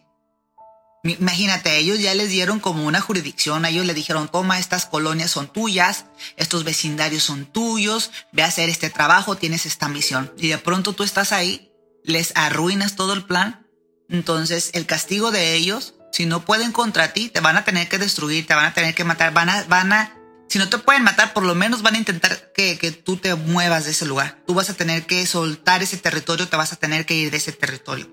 Imagínate, 1.02 1.78
ellos 1.78 1.98
ya 1.98 2.14
les 2.14 2.28
dieron 2.28 2.60
como 2.60 2.86
una 2.86 3.00
jurisdicción, 3.00 3.64
ellos 3.64 3.86
le 3.86 3.94
dijeron, 3.94 4.28
toma, 4.28 4.58
estas 4.58 4.84
colonias 4.84 5.30
son 5.30 5.50
tuyas, 5.50 6.04
estos 6.36 6.64
vecindarios 6.64 7.22
son 7.22 7.46
tuyos, 7.46 8.10
ve 8.32 8.42
a 8.42 8.48
hacer 8.48 8.68
este 8.68 8.90
trabajo, 8.90 9.38
tienes 9.38 9.64
esta 9.64 9.88
misión. 9.88 10.30
Y 10.36 10.48
de 10.48 10.58
pronto 10.58 10.92
tú 10.92 11.04
estás 11.04 11.32
ahí, 11.32 11.72
les 12.04 12.36
arruinas 12.36 12.96
todo 12.96 13.14
el 13.14 13.24
plan. 13.24 13.66
Entonces 14.10 14.72
el 14.74 14.84
castigo 14.84 15.30
de 15.30 15.54
ellos, 15.54 15.94
si 16.12 16.26
no 16.26 16.44
pueden 16.44 16.72
contra 16.72 17.12
ti, 17.12 17.28
te 17.28 17.40
van 17.40 17.56
a 17.56 17.64
tener 17.64 17.88
que 17.88 17.98
destruir, 17.98 18.46
te 18.46 18.54
van 18.54 18.66
a 18.66 18.74
tener 18.74 18.94
que 18.94 19.04
matar, 19.04 19.32
van 19.32 19.48
a, 19.48 19.64
van 19.64 19.92
a 19.92 20.16
si 20.50 20.58
no 20.58 20.68
te 20.68 20.78
pueden 20.78 21.04
matar, 21.04 21.32
por 21.32 21.44
lo 21.44 21.54
menos 21.54 21.82
van 21.82 21.94
a 21.94 21.98
intentar 21.98 22.52
que, 22.52 22.76
que, 22.76 22.90
tú 22.90 23.16
te 23.16 23.36
muevas 23.36 23.84
de 23.84 23.92
ese 23.92 24.04
lugar. 24.04 24.42
Tú 24.48 24.54
vas 24.54 24.68
a 24.68 24.74
tener 24.74 25.06
que 25.06 25.24
soltar 25.24 25.80
ese 25.80 25.96
territorio, 25.96 26.48
te 26.48 26.56
vas 26.56 26.72
a 26.72 26.76
tener 26.76 27.06
que 27.06 27.14
ir 27.14 27.30
de 27.30 27.36
ese 27.36 27.52
territorio. 27.52 28.10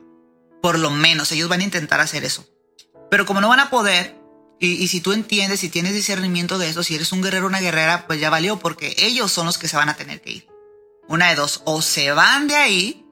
Por 0.61 0.77
lo 0.77 0.91
menos, 0.91 1.31
ellos 1.31 1.49
van 1.49 1.61
a 1.61 1.63
intentar 1.63 1.99
hacer 1.99 2.23
eso. 2.23 2.47
Pero 3.09 3.25
como 3.25 3.41
no 3.41 3.49
van 3.49 3.59
a 3.59 3.71
poder, 3.71 4.15
y, 4.59 4.73
y 4.73 4.87
si 4.87 5.01
tú 5.01 5.13
entiendes, 5.13 5.61
si 5.61 5.69
tienes 5.69 5.95
discernimiento 5.95 6.59
de 6.59 6.69
eso, 6.69 6.83
si 6.83 6.93
eres 6.93 7.11
un 7.11 7.23
guerrero 7.23 7.45
o 7.45 7.49
una 7.49 7.59
guerrera, 7.59 8.05
pues 8.05 8.19
ya 8.19 8.29
valió, 8.29 8.59
porque 8.59 8.95
ellos 8.99 9.31
son 9.31 9.47
los 9.47 9.57
que 9.57 9.67
se 9.67 9.77
van 9.77 9.89
a 9.89 9.95
tener 9.95 10.21
que 10.21 10.31
ir. 10.33 10.47
Una 11.07 11.29
de 11.29 11.35
dos, 11.35 11.63
o 11.65 11.81
se 11.81 12.11
van 12.11 12.47
de 12.47 12.55
ahí, 12.55 13.03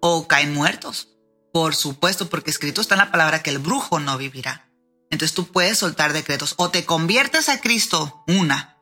o 0.00 0.26
caen 0.26 0.54
muertos. 0.54 1.11
Por 1.52 1.74
supuesto, 1.74 2.28
porque 2.28 2.50
escrito 2.50 2.80
está 2.80 2.94
en 2.94 3.00
la 3.00 3.10
palabra 3.10 3.42
que 3.42 3.50
el 3.50 3.58
brujo 3.58 4.00
no 4.00 4.18
vivirá. 4.18 4.68
Entonces 5.10 5.34
tú 5.34 5.46
puedes 5.46 5.78
soltar 5.78 6.12
decretos. 6.12 6.54
O 6.56 6.70
te 6.70 6.84
conviertes 6.84 7.48
a 7.48 7.60
Cristo, 7.60 8.24
una. 8.26 8.78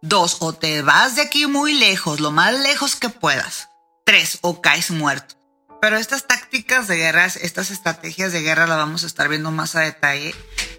Dos, 0.00 0.38
o 0.40 0.52
te 0.54 0.80
vas 0.82 1.16
de 1.16 1.22
aquí 1.22 1.46
muy 1.46 1.74
lejos, 1.74 2.20
lo 2.20 2.30
más 2.30 2.54
lejos 2.58 2.96
que 2.96 3.10
puedas. 3.10 3.68
Tres, 4.06 4.38
o 4.40 4.62
caes 4.62 4.90
muerto. 4.90 5.34
Pero 5.80 5.96
estas 5.96 6.26
tácticas 6.26 6.88
de 6.88 6.96
guerra, 6.96 7.26
estas 7.26 7.70
estrategias 7.70 8.32
de 8.32 8.42
guerra 8.42 8.66
las 8.66 8.78
vamos 8.78 9.04
a 9.04 9.06
estar 9.06 9.28
viendo 9.28 9.50
más 9.50 9.76
a 9.76 9.80
detalle 9.80 10.34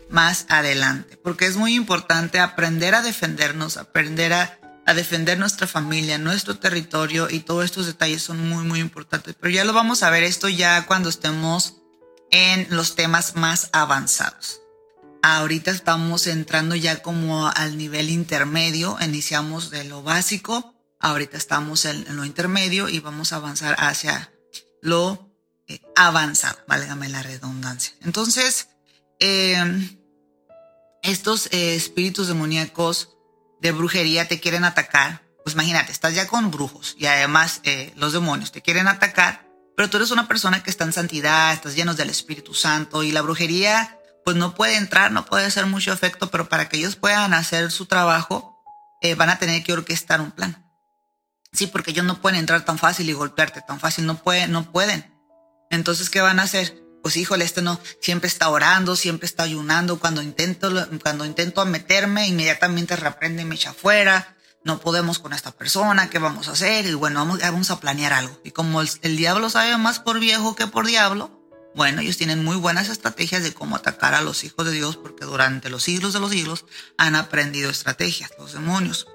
más 0.09 0.45
adelante, 0.49 1.17
porque 1.17 1.45
es 1.45 1.55
muy 1.55 1.75
importante 1.75 2.39
aprender 2.39 2.95
a 2.95 3.01
defendernos, 3.01 3.77
aprender 3.77 4.33
a, 4.33 4.57
a 4.89 4.95
defender 4.95 5.37
nuestra 5.37 5.67
familia, 5.67 6.17
nuestro 6.17 6.57
territorio 6.57 7.29
y 7.29 7.41
todos 7.41 7.63
estos 7.63 7.85
detalles 7.85 8.23
son 8.23 8.49
muy, 8.49 8.63
muy 8.63 8.79
importantes. 8.79 9.35
Pero 9.39 9.53
ya 9.53 9.63
lo 9.63 9.71
vamos 9.71 10.01
a 10.01 10.09
ver 10.09 10.23
esto 10.23 10.49
ya 10.49 10.87
cuando 10.87 11.09
estemos 11.09 11.75
en 12.31 12.65
los 12.71 12.95
temas 12.95 13.35
más 13.35 13.69
avanzados. 13.71 14.61
Ahorita 15.21 15.69
estamos 15.69 16.25
entrando 16.25 16.73
ya 16.73 17.03
como 17.03 17.49
al 17.49 17.77
nivel 17.77 18.09
intermedio, 18.09 18.97
iniciamos 18.99 19.69
de 19.69 19.83
lo 19.83 20.01
básico, 20.01 20.73
ahorita 20.99 21.37
estamos 21.37 21.85
en, 21.85 22.15
lo 22.15 22.25
intermedio 22.25 22.89
y 22.89 22.99
vamos 22.99 23.31
a 23.31 23.35
avanzar 23.35 23.75
hacia 23.77 24.31
lo 24.81 25.29
eh, 25.67 25.81
avanzado, 25.95 26.57
válgame 26.67 27.09
la 27.09 27.21
redundancia. 27.21 27.93
Entonces, 28.01 28.69
eh, 29.19 29.55
estos 31.03 31.45
eh, 31.51 31.75
espíritus 31.75 32.27
demoníacos 32.27 33.18
de 33.61 33.71
brujería 33.71 34.27
te 34.27 34.39
quieren 34.39 34.63
atacar, 34.63 35.21
pues 35.43 35.53
imagínate, 35.53 35.91
estás 35.91 36.13
ya 36.15 36.27
con 36.27 36.51
brujos 36.51 36.95
y 36.97 37.05
además 37.05 37.61
eh, 37.63 37.93
los 37.95 38.13
demonios 38.13 38.51
te 38.51 38.61
quieren 38.61 38.87
atacar 38.87 39.49
pero 39.79 39.89
tú 39.89 39.95
eres 39.95 40.11
una 40.11 40.27
persona 40.27 40.61
que 40.61 40.69
está 40.69 40.83
en 40.83 40.91
santidad, 40.91 41.53
estás 41.53 41.73
lleno 41.73 41.93
del 41.95 42.09
Espíritu 42.09 42.53
Santo 42.53 43.01
y 43.01 43.13
la 43.13 43.21
brujería 43.21 43.97
pues 44.25 44.35
no 44.35 44.53
puede 44.53 44.75
entrar, 44.75 45.13
no 45.13 45.23
puede 45.23 45.45
hacer 45.45 45.67
mucho 45.67 45.93
efecto, 45.93 46.29
pero 46.29 46.49
para 46.49 46.67
que 46.67 46.75
ellos 46.75 46.97
puedan 46.97 47.33
hacer 47.33 47.71
su 47.71 47.85
trabajo 47.85 48.61
eh, 49.01 49.15
van 49.15 49.29
a 49.29 49.39
tener 49.39 49.63
que 49.63 49.71
orquestar 49.71 50.19
un 50.19 50.31
plan. 50.31 50.69
Sí, 51.53 51.65
porque 51.65 51.91
ellos 51.91 52.03
no 52.03 52.19
pueden 52.19 52.39
entrar 52.39 52.65
tan 52.65 52.77
fácil 52.77 53.09
y 53.09 53.13
golpearte 53.13 53.61
tan 53.61 53.79
fácil, 53.79 54.05
no 54.05 54.21
pueden, 54.21 54.51
no 54.51 54.69
pueden. 54.69 55.15
Entonces, 55.69 56.09
¿qué 56.09 56.19
van 56.19 56.41
a 56.41 56.43
hacer? 56.43 56.83
Pues 57.01 57.17
híjole, 57.17 57.45
este 57.45 57.61
no, 57.61 57.79
siempre 58.01 58.27
está 58.27 58.49
orando, 58.49 58.95
siempre 58.95 59.25
está 59.25 59.43
ayunando. 59.43 59.99
Cuando 59.99 60.21
intento, 60.21 60.71
cuando 61.01 61.25
intento 61.25 61.65
meterme, 61.65 62.27
inmediatamente 62.27 62.95
reprende 62.95 63.43
y 63.43 63.45
me 63.45 63.55
echa 63.55 63.71
afuera 63.71 64.35
no 64.63 64.79
podemos 64.79 65.19
con 65.19 65.33
esta 65.33 65.51
persona, 65.51 66.09
¿qué 66.09 66.19
vamos 66.19 66.47
a 66.47 66.51
hacer? 66.51 66.85
Y 66.85 66.93
bueno, 66.93 67.19
vamos, 67.19 67.39
vamos 67.39 67.71
a 67.71 67.79
planear 67.79 68.13
algo. 68.13 68.39
Y 68.43 68.51
como 68.51 68.81
el, 68.81 68.89
el, 69.01 69.17
diablo 69.17 69.49
sabe 69.49 69.77
más 69.77 69.99
por 69.99 70.19
viejo 70.19 70.55
que 70.55 70.67
por 70.67 70.85
diablo, 70.85 71.39
bueno, 71.75 72.01
ellos 72.01 72.17
tienen 72.17 72.43
muy 72.43 72.57
buenas 72.57 72.89
estrategias 72.89 73.43
de 73.43 73.53
cómo 73.53 73.75
atacar 73.75 74.13
a 74.13 74.21
los 74.21 74.43
hijos 74.43 74.65
de 74.65 74.71
Dios 74.71 74.97
porque 74.97 75.25
durante 75.25 75.69
los 75.69 75.83
siglos 75.83 76.13
de 76.13 76.19
los 76.19 76.31
siglos 76.31 76.65
han 76.97 77.15
aprendido 77.15 77.69
estrategias, 77.69 78.31
los 78.37 78.53
demonios. 78.53 79.07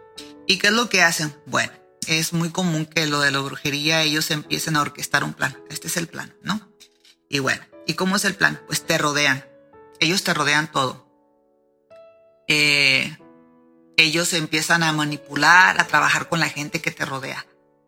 ¿Y 0.46 0.58
qué 0.58 0.68
es 0.68 0.72
lo 0.72 0.88
que 0.88 1.02
hacen? 1.02 1.34
Bueno, 1.46 1.72
es 2.06 2.32
muy 2.32 2.50
común 2.50 2.86
que 2.86 3.06
lo 3.06 3.20
de 3.20 3.30
la 3.30 3.40
brujería 3.40 4.02
ellos 4.02 4.30
empiecen 4.30 4.76
a 4.76 4.82
orquestar 4.82 5.24
un 5.24 5.34
plan. 5.34 5.56
Este 5.68 5.88
es 5.88 5.96
el 5.96 6.06
plan, 6.06 6.34
¿no? 6.42 6.72
Y 7.28 7.40
bueno, 7.40 7.64
¿y 7.86 7.94
cómo 7.94 8.16
es 8.16 8.24
el 8.24 8.34
plan? 8.34 8.60
Pues 8.66 8.84
te 8.84 8.98
rodean. 8.98 9.44
Ellos 10.00 10.24
te 10.24 10.34
rodean 10.34 10.70
todo. 10.70 11.06
Eh, 12.48 13.16
ellos 13.96 14.32
empiezan 14.32 14.82
a 14.82 14.92
manipular, 14.92 15.80
a 15.80 15.86
trabajar 15.86 16.28
con 16.28 16.40
la 16.40 16.48
gente 16.48 16.80
que 16.80 16.90
te 16.90 17.04
rodea. 17.04 17.46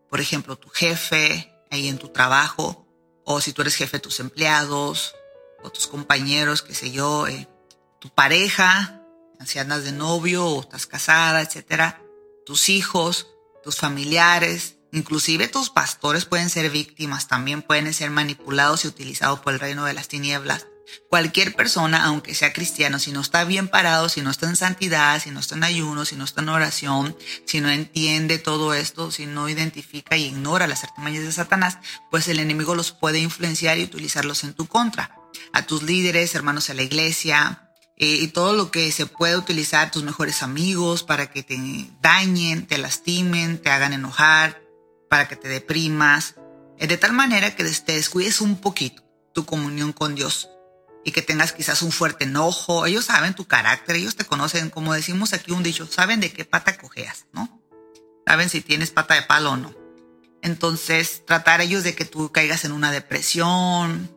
Por 0.09 0.21
ejemplo, 0.21 0.57
tu 0.57 0.69
jefe 0.69 1.53
ahí 1.69 1.87
en 1.87 1.97
tu 1.97 2.09
trabajo, 2.09 2.87
o 3.25 3.41
si 3.41 3.51
tú 3.51 3.61
eres 3.61 3.75
jefe, 3.75 3.99
tus 3.99 4.19
empleados, 4.19 5.15
o 5.61 5.69
tus 5.69 5.87
compañeros, 5.87 6.61
qué 6.61 6.73
sé 6.73 6.91
yo, 6.91 7.27
eh, 7.27 7.47
tu 7.99 8.09
pareja, 8.09 9.01
si 9.45 9.59
andas 9.59 9.83
de 9.83 9.91
novio 9.91 10.45
o 10.45 10.61
estás 10.61 10.87
casada, 10.87 11.41
etcétera, 11.41 12.01
tus 12.45 12.69
hijos, 12.69 13.27
tus 13.63 13.75
familiares, 13.75 14.76
inclusive 14.97 15.47
tus 15.47 15.69
pastores 15.69 16.25
pueden 16.25 16.49
ser 16.49 16.69
víctimas, 16.69 17.27
también 17.27 17.61
pueden 17.61 17.93
ser 17.93 18.09
manipulados 18.11 18.83
y 18.83 18.87
utilizados 18.89 19.39
por 19.39 19.53
el 19.53 19.59
reino 19.59 19.85
de 19.85 19.93
las 19.93 20.07
tinieblas 20.07 20.67
Cualquier 21.09 21.55
persona, 21.55 22.05
aunque 22.05 22.35
sea 22.35 22.53
cristiano, 22.53 22.99
si 22.99 23.11
no 23.11 23.21
está 23.21 23.43
bien 23.43 23.67
parado, 23.67 24.09
si 24.09 24.21
no 24.21 24.29
está 24.29 24.47
en 24.47 24.55
santidad, 24.55 25.21
si 25.21 25.31
no 25.31 25.39
está 25.39 25.55
en 25.55 25.63
ayuno, 25.63 26.05
si 26.05 26.15
no 26.15 26.23
está 26.23 26.41
en 26.41 26.49
oración, 26.49 27.15
si 27.45 27.61
no 27.61 27.69
entiende 27.69 28.39
todo 28.39 28.73
esto, 28.73 29.11
si 29.11 29.25
no 29.25 29.49
identifica 29.49 30.17
y 30.17 30.25
ignora 30.25 30.67
las 30.67 30.83
artimañas 30.83 31.23
de 31.23 31.31
Satanás, 31.31 31.77
pues 32.11 32.27
el 32.27 32.39
enemigo 32.39 32.75
los 32.75 32.91
puede 32.91 33.19
influenciar 33.19 33.77
y 33.77 33.83
utilizarlos 33.83 34.43
en 34.43 34.53
tu 34.53 34.67
contra. 34.67 35.15
A 35.53 35.65
tus 35.65 35.83
líderes, 35.83 36.35
hermanos 36.35 36.69
a 36.69 36.73
la 36.73 36.83
iglesia, 36.83 37.69
eh, 37.97 38.17
y 38.21 38.27
todo 38.27 38.53
lo 38.53 38.69
que 38.69 38.91
se 38.91 39.05
puede 39.05 39.37
utilizar, 39.37 39.91
tus 39.91 40.03
mejores 40.03 40.43
amigos, 40.43 41.03
para 41.03 41.31
que 41.31 41.43
te 41.43 41.57
dañen, 42.01 42.67
te 42.67 42.77
lastimen, 42.77 43.61
te 43.61 43.69
hagan 43.69 43.93
enojar, 43.93 44.61
para 45.09 45.27
que 45.27 45.35
te 45.35 45.47
deprimas, 45.47 46.35
eh, 46.77 46.87
de 46.87 46.97
tal 46.97 47.13
manera 47.13 47.55
que 47.55 47.63
te 47.63 47.93
descuides 47.93 48.41
un 48.41 48.59
poquito 48.59 49.03
tu 49.33 49.45
comunión 49.45 49.93
con 49.93 50.15
Dios 50.15 50.49
y 51.03 51.11
que 51.11 51.21
tengas 51.21 51.53
quizás 51.53 51.81
un 51.81 51.91
fuerte 51.91 52.25
enojo. 52.25 52.85
Ellos 52.85 53.05
saben 53.05 53.33
tu 53.33 53.45
carácter, 53.45 53.95
ellos 53.95 54.15
te 54.15 54.25
conocen, 54.25 54.69
como 54.69 54.93
decimos 54.93 55.33
aquí 55.33 55.51
un 55.51 55.63
dicho, 55.63 55.87
saben 55.87 56.19
de 56.19 56.31
qué 56.31 56.45
pata 56.45 56.77
cojeas, 56.77 57.27
¿no? 57.31 57.61
Saben 58.25 58.49
si 58.49 58.61
tienes 58.61 58.91
pata 58.91 59.13
de 59.13 59.21
palo 59.21 59.51
o 59.51 59.57
no. 59.57 59.73
Entonces, 60.41 61.25
tratar 61.25 61.61
ellos 61.61 61.83
de 61.83 61.95
que 61.95 62.05
tú 62.05 62.31
caigas 62.31 62.65
en 62.65 62.71
una 62.71 62.91
depresión, 62.91 64.11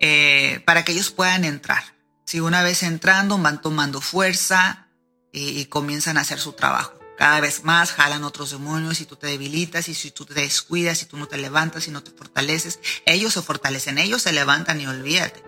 eh, 0.00 0.62
para 0.64 0.84
que 0.84 0.92
ellos 0.92 1.10
puedan 1.10 1.44
entrar. 1.44 1.82
Si 2.24 2.40
una 2.40 2.62
vez 2.62 2.82
entrando 2.82 3.36
van 3.38 3.60
tomando 3.60 4.00
fuerza 4.00 4.88
y, 5.32 5.58
y 5.58 5.66
comienzan 5.66 6.16
a 6.16 6.22
hacer 6.22 6.38
su 6.38 6.52
trabajo. 6.52 6.93
Cada 7.16 7.40
vez 7.40 7.64
más 7.64 7.92
jalan 7.92 8.24
otros 8.24 8.50
demonios 8.50 9.00
y 9.00 9.06
tú 9.06 9.16
te 9.16 9.28
debilitas 9.28 9.88
y 9.88 9.94
si 9.94 10.10
tú 10.10 10.24
te 10.24 10.34
descuidas 10.34 11.02
y 11.02 11.06
tú 11.06 11.16
no 11.16 11.26
te 11.26 11.36
levantas 11.36 11.86
y 11.86 11.90
no 11.90 12.02
te 12.02 12.10
fortaleces, 12.10 12.80
ellos 13.06 13.34
se 13.34 13.42
fortalecen, 13.42 13.98
ellos 13.98 14.22
se 14.22 14.32
levantan 14.32 14.80
y 14.80 14.86
olvídate. 14.86 15.44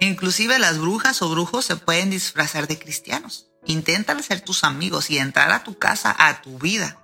Inclusive 0.00 0.58
las 0.58 0.78
brujas 0.78 1.20
o 1.22 1.28
brujos 1.28 1.64
se 1.64 1.76
pueden 1.76 2.10
disfrazar 2.10 2.68
de 2.68 2.78
cristianos. 2.78 3.46
Intentan 3.66 4.22
ser 4.22 4.40
tus 4.40 4.64
amigos 4.64 5.10
y 5.10 5.18
entrar 5.18 5.50
a 5.50 5.64
tu 5.64 5.78
casa, 5.78 6.14
a 6.18 6.40
tu 6.40 6.58
vida. 6.58 6.98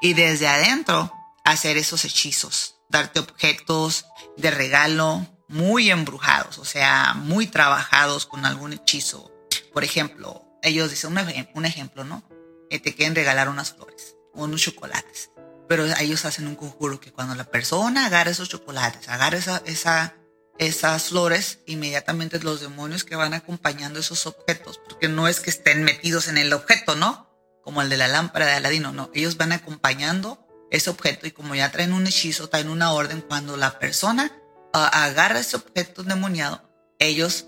Y 0.00 0.14
desde 0.14 0.48
adentro 0.48 1.12
hacer 1.44 1.76
esos 1.76 2.04
hechizos, 2.04 2.76
darte 2.88 3.20
objetos 3.20 4.06
de 4.36 4.50
regalo 4.50 5.26
muy 5.48 5.90
embrujados, 5.90 6.58
o 6.58 6.64
sea, 6.64 7.14
muy 7.14 7.46
trabajados 7.46 8.26
con 8.26 8.44
algún 8.46 8.72
hechizo. 8.72 9.30
Por 9.72 9.84
ejemplo, 9.84 10.44
ellos 10.62 10.90
dicen 10.90 11.16
un, 11.54 11.64
ejemplo, 11.64 12.04
¿no? 12.04 12.22
Te 12.68 12.94
quieren 12.94 13.14
regalar 13.14 13.48
unas 13.48 13.72
flores 13.72 14.16
o 14.34 14.44
unos 14.44 14.62
chocolates. 14.62 15.30
Pero 15.68 15.84
ellos 15.98 16.24
hacen 16.24 16.46
un 16.46 16.54
conjuro 16.54 17.00
que 17.00 17.12
cuando 17.12 17.34
la 17.34 17.44
persona 17.44 18.06
agarra 18.06 18.30
esos 18.30 18.48
chocolates, 18.48 19.08
agarra 19.08 19.38
esa, 19.38 19.62
esa 19.66 20.14
esas 20.58 21.04
flores, 21.04 21.60
inmediatamente 21.66 22.40
los 22.40 22.60
demonios 22.60 23.04
que 23.04 23.16
van 23.16 23.34
acompañando 23.34 24.00
esos 24.00 24.26
objetos, 24.26 24.80
porque 24.88 25.08
no 25.08 25.28
es 25.28 25.40
que 25.40 25.50
estén 25.50 25.84
metidos 25.84 26.28
en 26.28 26.38
el 26.38 26.52
objeto, 26.52 26.96
¿no? 26.96 27.28
Como 27.62 27.82
el 27.82 27.88
de 27.88 27.96
la 27.96 28.08
lámpara 28.08 28.46
de 28.46 28.52
Aladino, 28.52 28.92
no, 28.92 29.10
ellos 29.14 29.36
van 29.36 29.52
acompañando 29.52 30.46
ese 30.70 30.90
objeto 30.90 31.26
y 31.26 31.32
como 31.32 31.54
ya 31.54 31.70
traen 31.72 31.92
un 31.92 32.06
hechizo, 32.06 32.48
traen 32.48 32.70
una 32.70 32.92
orden, 32.92 33.20
cuando 33.20 33.56
la 33.56 33.78
persona 33.78 34.32
agarra 34.72 35.40
ese 35.40 35.56
objeto 35.56 36.02
demoniado, 36.02 36.70
ellos 36.98 37.46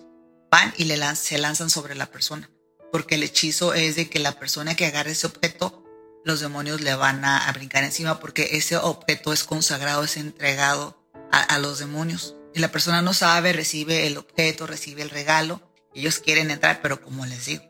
van 0.51 0.73
y 0.77 0.85
le 0.85 0.99
se 1.17 1.39
lanzan 1.39 1.71
sobre 1.71 1.95
la 1.95 2.07
persona, 2.07 2.51
porque 2.93 3.17
el 3.17 3.23
hechizo 3.23 3.75
es 3.75 3.97
de 3.97 4.09
que 4.09 4.19
la 4.19 4.39
persona 4.39 4.75
que 4.75 4.87
agarre 4.87 5.13
ese 5.13 5.27
objeto, 5.27 5.85
los 6.25 6.41
demonios 6.41 6.81
le 6.81 6.95
van 6.95 7.25
a, 7.25 7.51
brincar 7.53 7.85
encima 7.85 8.21
porque 8.21 8.51
ese 8.53 8.77
objeto 8.77 9.33
es 9.33 9.45
consagrado, 9.45 10.05
es 10.05 10.17
entregado 10.17 10.99
a 11.31 11.59
los 11.59 11.79
demonios 11.79 12.35
y 12.55 12.61
la 12.61 12.73
persona 12.73 13.03
no 13.03 13.15
sabe, 13.15 13.53
recibe 13.53 14.07
el 14.07 14.19
objeto, 14.19 14.67
recibe 14.67 15.03
el 15.03 15.11
regalo. 15.11 15.61
Ellos 15.95 16.19
quieren 16.19 16.51
entrar, 16.51 16.81
pero 16.83 17.01
como 17.01 17.27
les 17.27 17.47
digo, 17.47 17.63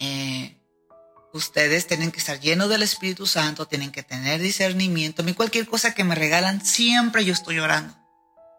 eh, 0.00 0.56
ustedes 1.32 1.86
tienen 1.86 2.10
que 2.10 2.18
estar 2.18 2.40
llenos 2.40 2.68
del 2.68 2.82
Espíritu 2.82 3.26
Santo, 3.26 3.66
tienen 3.66 3.92
que 3.92 4.02
tener 4.02 4.40
discernimiento. 4.40 5.22
A 5.22 5.24
mí 5.24 5.34
cualquier 5.34 5.66
cosa 5.66 5.94
que 5.94 6.04
me 6.04 6.14
regalan, 6.14 6.64
siempre 6.64 7.24
yo 7.24 7.32
estoy 7.32 7.58
orando. 7.58 7.94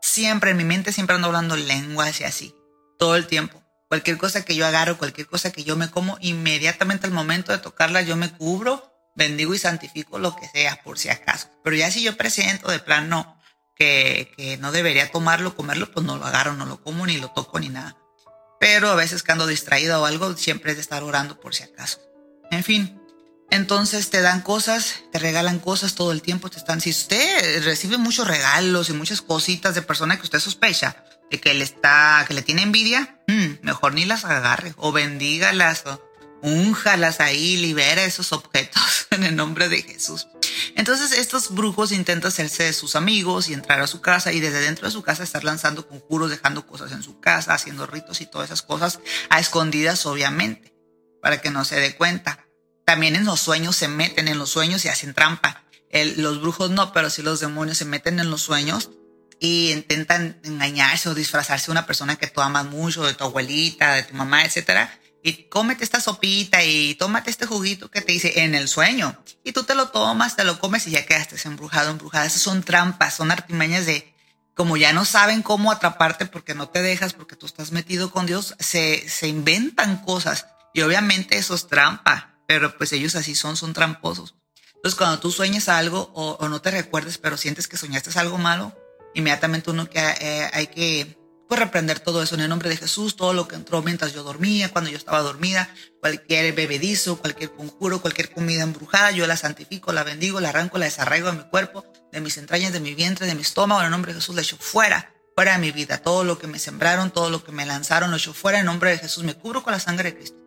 Siempre 0.01 0.51
en 0.51 0.57
mi 0.57 0.63
mente, 0.63 0.93
siempre 0.93 1.15
ando 1.15 1.27
hablando 1.27 1.55
lenguas 1.55 2.21
y 2.21 2.23
así, 2.23 2.55
todo 2.97 3.15
el 3.15 3.27
tiempo. 3.27 3.61
Cualquier 3.87 4.17
cosa 4.17 4.43
que 4.43 4.55
yo 4.55 4.65
agarro, 4.65 4.97
cualquier 4.97 5.27
cosa 5.27 5.51
que 5.51 5.63
yo 5.63 5.77
me 5.77 5.89
como, 5.89 6.17
inmediatamente 6.19 7.07
al 7.07 7.13
momento 7.13 7.51
de 7.51 7.59
tocarla 7.59 8.01
yo 8.01 8.17
me 8.17 8.31
cubro, 8.31 8.93
bendigo 9.15 9.53
y 9.53 9.59
santifico 9.59 10.19
lo 10.19 10.35
que 10.35 10.47
sea 10.49 10.81
por 10.83 10.99
si 10.99 11.09
acaso. 11.09 11.49
Pero 11.63 11.75
ya 11.75 11.89
si 11.89 12.03
yo 12.03 12.17
presento 12.17 12.69
de 12.69 12.79
plan 12.79 13.07
no, 13.07 13.39
que, 13.75 14.33
que 14.35 14.57
no 14.57 14.71
debería 14.71 15.09
tomarlo, 15.09 15.55
comerlo, 15.55 15.91
pues 15.91 16.05
no 16.05 16.17
lo 16.17 16.25
agarro, 16.25 16.53
no 16.53 16.65
lo 16.65 16.83
como, 16.83 17.05
ni 17.05 17.17
lo 17.17 17.31
toco, 17.31 17.59
ni 17.59 17.69
nada. 17.69 17.95
Pero 18.59 18.89
a 18.89 18.95
veces 18.95 19.23
que 19.23 19.31
ando 19.31 19.47
distraído 19.47 20.01
o 20.01 20.05
algo, 20.05 20.35
siempre 20.35 20.71
es 20.71 20.77
de 20.77 20.81
estar 20.81 21.03
orando 21.03 21.39
por 21.39 21.55
si 21.55 21.63
acaso. 21.63 21.99
En 22.51 22.63
fin, 22.63 23.01
entonces 23.49 24.09
te 24.09 24.21
dan 24.21 24.41
cosas, 24.41 25.03
te 25.11 25.19
regalan 25.19 25.59
cosas 25.59 25.95
todo 25.95 26.11
el 26.11 26.21
tiempo, 26.21 26.49
te 26.49 26.57
están. 26.57 26.81
Si 26.81 26.89
usted 26.89 27.63
recibe 27.63 27.97
muchos 27.97 28.27
regalos 28.27 28.89
y 28.89 28.93
muchas 28.93 29.21
cositas 29.21 29.75
de 29.75 29.81
personas 29.81 30.17
que 30.17 30.23
usted 30.23 30.39
sospecha 30.39 31.03
de 31.29 31.39
que 31.39 31.53
le 31.53 31.63
está, 31.63 32.23
que 32.27 32.33
le 32.33 32.41
tiene 32.41 32.63
envidia, 32.63 33.19
mm, 33.27 33.63
mejor 33.65 33.93
ni 33.93 34.05
las 34.05 34.25
agarre 34.25 34.73
o 34.77 34.91
bendígalas 34.91 35.83
o 35.85 36.01
únjalas 36.41 37.19
ahí, 37.19 37.57
libera 37.57 38.03
esos 38.03 38.31
objetos 38.31 39.07
en 39.11 39.23
el 39.23 39.35
nombre 39.35 39.69
de 39.69 39.81
Jesús. 39.81 40.27
Entonces 40.75 41.11
estos 41.11 41.53
brujos 41.53 41.91
intentan 41.91 42.29
hacerse 42.29 42.63
de 42.63 42.73
sus 42.73 42.95
amigos 42.95 43.49
y 43.49 43.53
entrar 43.53 43.81
a 43.81 43.87
su 43.87 44.01
casa 44.01 44.31
y 44.31 44.39
desde 44.39 44.61
dentro 44.61 44.87
de 44.87 44.91
su 44.91 45.01
casa 45.01 45.23
estar 45.23 45.43
lanzando 45.43 45.87
conjuros, 45.87 46.29
dejando 46.29 46.65
cosas 46.65 46.91
en 46.91 47.03
su 47.03 47.19
casa, 47.19 47.53
haciendo 47.53 47.85
ritos 47.87 48.21
y 48.21 48.25
todas 48.25 48.47
esas 48.47 48.61
cosas 48.61 48.99
a 49.29 49.39
escondidas 49.39 50.05
obviamente, 50.05 50.73
para 51.21 51.41
que 51.41 51.49
no 51.49 51.65
se 51.65 51.79
dé 51.79 51.95
cuenta. 51.95 52.45
También 52.85 53.15
en 53.15 53.25
los 53.25 53.41
sueños 53.41 53.75
se 53.75 53.87
meten 53.87 54.27
en 54.27 54.37
los 54.37 54.49
sueños 54.49 54.85
y 54.85 54.89
hacen 54.89 55.13
trampa. 55.13 55.63
los 55.91 56.41
brujos 56.41 56.69
no, 56.69 56.93
pero 56.93 57.09
sí 57.09 57.21
los 57.21 57.39
demonios 57.39 57.77
se 57.77 57.85
meten 57.85 58.19
en 58.19 58.29
los 58.29 58.41
sueños 58.41 58.91
y 59.39 59.71
intentan 59.71 60.39
engañarse 60.43 61.09
o 61.09 61.15
disfrazarse 61.15 61.67
de 61.67 61.71
una 61.73 61.85
persona 61.85 62.15
que 62.15 62.27
tú 62.27 62.41
amas 62.41 62.65
mucho, 62.65 63.05
de 63.05 63.13
tu 63.13 63.23
abuelita, 63.23 63.93
de 63.93 64.03
tu 64.03 64.15
mamá, 64.15 64.43
etcétera. 64.43 64.99
Y 65.23 65.49
cómete 65.49 65.83
esta 65.83 65.99
sopita 65.99 66.63
y 66.63 66.95
tómate 66.95 67.29
este 67.29 67.45
juguito 67.45 67.91
que 67.91 68.01
te 68.01 68.13
dice 68.13 68.41
en 68.43 68.55
el 68.55 68.67
sueño. 68.67 69.17
Y 69.43 69.51
tú 69.51 69.63
te 69.63 69.75
lo 69.75 69.89
tomas, 69.89 70.35
te 70.35 70.43
lo 70.43 70.59
comes 70.59 70.87
y 70.87 70.91
ya 70.91 71.05
quedaste 71.05 71.35
embrujado, 71.47 71.91
embrujada. 71.91 72.25
Esas 72.25 72.41
son 72.41 72.63
trampas, 72.63 73.15
son 73.15 73.31
artimañas 73.31 73.85
de, 73.85 74.13
como 74.55 74.77
ya 74.77 74.93
no 74.93 75.05
saben 75.05 75.41
cómo 75.41 75.71
atraparte 75.71 76.25
porque 76.25 76.55
no 76.55 76.69
te 76.69 76.81
dejas, 76.81 77.13
porque 77.13 77.35
tú 77.35 77.45
estás 77.45 77.71
metido 77.71 78.11
con 78.11 78.25
Dios, 78.25 78.55
se, 78.59 79.07
se 79.09 79.27
inventan 79.27 79.97
cosas. 79.97 80.47
Y 80.73 80.81
obviamente 80.81 81.37
eso 81.37 81.55
es 81.55 81.67
trampa 81.67 82.37
pero 82.47 82.75
pues 82.77 82.93
ellos 82.93 83.15
así 83.15 83.35
son, 83.35 83.57
son 83.57 83.73
tramposos. 83.73 84.35
Entonces 84.75 84.97
cuando 84.97 85.19
tú 85.19 85.31
sueñas 85.31 85.69
algo 85.69 86.11
o, 86.15 86.47
no 86.47 86.61
te 86.61 86.71
recuerdes, 86.71 87.17
pero 87.17 87.37
sientes 87.37 87.67
que 87.67 87.77
soñaste 87.77 88.17
algo 88.17 88.37
malo, 88.37 88.75
inmediatamente 89.17 89.71
uno 89.71 89.89
que 89.89 89.99
eh, 89.99 90.49
hay 90.53 90.67
que 90.67 91.17
pues, 91.47 91.59
reprender 91.59 91.99
todo 91.99 92.21
eso 92.21 92.35
en 92.35 92.41
el 92.41 92.49
nombre 92.49 92.69
de 92.69 92.77
Jesús, 92.77 93.15
todo 93.15 93.33
lo 93.33 93.47
que 93.47 93.55
entró 93.55 93.81
mientras 93.81 94.13
yo 94.13 94.21
dormía, 94.21 94.71
cuando 94.71 94.91
yo 94.91 94.97
estaba 94.97 95.21
dormida, 95.21 95.69
cualquier 95.99 96.53
bebedizo, 96.53 97.17
cualquier 97.17 97.51
conjuro, 97.51 97.99
cualquier 97.99 98.31
comida 98.31 98.61
embrujada, 98.61 99.09
yo 99.11 99.25
la 99.25 99.35
santifico, 99.35 99.91
la 99.91 100.03
bendigo, 100.03 100.39
la 100.39 100.49
arranco, 100.49 100.77
la 100.77 100.85
desarraigo 100.85 101.31
de 101.31 101.37
mi 101.37 101.43
cuerpo, 101.45 101.83
de 102.11 102.21
mis 102.21 102.37
entrañas, 102.37 102.73
de 102.73 102.79
mi 102.79 102.93
vientre, 102.93 103.25
de 103.25 103.33
mi 103.33 103.41
estómago, 103.41 103.81
en 103.81 103.85
el 103.85 103.91
nombre 103.91 104.13
de 104.13 104.19
Jesús 104.19 104.35
la 104.35 104.41
echo 104.41 104.57
fuera, 104.59 105.11
fuera 105.35 105.53
de 105.53 105.59
mi 105.59 105.71
vida. 105.71 105.97
Todo 105.97 106.23
lo 106.23 106.37
que 106.37 106.45
me 106.45 106.59
sembraron, 106.59 107.09
todo 107.09 107.31
lo 107.31 107.43
que 107.43 107.51
me 107.51 107.65
lanzaron, 107.65 108.11
lo 108.11 108.17
echo 108.17 108.33
fuera 108.33 108.59
en 108.59 108.65
nombre 108.67 108.91
de 108.91 108.99
Jesús. 108.99 109.23
Me 109.23 109.33
cubro 109.33 109.63
con 109.63 109.73
la 109.73 109.79
sangre 109.79 110.11
de 110.11 110.17
Cristo. 110.17 110.37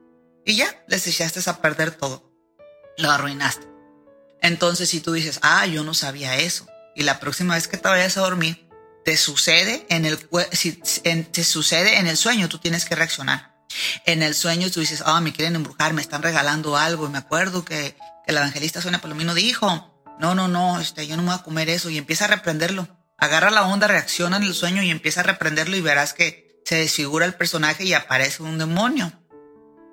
Y 0.45 0.57
ya, 0.57 0.85
les 0.87 1.07
echaste 1.09 1.41
a 1.51 1.61
perder 1.61 1.91
todo. 1.91 2.31
Lo 2.99 3.11
arruinaste. 3.11 3.67
Entonces, 4.43 4.89
si 4.89 5.01
tú 5.01 5.13
dices, 5.13 5.41
ah, 5.43 5.67
yo 5.67 5.83
no 5.83 5.93
sabía 5.93 6.37
eso, 6.37 6.67
y 6.95 7.03
la 7.03 7.21
próxima 7.21 7.55
vez 7.55 7.69
que 7.69 7.77
te 7.77 7.89
vayas 7.89 8.17
a 8.17 8.21
dormir, 8.21 8.69
te 9.05 9.17
sucede 9.17 9.87
en 9.89 10.05
el, 10.05 10.19
si, 10.53 10.73
te 10.73 11.45
sucede 11.45 11.99
en 11.99 12.07
el 12.07 12.17
sueño, 12.17 12.49
tú 12.49 12.59
tienes 12.59 12.85
que 12.85 12.95
reaccionar. 12.95 13.55
En 14.05 14.23
el 14.23 14.35
sueño 14.35 14.71
tú 14.71 14.81
dices, 14.81 15.03
ah, 15.07 15.21
me 15.21 15.33
quieren 15.33 15.55
embrujar, 15.55 15.93
me 15.93 16.03
están 16.03 16.23
regalando 16.23 16.77
algo, 16.77 17.07
y 17.07 17.11
me 17.11 17.19
acuerdo 17.19 17.65
que, 17.65 17.97
el 18.27 18.37
evangelista 18.37 18.81
Sonia 18.81 19.01
Palomino 19.01 19.35
dijo, 19.35 20.05
no, 20.21 20.35
no, 20.35 20.47
no, 20.47 20.79
este, 20.79 21.07
yo 21.07 21.17
no 21.17 21.23
me 21.23 21.31
voy 21.31 21.39
a 21.39 21.43
comer 21.43 21.69
eso, 21.69 21.91
y 21.91 21.99
empieza 21.99 22.27
a 22.27 22.29
reprenderlo. 22.29 22.87
Agarra 23.19 23.51
la 23.51 23.67
onda, 23.67 23.87
reacciona 23.87 24.37
en 24.37 24.45
el 24.45 24.55
sueño 24.55 24.83
y 24.83 24.91
empieza 24.91 25.21
a 25.21 25.25
reprenderlo 25.25 25.77
y 25.77 25.81
verás 25.81 26.15
que 26.15 26.63
se 26.65 26.77
desfigura 26.77 27.27
el 27.27 27.35
personaje 27.35 27.85
y 27.85 27.93
aparece 27.93 28.43
un 28.43 28.57
demonio. 28.57 29.13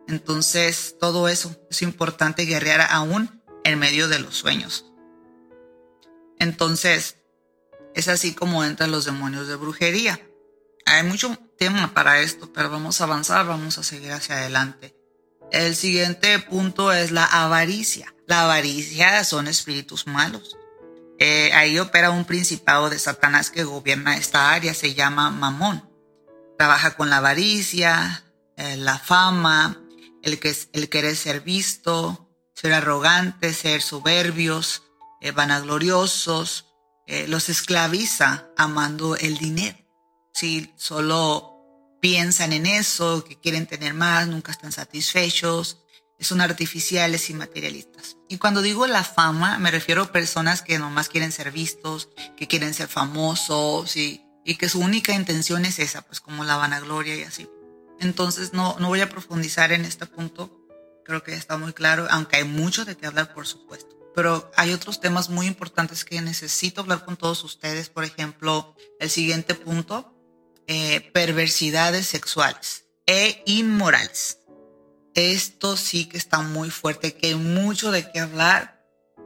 Entonces, 0.08 0.96
todo 1.00 1.28
eso 1.28 1.56
es 1.70 1.82
importante 1.82 2.46
guerrear 2.46 2.88
aún 2.90 3.44
en 3.66 3.80
medio 3.80 4.08
de 4.08 4.20
los 4.20 4.36
sueños. 4.36 4.86
Entonces, 6.40 7.18
es 7.96 8.08
así 8.08 8.34
como 8.34 8.64
entran 8.64 8.92
los 8.92 9.06
demonios 9.06 9.48
de 9.48 9.56
brujería. 9.56 10.22
Hay 10.86 11.04
mucho 11.04 11.38
tema 11.58 11.94
para 11.94 12.22
esto, 12.22 12.54
pero 12.54 12.70
vamos 12.70 13.02
a 13.02 13.06
avanzar, 13.06 13.46
vamos 13.46 13.78
a 13.78 13.84
seguir 13.84 14.12
hacia 14.12 14.38
adelante. 14.38 14.96
El 15.52 15.76
siguiente 15.76 16.40
punto 16.40 16.92
es 16.92 17.12
la 17.12 17.26
avaricia. 17.26 18.14
La 18.28 18.44
avaricia 18.44 19.24
son 19.24 19.48
espíritus 19.48 20.06
malos. 20.06 20.58
Eh, 21.20 21.52
ahí 21.54 21.80
opera 21.80 22.12
un 22.12 22.26
principado 22.26 22.90
de 22.90 23.00
Satanás 23.00 23.50
que 23.50 23.64
gobierna 23.64 24.18
esta 24.18 24.52
área, 24.52 24.74
se 24.74 24.94
llama 24.94 25.32
Mamón. 25.32 25.90
Trabaja 26.58 26.96
con 26.96 27.10
la 27.10 27.18
avaricia, 27.18 28.24
eh, 28.58 28.78
la 28.78 29.00
fama, 29.00 29.82
el, 30.22 30.40
que, 30.40 30.56
el 30.74 30.90
querer 30.90 31.16
ser 31.16 31.42
visto, 31.42 32.30
ser 32.54 32.74
arrogante, 32.74 33.54
ser 33.54 33.82
soberbios, 33.82 34.84
eh, 35.22 35.32
vanagloriosos, 35.32 36.74
eh, 37.06 37.28
los 37.28 37.50
esclaviza 37.50 38.50
amando 38.58 39.16
el 39.16 39.38
dinero. 39.38 39.78
Si 40.34 40.74
solo 40.76 41.58
piensan 42.02 42.54
en 42.54 42.66
eso, 42.66 43.24
que 43.24 43.40
quieren 43.40 43.66
tener 43.66 43.94
más, 43.94 44.28
nunca 44.28 44.52
están 44.52 44.72
satisfechos, 44.72 45.84
son 46.20 46.42
artificiales 46.42 47.30
y 47.30 47.34
materialistas. 47.34 48.18
Y 48.28 48.38
cuando 48.38 48.62
digo 48.62 48.88
la 48.88 49.04
fama, 49.04 49.60
me 49.60 49.72
refiero 49.72 50.04
a 50.04 50.12
personas 50.12 50.62
que 50.62 50.80
nomás 50.80 51.10
quieren 51.10 51.32
ser 51.32 51.52
vistos, 51.52 52.10
que 52.36 52.48
quieren 52.48 52.74
ser 52.74 52.88
famosos 52.88 53.96
y, 53.96 54.24
y 54.44 54.56
que 54.56 54.70
su 54.70 54.80
única 54.80 55.14
intención 55.14 55.66
es 55.66 55.80
esa, 55.80 56.02
pues 56.02 56.20
como 56.20 56.44
la 56.44 56.58
vanagloria 56.58 57.16
y 57.16 57.24
así. 57.24 57.48
Entonces 58.00 58.54
no, 58.54 58.78
no 58.80 58.88
voy 58.88 59.02
a 59.02 59.10
profundizar 59.10 59.72
en 59.72 59.86
este 59.86 60.06
punto, 60.06 60.52
creo 61.06 61.24
que 61.24 61.34
está 61.34 61.58
muy 61.58 61.74
claro, 61.74 62.08
aunque 62.10 62.38
hay 62.38 62.44
mucho 62.44 62.86
de 62.86 62.96
qué 62.96 63.08
hablar, 63.08 63.34
por 63.34 63.48
supuesto. 63.48 63.97
Pero 64.18 64.50
hay 64.56 64.74
otros 64.74 65.00
temas 65.00 65.30
muy 65.30 65.46
importantes 65.46 66.04
que 66.04 66.20
necesito 66.22 66.82
hablar 66.82 67.06
con 67.06 67.18
todos 67.18 67.44
ustedes. 67.44 67.90
Por 67.90 68.04
ejemplo, 68.04 68.76
el 69.00 69.12
siguiente 69.12 69.54
punto, 69.54 70.12
eh, 70.66 71.02
perversidades 71.14 72.08
sexuales 72.08 72.86
e 73.06 73.44
inmorales. 73.46 74.40
Esto 75.14 75.78
sí 75.78 76.06
que 76.06 76.18
está 76.18 76.40
muy 76.40 76.72
fuerte, 76.72 77.14
que 77.14 77.28
hay 77.28 77.36
mucho 77.36 77.92
de 77.92 78.10
qué 78.12 78.20
hablar 78.20 78.84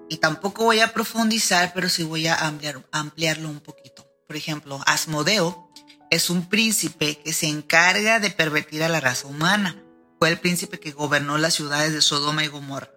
y 0.10 0.18
tampoco 0.18 0.66
voy 0.66 0.82
a 0.82 0.92
profundizar, 0.92 1.72
pero 1.74 1.88
sí 1.88 2.04
voy 2.04 2.28
a 2.28 2.36
ampliar, 2.36 2.86
ampliarlo 2.92 3.48
un 3.48 3.62
poquito. 3.62 4.06
Por 4.28 4.36
ejemplo, 4.36 4.82
Asmodeo 4.86 5.72
es 6.10 6.30
un 6.30 6.50
príncipe 6.50 7.18
que 7.24 7.32
se 7.32 7.48
encarga 7.48 8.20
de 8.20 8.30
pervertir 8.30 8.84
a 8.84 8.90
la 8.90 9.00
raza 9.00 9.28
humana. 9.28 9.82
Fue 10.20 10.28
el 10.28 10.38
príncipe 10.38 10.82
que 10.82 10.92
gobernó 10.92 11.38
las 11.38 11.54
ciudades 11.54 11.94
de 11.94 12.02
Sodoma 12.02 12.44
y 12.44 12.48
Gomorra. 12.48 12.92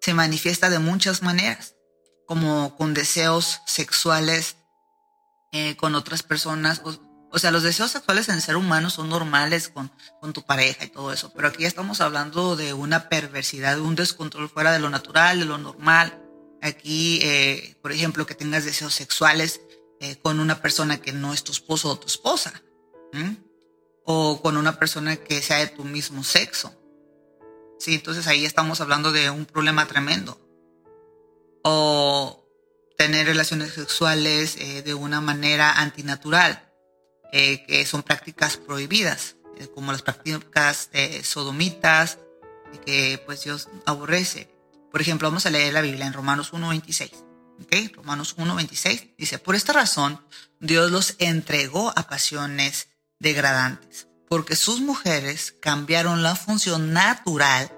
Se 0.00 0.14
manifiesta 0.14 0.70
de 0.70 0.78
muchas 0.78 1.22
maneras, 1.22 1.74
como 2.26 2.76
con 2.76 2.94
deseos 2.94 3.60
sexuales 3.66 4.56
eh, 5.52 5.76
con 5.76 5.96
otras 5.96 6.22
personas. 6.22 6.80
O, 7.32 7.38
sea, 7.38 7.50
los 7.50 7.64
deseos 7.64 7.90
sexuales 7.90 8.28
en 8.28 8.36
el 8.36 8.42
ser 8.42 8.56
humano 8.56 8.88
son 8.88 9.08
normales 9.08 9.68
con, 9.68 9.90
con 10.20 10.32
tu 10.32 10.42
pareja 10.42 10.84
y 10.84 10.88
todo 10.88 11.12
eso, 11.12 11.32
pero 11.34 11.48
aquí 11.48 11.64
estamos 11.64 12.00
hablando 12.00 12.54
de 12.54 12.72
una 12.72 13.08
perversidad, 13.08 13.74
de 13.74 13.82
un 13.82 13.96
descontrol 13.96 14.48
fuera 14.48 14.72
de 14.72 14.78
lo 14.78 14.90
natural, 14.90 15.40
de 15.40 15.44
lo 15.46 15.58
normal. 15.58 16.22
Aquí, 16.62 17.18
eh, 17.22 17.76
por 17.82 17.90
ejemplo, 17.90 18.26
que 18.26 18.34
tengas 18.34 18.64
deseos 18.64 18.94
sexuales 18.94 19.60
eh, 20.00 20.16
con 20.22 20.38
una 20.38 20.62
persona 20.62 20.98
que 20.98 21.12
no 21.12 21.34
es 21.34 21.42
tu 21.42 21.50
esposo 21.50 21.90
o 21.90 21.98
tu 21.98 22.06
esposa, 22.06 22.62
o 24.04 24.40
con 24.40 24.56
una 24.56 24.78
persona 24.78 25.16
que 25.16 25.42
sea 25.42 25.58
de 25.58 25.66
tu 25.66 25.84
mismo 25.84 26.22
sexo. 26.22 26.79
Sí, 27.80 27.94
entonces 27.94 28.28
ahí 28.28 28.44
estamos 28.44 28.80
hablando 28.80 29.10
de 29.10 29.30
un 29.30 29.46
problema 29.46 29.86
tremendo. 29.88 30.38
O 31.64 32.46
tener 32.96 33.26
relaciones 33.26 33.72
sexuales 33.72 34.56
eh, 34.58 34.82
de 34.82 34.94
una 34.94 35.20
manera 35.20 35.72
antinatural, 35.72 36.70
eh, 37.32 37.64
que 37.66 37.84
son 37.86 38.02
prácticas 38.04 38.56
prohibidas, 38.56 39.36
como 39.74 39.92
las 39.92 40.02
prácticas 40.02 40.90
sodomitas, 41.22 42.18
que 42.86 43.22
pues 43.26 43.44
Dios 43.44 43.68
aborrece. 43.84 44.48
Por 44.90 45.00
ejemplo, 45.00 45.28
vamos 45.28 45.46
a 45.46 45.50
leer 45.50 45.72
la 45.72 45.82
Biblia 45.82 46.06
en 46.06 46.12
Romanos 46.12 46.52
1.26. 46.52 47.10
Romanos 47.94 48.36
1.26 48.36 49.14
dice, 49.16 49.38
por 49.38 49.54
esta 49.54 49.72
razón 49.72 50.24
Dios 50.60 50.90
los 50.90 51.16
entregó 51.18 51.92
a 51.96 52.08
pasiones 52.08 52.88
degradantes, 53.18 54.08
porque 54.30 54.54
sus 54.54 54.80
mujeres 54.80 55.56
cambiaron 55.58 56.22
la 56.22 56.36
función 56.36 56.92
natural 56.92 57.76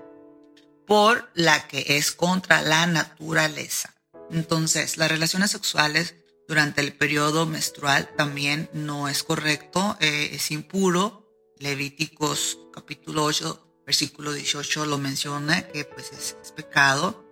por 0.86 1.30
la 1.32 1.66
que 1.66 1.96
es 1.96 2.12
contra 2.12 2.60
la 2.60 2.86
naturaleza. 2.86 3.94
Entonces, 4.30 4.98
las 4.98 5.10
relaciones 5.10 5.50
sexuales 5.50 6.14
durante 6.46 6.82
el 6.82 6.92
periodo 6.92 7.46
menstrual 7.46 8.10
también 8.18 8.68
no 8.74 9.08
es 9.08 9.22
correcto, 9.22 9.96
eh, 10.00 10.32
es 10.34 10.50
impuro, 10.50 11.26
Levíticos 11.58 12.58
capítulo 12.74 13.24
8, 13.24 13.84
versículo 13.86 14.32
18 14.32 14.84
lo 14.84 14.98
menciona, 14.98 15.62
que 15.68 15.86
pues 15.86 16.12
es, 16.12 16.52
pecado. 16.52 17.24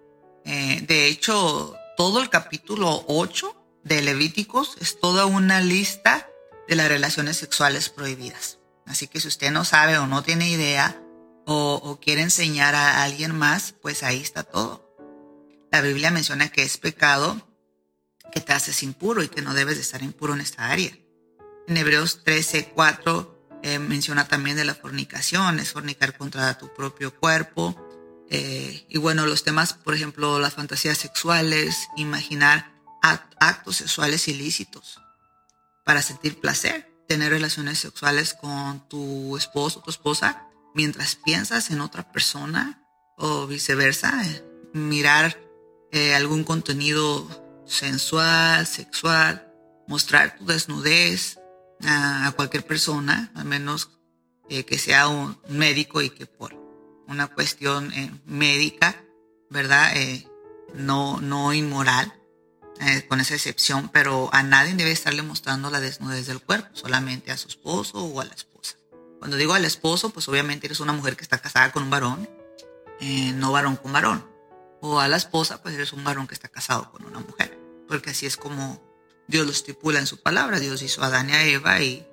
Eh, 0.46 0.82
de 0.86 1.08
hecho, 1.08 1.76
todo 1.94 2.22
el 2.22 2.30
capítulo 2.30 3.04
8 3.08 3.82
de 3.84 4.00
Levíticos 4.00 4.76
es 4.80 4.98
toda 4.98 5.26
una 5.26 5.60
lista 5.60 6.26
de 6.68 6.76
las 6.76 6.88
relaciones 6.88 7.36
sexuales 7.36 7.90
prohibidas. 7.90 8.59
Así 8.90 9.06
que 9.06 9.20
si 9.20 9.28
usted 9.28 9.52
no 9.52 9.64
sabe 9.64 9.98
o 9.98 10.08
no 10.08 10.24
tiene 10.24 10.50
idea 10.50 11.00
o, 11.46 11.98
quiere 12.02 12.22
enseñar 12.22 12.74
a 12.74 13.04
alguien 13.04 13.36
más, 13.36 13.72
pues 13.80 14.02
ahí 14.02 14.20
está 14.20 14.42
todo. 14.42 14.96
La 15.70 15.80
Biblia 15.80 16.10
menciona 16.10 16.48
que 16.48 16.64
es 16.64 16.76
pecado 16.76 17.40
que 18.32 18.40
te 18.40 18.52
haces 18.52 18.82
impuro 18.82 19.22
y 19.22 19.28
que 19.28 19.42
no 19.42 19.54
debes 19.54 19.76
de 19.76 19.82
estar 19.82 20.02
impuro 20.02 20.34
en 20.34 20.40
esta 20.40 20.70
área. 20.70 20.90
En 21.68 21.76
Hebreos 21.76 22.24
13, 22.24 22.72
4 22.74 23.60
eh, 23.62 23.78
menciona 23.78 24.26
también 24.26 24.56
de 24.56 24.64
la 24.64 24.74
fornicación, 24.74 25.60
es 25.60 25.70
fornicar 25.70 26.16
contra 26.16 26.58
tu 26.58 26.74
propio 26.74 27.14
cuerpo. 27.14 27.76
Eh, 28.28 28.86
y 28.88 28.98
bueno, 28.98 29.24
los 29.24 29.44
temas, 29.44 29.72
por 29.72 29.94
ejemplo, 29.94 30.40
las 30.40 30.54
fantasías 30.54 30.98
sexuales, 30.98 31.88
imaginar 31.96 32.72
actos 33.02 33.76
sexuales 33.76 34.26
ilícitos 34.26 35.00
para 35.84 36.02
sentir 36.02 36.40
placer, 36.40 36.89
tener 37.10 37.30
relaciones 37.30 37.80
sexuales 37.80 38.34
con 38.34 38.88
tu 38.88 39.36
esposo 39.36 39.80
o 39.80 39.82
tu 39.82 39.90
esposa 39.90 40.46
mientras 40.74 41.16
piensas 41.16 41.72
en 41.72 41.80
otra 41.80 42.12
persona 42.12 42.84
o 43.16 43.48
viceversa, 43.48 44.22
eh, 44.24 44.44
mirar 44.72 45.36
algún 46.14 46.44
contenido 46.44 47.26
sensual, 47.66 48.64
sexual, 48.64 49.52
mostrar 49.88 50.38
tu 50.38 50.46
desnudez 50.46 51.40
a, 51.82 52.32
cualquier 52.36 52.64
persona, 52.64 53.32
al 53.34 53.44
menos 53.44 53.90
eh, 54.48 54.64
que 54.64 54.78
sea 54.78 55.08
un 55.08 55.36
médico 55.48 56.00
y 56.00 56.10
que 56.10 56.26
por 56.26 56.54
una 57.08 57.26
cuestión 57.26 57.92
eh, 57.92 58.12
médica, 58.24 58.94
¿verdad? 59.50 59.96
Eh, 59.96 60.28
no, 60.74 61.20
no 61.20 61.52
inmoral, 61.52 62.12
con 63.08 63.20
esa 63.20 63.34
excepción, 63.34 63.90
pero 63.92 64.30
a 64.32 64.42
nadie 64.42 64.74
debe 64.74 64.90
estarle 64.90 65.22
mostrando 65.22 65.70
la 65.70 65.80
desnudez 65.80 66.26
del 66.26 66.40
cuerpo, 66.40 66.68
solamente 66.72 67.30
a 67.30 67.36
su 67.36 67.48
esposo 67.48 68.04
o 68.04 68.20
a 68.20 68.24
la 68.24 68.34
esposa. 68.34 68.76
Cuando 69.18 69.36
digo 69.36 69.52
al 69.52 69.64
esposo, 69.64 70.10
pues 70.10 70.28
obviamente 70.28 70.66
eres 70.66 70.80
una 70.80 70.92
mujer 70.92 71.16
que 71.16 71.22
está 71.22 71.38
casada 71.38 71.72
con 71.72 71.82
un 71.82 71.90
varón, 71.90 72.28
no 73.00 73.52
varón 73.52 73.76
con 73.76 73.92
varón. 73.92 74.26
O 74.80 74.98
a 74.98 75.08
la 75.08 75.18
esposa, 75.18 75.62
pues 75.62 75.74
eres 75.74 75.92
un 75.92 76.04
varón 76.04 76.26
que 76.26 76.34
está 76.34 76.48
casado 76.48 76.90
con 76.90 77.04
una 77.04 77.20
mujer 77.20 77.60
porque 77.90 78.10
así 78.10 78.24
es 78.24 78.36
como 78.36 78.80
Dios 79.26 79.44
lo 79.44 79.52
estipula 79.52 79.98
en 79.98 80.06
su 80.06 80.22
palabra. 80.22 80.60
Dios 80.60 80.80
hizo 80.80 81.02
a 81.02 81.06
Adán 81.06 81.28
y 81.28 81.32
a 81.32 81.42
Eva 81.44 81.82
y, 81.82 82.06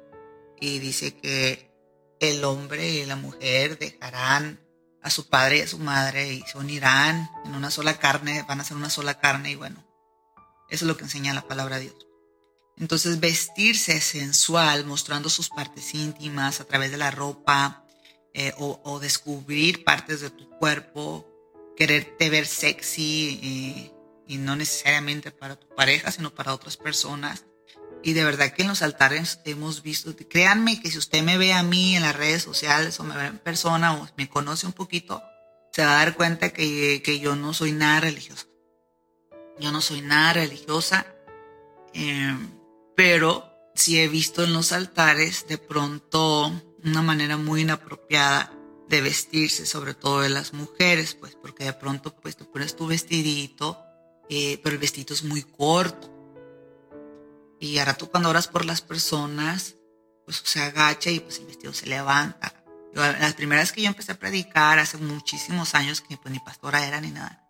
y 0.59 0.79
dice 0.79 1.15
que 1.15 1.71
el 2.19 2.43
hombre 2.43 2.89
y 2.89 3.05
la 3.05 3.15
mujer 3.15 3.77
dejarán 3.77 4.59
a 5.03 5.11
su 5.11 5.29
padre 5.29 5.59
y 5.59 5.61
a 5.61 5.67
su 5.67 5.77
madre 5.77 6.33
y 6.33 6.41
se 6.41 6.57
unirán 6.57 7.29
en 7.45 7.53
una 7.53 7.69
sola 7.69 7.99
carne, 7.99 8.43
van 8.47 8.59
a 8.59 8.63
ser 8.63 8.75
una 8.75 8.89
sola 8.89 9.19
carne 9.19 9.51
y 9.51 9.55
bueno, 9.55 9.85
eso 10.69 10.85
es 10.85 10.87
lo 10.87 10.97
que 10.97 11.03
enseña 11.03 11.33
la 11.33 11.47
palabra 11.47 11.77
de 11.77 11.83
Dios. 11.83 12.07
Entonces 12.77 13.19
vestirse 13.19 13.99
sensual, 14.01 14.85
mostrando 14.85 15.29
sus 15.29 15.49
partes 15.49 15.93
íntimas 15.93 16.59
a 16.59 16.65
través 16.65 16.91
de 16.91 16.97
la 16.97 17.09
ropa 17.09 17.83
eh, 18.33 18.53
o, 18.57 18.99
descubrir 18.99 19.83
partes 19.83 20.21
de 20.21 20.29
tu 20.29 20.47
cuerpo, 20.59 21.27
quererte 21.75 22.29
ver 22.29 22.45
sexy, 22.45 23.39
eh, 23.41 23.91
y 24.27 24.37
no 24.37 24.55
necesariamente 24.55 25.31
para 25.31 25.55
tu 25.55 25.67
pareja, 25.73 26.11
sino 26.11 26.33
para 26.35 26.53
otras 26.53 26.77
personas. 26.77 27.45
Y 28.03 28.13
de 28.13 28.23
verdad 28.23 28.53
que 28.53 28.61
en 28.61 28.67
los 28.67 28.83
altares 28.83 29.39
hemos 29.45 29.81
visto, 29.81 30.15
créanme 30.29 30.79
que 30.79 30.91
si 30.91 30.99
usted 30.99 31.23
me 31.23 31.37
ve 31.37 31.53
a 31.53 31.63
mí 31.63 31.95
en 31.95 32.03
las 32.03 32.15
redes 32.15 32.43
sociales 32.43 32.99
o 32.99 33.03
me 33.03 33.15
ve 33.15 33.25
en 33.25 33.39
persona 33.39 33.93
o 33.93 34.07
me 34.17 34.29
conoce 34.29 34.67
un 34.67 34.73
poquito, 34.73 35.23
se 35.71 35.83
va 35.83 35.93
a 35.93 36.05
dar 36.05 36.15
cuenta 36.15 36.49
que, 36.49 37.01
que 37.03 37.19
yo 37.19 37.35
no 37.35 37.53
soy 37.53 37.71
nada 37.71 38.01
religiosa. 38.01 38.45
Yo 39.59 39.71
no 39.71 39.81
soy 39.81 40.01
nada 40.01 40.33
religiosa, 40.33 41.05
eh, 41.93 42.37
pero 42.95 43.49
sí 43.75 43.99
he 43.99 44.07
visto 44.07 44.43
en 44.43 44.53
los 44.53 44.71
altares 44.71 45.47
de 45.47 45.57
pronto 45.57 46.51
una 46.83 47.01
manera 47.01 47.37
muy 47.37 47.61
inapropiada 47.61 48.53
de 48.87 49.01
vestirse, 49.01 49.65
sobre 49.65 49.93
todo 49.93 50.21
de 50.21 50.29
las 50.29 50.53
mujeres, 50.53 51.15
pues 51.15 51.35
porque 51.35 51.65
de 51.65 51.73
pronto 51.73 52.15
pues 52.15 52.37
te 52.37 52.45
pones 52.45 52.75
tu 52.75 52.87
vestidito 52.87 53.83
eh, 54.29 54.59
pero 54.63 54.73
el 54.73 54.79
vestido 54.79 55.13
es 55.13 55.23
muy 55.23 55.43
corto. 55.43 56.13
Y 57.59 57.77
ahora 57.79 57.95
tú 57.95 58.09
cuando 58.09 58.29
oras 58.29 58.47
por 58.47 58.65
las 58.65 58.81
personas, 58.81 59.75
pues 60.25 60.41
se 60.43 60.61
agacha 60.61 61.09
y 61.09 61.19
pues 61.19 61.39
el 61.39 61.45
vestido 61.45 61.73
se 61.73 61.87
levanta. 61.87 62.53
las 62.93 63.33
primeras 63.35 63.71
que 63.71 63.81
yo 63.81 63.87
empecé 63.87 64.11
a 64.13 64.19
predicar 64.19 64.79
hace 64.79 64.97
muchísimos 64.97 65.75
años, 65.75 66.01
que 66.01 66.17
pues 66.17 66.31
ni 66.31 66.39
pastora 66.39 66.85
era 66.85 66.99
ni 66.99 67.11
nada, 67.11 67.46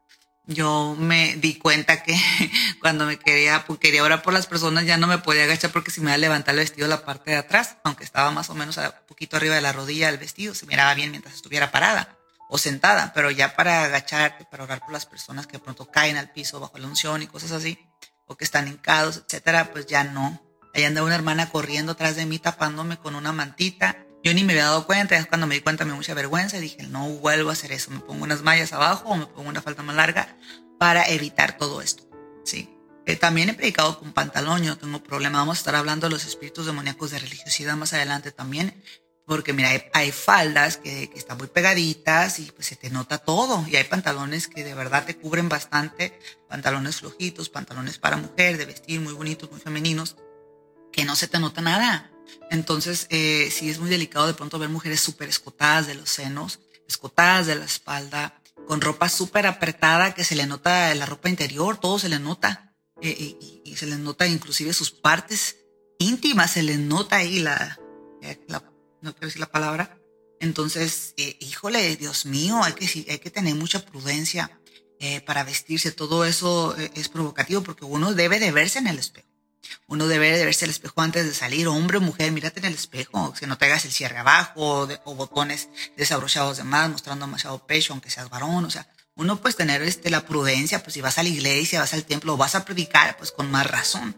yo 0.48 0.96
me 0.98 1.36
di 1.36 1.56
cuenta 1.58 2.02
que 2.04 2.18
cuando 2.82 3.06
me 3.06 3.20
quería, 3.20 3.66
pues, 3.66 3.80
quería 3.80 4.04
orar 4.04 4.22
por 4.22 4.34
las 4.34 4.48
personas 4.48 4.86
ya 4.86 4.98
no 4.98 5.06
me 5.06 5.18
podía 5.20 5.44
agachar 5.44 5.72
porque 5.72 5.92
si 5.92 6.02
me 6.02 6.08
iba 6.08 6.16
a 6.16 6.18
levantar 6.18 6.56
el 6.56 6.62
vestido 6.62 6.88
la 6.88 7.06
parte 7.06 7.32
de 7.32 7.38
atrás, 7.38 7.78
aunque 7.84 8.04
estaba 8.04 8.32
más 8.32 8.50
o 8.50 8.56
menos 8.56 8.78
un 8.78 8.92
poquito 9.08 9.38
arriba 9.38 9.56
de 9.56 9.62
la 9.62 9.74
rodilla 9.74 10.08
del 10.08 10.18
vestido, 10.18 10.56
se 10.56 10.66
miraba 10.66 10.94
bien 10.94 11.12
mientras 11.12 11.36
estuviera 11.36 11.70
parada 11.70 12.18
o 12.50 12.58
sentada, 12.58 13.12
pero 13.14 13.30
ya 13.30 13.56
para 13.56 13.84
agacharte, 13.84 14.46
para 14.46 14.64
orar 14.64 14.80
por 14.80 14.94
las 14.94 15.06
personas 15.06 15.48
que 15.48 15.58
de 15.58 15.64
pronto 15.64 15.92
caen 15.92 16.16
al 16.16 16.32
piso 16.32 16.60
bajo 16.60 16.78
la 16.78 16.88
unción 16.88 17.22
y 17.22 17.28
cosas 17.28 17.52
así, 17.52 17.78
o 18.26 18.38
que 18.38 18.46
están 18.46 18.68
hincados, 18.68 19.24
etcétera, 19.26 19.72
pues 19.72 19.86
ya 19.86 20.06
no. 20.06 20.42
Ahí 20.74 20.86
anda 20.86 21.04
una 21.04 21.16
hermana 21.16 21.50
corriendo 21.50 21.94
atrás 21.94 22.16
de 22.16 22.26
mí 22.26 22.40
tapándome 22.40 22.98
con 22.98 23.16
una 23.16 23.34
mantita. 23.34 23.98
Yo 24.24 24.34
ni 24.34 24.44
me 24.44 24.54
había 24.54 24.66
dado 24.66 24.86
cuenta, 24.86 25.16
es 25.16 25.28
cuando 25.28 25.48
me 25.48 25.56
di 25.56 25.62
cuenta 25.62 25.86
me 25.86 25.92
dio 25.92 25.98
mucha 25.98 26.14
vergüenza 26.14 26.58
y 26.58 26.62
dije, 26.62 26.84
no 26.84 27.08
vuelvo 27.10 27.50
a 27.50 27.54
hacer 27.54 27.72
eso, 27.72 27.92
me 27.92 28.00
pongo 28.00 28.24
unas 28.24 28.42
mallas 28.42 28.74
abajo 28.74 29.10
o 29.10 29.16
me 29.16 29.26
pongo 29.28 29.50
una 29.50 29.62
falta 29.62 29.84
más 29.84 29.96
larga 29.96 30.38
para 30.80 31.08
evitar 31.08 31.58
todo 31.58 31.82
esto, 31.82 32.04
¿sí? 32.44 32.70
Eh, 33.06 33.16
también 33.16 33.50
he 33.50 33.54
predicado 33.54 34.00
con 34.00 34.12
pantalón, 34.12 34.64
yo 34.64 34.72
no 34.72 34.78
tengo 34.78 35.02
problema, 35.02 35.40
vamos 35.40 35.58
a 35.58 35.62
estar 35.62 35.76
hablando 35.76 36.08
de 36.08 36.12
los 36.12 36.26
espíritus 36.26 36.66
demoníacos 36.66 37.12
de 37.12 37.20
religiosidad 37.20 37.78
más 37.78 37.94
adelante 37.94 38.34
también, 38.34 38.84
porque 39.28 39.52
mira, 39.52 39.70
hay, 39.94 40.12
faldas 40.14 40.78
que, 40.78 41.12
están 41.14 41.38
muy 41.38 41.48
pegaditas 41.48 42.40
y 42.40 42.50
pues 42.52 42.68
se 42.68 42.78
te 42.78 42.90
nota 42.90 43.18
todo. 43.18 43.66
Y 43.68 43.76
hay 43.76 43.84
pantalones 43.84 44.48
que 44.48 44.64
de 44.64 44.74
verdad 44.74 45.06
te 45.06 45.18
cubren 45.18 45.50
bastante, 45.50 46.18
pantalones 46.48 47.02
flojitos, 47.02 47.50
pantalones 47.50 47.98
para 47.98 48.16
mujer, 48.16 48.58
de 48.58 48.66
vestir 48.66 49.02
muy 49.02 49.12
bonitos, 49.12 49.52
muy 49.52 49.60
femeninos, 49.60 50.16
que 50.94 51.04
no 51.04 51.18
se 51.18 51.28
te 51.28 51.40
nota 51.40 51.60
nada. 51.60 52.10
Entonces, 52.50 53.08
eh, 53.10 53.50
sí 53.52 53.70
es 53.70 53.80
muy 53.80 53.90
delicado 53.90 54.28
de 54.28 54.34
pronto 54.34 54.60
ver 54.60 54.70
mujeres 54.70 55.02
súper 55.02 55.30
escotadas 55.30 55.88
de 55.88 55.96
los 55.96 56.10
senos, 56.10 56.60
escotadas 56.88 57.48
de 57.48 57.56
la 57.56 57.66
espalda, 57.66 58.42
con 58.68 58.82
ropa 58.82 59.10
súper 59.10 59.48
apretada 59.48 60.14
que 60.14 60.24
se 60.24 60.36
le 60.36 60.46
nota 60.46 60.94
la 60.94 61.06
ropa 61.06 61.30
interior, 61.30 61.80
todo 61.80 61.98
se 61.98 62.10
le 62.10 62.20
nota. 62.20 62.76
Eh, 63.02 63.38
y, 63.64 63.76
se 63.76 63.86
le 63.86 63.98
nota 63.98 64.26
inclusive 64.26 64.74
sus 64.74 64.90
partes 64.90 65.58
íntimas, 66.00 66.52
se 66.52 66.64
le 66.64 66.78
nota 66.78 67.18
ahí 67.18 67.38
la, 67.40 67.80
eh, 68.24 68.44
la 68.48 68.64
no 69.02 69.14
quiero 69.14 69.28
decir 69.28 69.40
la 69.40 69.52
palabra. 69.52 70.00
Entonces, 70.40 71.14
eh, 71.18 71.38
híjole, 71.40 71.96
Dios 71.96 72.26
mío, 72.26 72.64
hay 72.64 72.74
que, 72.74 72.86
hay 73.08 73.20
que 73.20 73.30
tener 73.30 73.56
mucha 73.56 73.86
prudencia 73.86 74.60
para 75.28 75.44
vestirse. 75.44 75.92
Todo 75.92 76.26
eso 76.26 76.76
es 76.76 77.08
provocativo 77.08 77.62
porque 77.62 77.86
uno 77.86 78.16
debe 78.16 78.40
de 78.40 78.52
verse 78.52 78.80
en 78.80 78.88
el 78.88 78.98
espejo. 78.98 79.27
Uno 79.88 80.08
debe 80.08 80.38
de 80.38 80.46
verse 80.46 80.66
el 80.66 80.72
espejo 80.72 81.02
antes 81.02 81.26
de 81.26 81.34
salir. 81.34 81.68
Hombre 81.68 81.98
o 81.98 82.02
mujer, 82.02 82.32
mírate 82.32 82.60
en 82.60 82.66
el 82.66 82.74
espejo. 82.74 83.34
Que 83.34 83.48
no 83.48 83.58
te 83.58 83.66
hagas 83.66 83.86
el 83.86 83.92
cierre 83.92 84.18
abajo 84.18 84.88
o, 85.04 85.16
botones 85.16 85.70
desabrochados 85.96 86.58
de 86.58 86.64
más, 86.64 86.90
mostrando 86.90 87.26
demasiado 87.26 87.66
pecho, 87.66 87.94
aunque 87.94 88.10
seas 88.10 88.30
varón. 88.30 88.66
O 88.66 88.70
sea, 88.70 88.88
uno 89.16 89.42
pues 89.42 89.56
tener 89.56 89.82
este, 89.82 90.10
la 90.10 90.26
prudencia, 90.26 90.84
pues 90.84 90.94
si 90.94 91.02
vas 91.02 91.18
a 91.18 91.24
la 91.24 91.30
iglesia, 91.30 91.80
vas 91.80 91.94
al 91.94 92.06
templo, 92.06 92.38
vas 92.38 92.56
a 92.56 92.66
predicar, 92.66 93.18
pues 93.18 93.32
con 93.32 93.50
más 93.50 93.66
razón. 93.66 94.16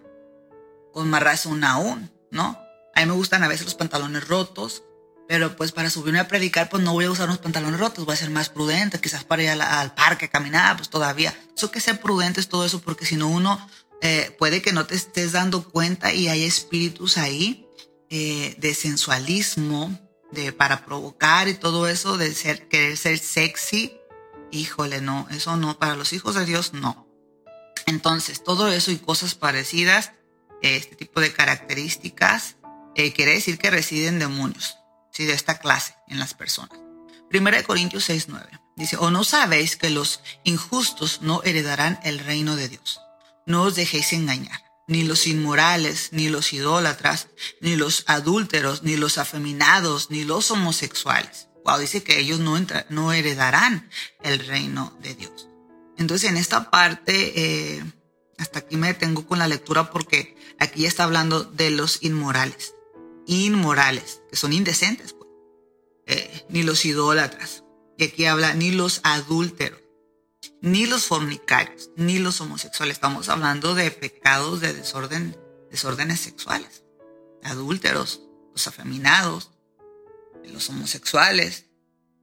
Con 0.93 1.09
más 1.09 1.23
razón 1.23 1.63
aún, 1.63 2.11
¿no? 2.31 2.59
A 2.95 3.01
mí 3.01 3.05
me 3.05 3.13
gustan 3.13 3.43
a 3.43 3.47
veces 3.47 3.65
los 3.65 3.75
pantalones 3.75 4.27
rotos, 4.27 4.83
pero 5.29 5.55
pues 5.55 5.71
para 5.71 5.91
subirme 5.91 6.19
a 6.19 6.27
predicar, 6.27 6.69
pues 6.69 6.81
no 6.81 6.93
voy 6.93 7.05
a 7.05 7.11
usar 7.11 7.27
unos 7.27 7.37
pantalones 7.37 7.79
rotos, 7.79 8.03
voy 8.03 8.13
a 8.13 8.17
ser 8.17 8.31
más 8.31 8.49
prudente, 8.49 8.99
quizás 8.99 9.23
para 9.23 9.43
ir 9.43 9.49
al, 9.49 9.93
parque 9.93 10.25
a 10.25 10.29
caminar, 10.29 10.75
pues 10.75 10.89
todavía. 10.89 11.33
Eso 11.55 11.69
que 11.69 11.79
ser 11.79 12.01
prudente 12.01 12.39
es 12.39 12.49
todo 12.49 12.65
eso, 12.65 12.81
porque 12.81 13.05
si 13.05 13.15
no 13.15 13.27
uno 13.29 13.69
eh, 14.01 14.35
puede 14.37 14.61
que 14.61 14.73
no 14.73 14.85
te 14.85 14.95
estés 14.95 15.31
dando 15.33 15.69
cuenta 15.69 16.13
y 16.13 16.27
hay 16.27 16.43
espíritus 16.43 17.17
ahí 17.17 17.67
eh, 18.09 18.55
de 18.57 18.73
sensualismo, 18.73 19.97
de 20.31 20.53
para 20.53 20.85
provocar 20.85 21.47
y 21.47 21.53
todo 21.53 21.87
eso, 21.87 22.17
de 22.17 22.33
querer 22.69 22.97
ser 22.97 23.19
sexy. 23.19 23.93
Híjole, 24.51 25.01
no, 25.01 25.27
eso 25.31 25.57
no, 25.57 25.77
para 25.77 25.95
los 25.95 26.13
hijos 26.13 26.35
de 26.35 26.45
Dios 26.45 26.73
no. 26.73 27.07
Entonces, 27.85 28.43
todo 28.43 28.71
eso 28.71 28.91
y 28.91 28.97
cosas 28.97 29.35
parecidas, 29.35 30.11
este 30.61 30.95
tipo 30.95 31.21
de 31.21 31.33
características, 31.33 32.57
eh, 32.95 33.13
quiere 33.13 33.33
decir 33.33 33.57
que 33.57 33.69
residen 33.69 34.19
demonios, 34.19 34.75
de 35.17 35.33
esta 35.33 35.59
clase 35.59 35.95
en 36.07 36.19
las 36.19 36.33
personas. 36.33 36.79
Primera 37.29 37.57
de 37.57 37.63
Corintios 37.63 38.05
6, 38.05 38.27
9. 38.29 38.47
Dice, 38.75 38.97
o 38.97 39.11
no 39.11 39.23
sabéis 39.23 39.75
que 39.75 39.89
los 39.89 40.21
injustos 40.43 41.21
no 41.21 41.43
heredarán 41.43 41.99
el 42.03 42.19
reino 42.19 42.55
de 42.55 42.69
Dios. 42.69 43.01
No 43.49 43.63
os 43.63 43.75
dejéis 43.75 44.13
engañar. 44.13 44.61
ni 44.87 45.03
los 45.03 45.27
inmorales, 45.27 46.09
ni 46.13 46.29
los 46.29 46.51
idólatras, 46.51 47.27
ni 47.61 47.75
los 47.75 48.03
adúlteros, 48.07 48.81
ni 48.81 48.95
los 48.95 49.19
afeminados, 49.19 50.09
ni 50.09 50.23
los 50.23 50.49
homosexuales. 50.49 51.47
Wow, 51.63 51.77
dice 51.77 52.01
que 52.01 52.19
ellos 52.19 52.39
no, 52.39 52.59
no 52.89 53.13
heredarán 53.13 53.87
el 54.23 54.39
reino 54.39 54.97
de 55.03 55.13
Dios. 55.13 55.47
Entonces 55.95 56.27
en 56.27 56.37
esta 56.37 56.71
parte, 56.71 57.13
eh, 57.35 57.83
hasta 58.39 58.59
aquí 58.59 58.77
me 58.77 58.87
detengo 58.87 59.27
con 59.27 59.37
la 59.37 59.47
lectura 59.47 59.91
porque 59.91 60.35
aquí 60.57 60.87
está 60.87 61.03
hablando 61.03 61.43
de 61.43 61.69
los 61.69 61.99
inmorales. 62.01 62.73
Inmorales, 63.27 64.21
que 64.31 64.37
son 64.37 64.53
indecentes, 64.53 65.13
pues. 65.13 65.29
eh, 66.07 66.45
ni 66.49 66.63
los 66.63 66.83
idólatras. 66.83 67.63
Y 67.95 68.05
aquí 68.05 68.25
habla 68.25 68.55
ni 68.55 68.71
los 68.71 69.01
adúlteros 69.03 69.78
ni 70.61 70.85
los 70.85 71.05
fornicarios, 71.05 71.89
ni 71.95 72.19
los 72.19 72.41
homosexuales. 72.41 72.93
Estamos 72.93 73.29
hablando 73.29 73.75
de 73.75 73.91
pecados 73.91 74.61
de 74.61 74.73
desorden, 74.73 75.37
desórdenes 75.71 76.19
sexuales, 76.19 76.83
adúlteros, 77.43 78.21
los 78.51 78.67
afeminados, 78.67 79.51
los 80.45 80.69
homosexuales, 80.69 81.65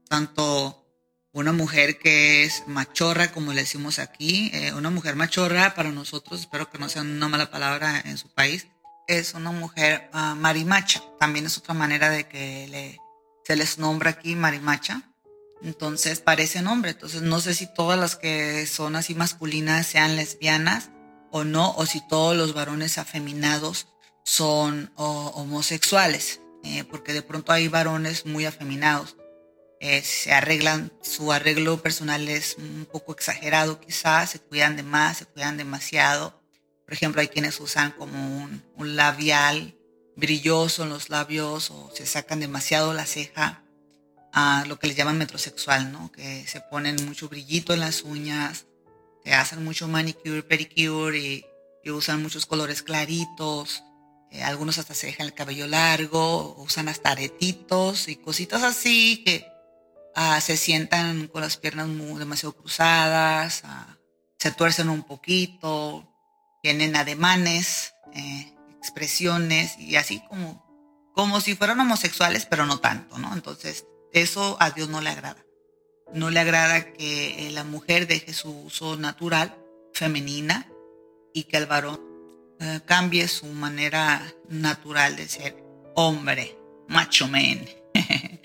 tanto 0.09 0.87
una 1.33 1.53
mujer 1.53 1.99
que 1.99 2.45
es 2.45 2.65
machorra, 2.67 3.31
como 3.33 3.53
le 3.53 3.63
decimos 3.63 3.99
aquí, 3.99 4.51
eh, 4.55 4.73
una 4.73 4.91
mujer 4.91 5.17
machorra 5.17 5.75
para 5.75 5.91
nosotros, 5.93 6.41
espero 6.41 6.71
que 6.71 6.79
no 6.79 6.89
sea 6.89 7.03
una 7.03 7.29
mala 7.29 7.51
palabra 7.51 8.01
en 8.05 8.17
su 8.17 8.33
país, 8.33 8.69
es 9.07 9.35
una 9.35 9.53
mujer 9.53 10.09
ah, 10.13 10.35
marimacha. 10.35 11.03
También 11.19 11.47
es 11.47 11.59
otra 11.59 11.75
manera 11.75 12.11
de 12.11 12.27
que 12.27 12.67
le, 12.69 12.99
se 13.45 13.57
les 13.57 13.79
nombra 13.79 14.11
aquí 14.11 14.35
marimacha. 14.35 15.03
Entonces 15.63 16.21
parece 16.21 16.61
hombre. 16.67 16.93
Entonces 16.93 17.23
no 17.23 17.41
sé 17.41 17.55
si 17.55 17.67
todas 17.73 17.99
las 17.99 18.17
que 18.17 18.67
son 18.67 18.97
así 18.97 19.15
masculinas 19.15 19.87
sean 19.87 20.17
lesbianas 20.17 20.91
o 21.31 21.45
no, 21.45 21.73
o 21.77 21.87
si 21.87 22.07
todos 22.07 22.37
los 22.37 22.55
varones 22.55 22.99
afeminados 22.99 23.89
son 24.25 24.93
homosexuales, 24.97 26.41
eh, 26.65 26.85
porque 26.85 27.13
de 27.13 27.23
pronto 27.23 27.53
hay 27.53 27.69
varones 27.69 28.27
muy 28.27 28.45
afeminados. 28.45 29.17
Eh, 29.81 30.03
se 30.03 30.33
arreglan, 30.33 30.91
su 31.03 31.33
arreglo 31.33 31.83
personal 31.83 32.29
es 32.29 32.57
un 32.59 32.89
poco 32.91 33.13
exagerado 33.13 33.79
quizás, 33.79 34.31
se 34.31 34.39
cuidan 34.41 34.77
de 34.77 34.83
más, 34.83 35.19
se 35.19 35.27
cuidan 35.27 35.57
demasiado. 35.57 36.41
Por 36.85 36.95
ejemplo, 36.95 37.21
hay 37.21 37.29
quienes 37.29 37.61
usan 37.61 37.91
como 37.93 38.43
un, 38.43 38.63
un 38.77 38.97
labial 38.97 39.77
brilloso 40.17 40.85
en 40.85 40.89
los 40.89 41.11
labios 41.11 41.71
o 41.71 41.91
se 41.95 42.07
sacan 42.07 42.41
demasiado 42.41 42.95
la 42.95 43.05
ceja 43.05 43.66
a 44.39 44.67
lo 44.67 44.79
que 44.79 44.87
le 44.87 44.95
llaman 44.95 45.17
metrosexual, 45.17 45.91
¿no? 45.91 46.13
Que 46.13 46.47
se 46.47 46.61
ponen 46.61 46.97
mucho 47.07 47.27
brillito 47.31 47.73
en 47.73 47.81
las 47.81 48.03
uñas, 48.03 48.67
se 49.25 49.33
hacen 49.33 49.65
mucho 49.65 49.89
manicure, 49.89 50.43
pedicure 50.43 51.19
y, 51.19 51.91
usan 51.91 52.21
muchos 52.21 52.45
colores 52.45 52.83
claritos. 52.83 53.83
Eh, 54.31 54.43
algunos 54.43 54.77
hasta 54.77 54.93
se 54.93 55.07
dejan 55.07 55.29
el 55.29 55.33
cabello 55.33 55.67
largo, 55.67 56.55
usan 56.59 56.89
hasta 56.89 57.13
aretitos 57.13 58.09
y 58.09 58.17
cositas 58.17 58.63
así 58.63 59.23
que 59.25 59.47
ah, 60.15 60.39
se 60.43 60.59
sientan 60.59 61.29
con 61.29 61.41
las 61.41 61.57
piernas 61.57 61.89
demasiado 62.19 62.55
cruzadas, 62.55 63.63
ah, 63.65 63.97
se 64.39 64.51
tuercen 64.51 64.91
un 64.91 65.05
poquito, 65.05 66.13
tienen 66.61 66.95
ademanes, 66.95 67.95
eh, 68.13 68.53
expresiones 68.77 69.79
y 69.79 69.97
así 69.97 70.21
como, 70.29 71.11
como 71.15 71.41
si 71.41 71.55
fueran 71.55 71.81
homosexuales, 71.81 72.45
pero 72.45 72.67
no 72.67 72.81
tanto, 72.81 73.17
¿no? 73.17 73.33
Entonces, 73.33 73.87
eso 74.13 74.57
a 74.61 74.71
Dios 74.71 74.89
no 74.89 75.01
le 75.01 75.11
agrada. 75.11 75.45
No 76.13 76.31
le 76.31 76.41
agrada 76.41 76.93
que 76.93 77.49
eh, 77.49 77.51
la 77.51 77.65
mujer 77.65 78.07
deje 78.07 78.33
su 78.33 78.51
uso 78.51 78.97
natural, 78.97 79.57
femenina, 79.93 80.69
y 81.33 81.45
que 81.45 81.57
el 81.57 81.67
varón 81.67 82.01
eh, 82.61 82.81
cambie 82.87 83.29
su 83.29 83.47
manera 83.47 84.23
natural 84.49 85.17
de 85.17 85.29
ser 85.29 85.63
hombre, 85.95 86.57
macho 86.89 87.29
man. 87.29 87.67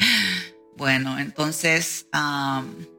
bueno, 0.76 1.20
entonces 1.20 2.07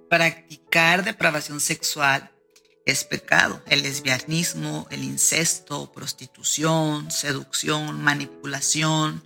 practicar 0.08 1.04
depravación 1.04 1.60
sexual 1.60 2.30
es 2.84 3.04
pecado. 3.04 3.62
El 3.66 3.82
lesbianismo, 3.82 4.86
el 4.90 5.04
incesto, 5.04 5.92
prostitución, 5.92 7.10
seducción, 7.10 8.00
manipulación, 8.02 9.22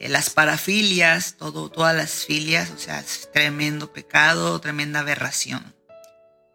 las 0.00 0.30
parafilias, 0.30 1.36
todo, 1.36 1.70
todas 1.70 1.94
las 1.94 2.24
filias, 2.26 2.70
o 2.70 2.78
sea, 2.78 3.00
es 3.00 3.30
tremendo 3.32 3.92
pecado, 3.92 4.60
tremenda 4.60 5.00
aberración. 5.00 5.74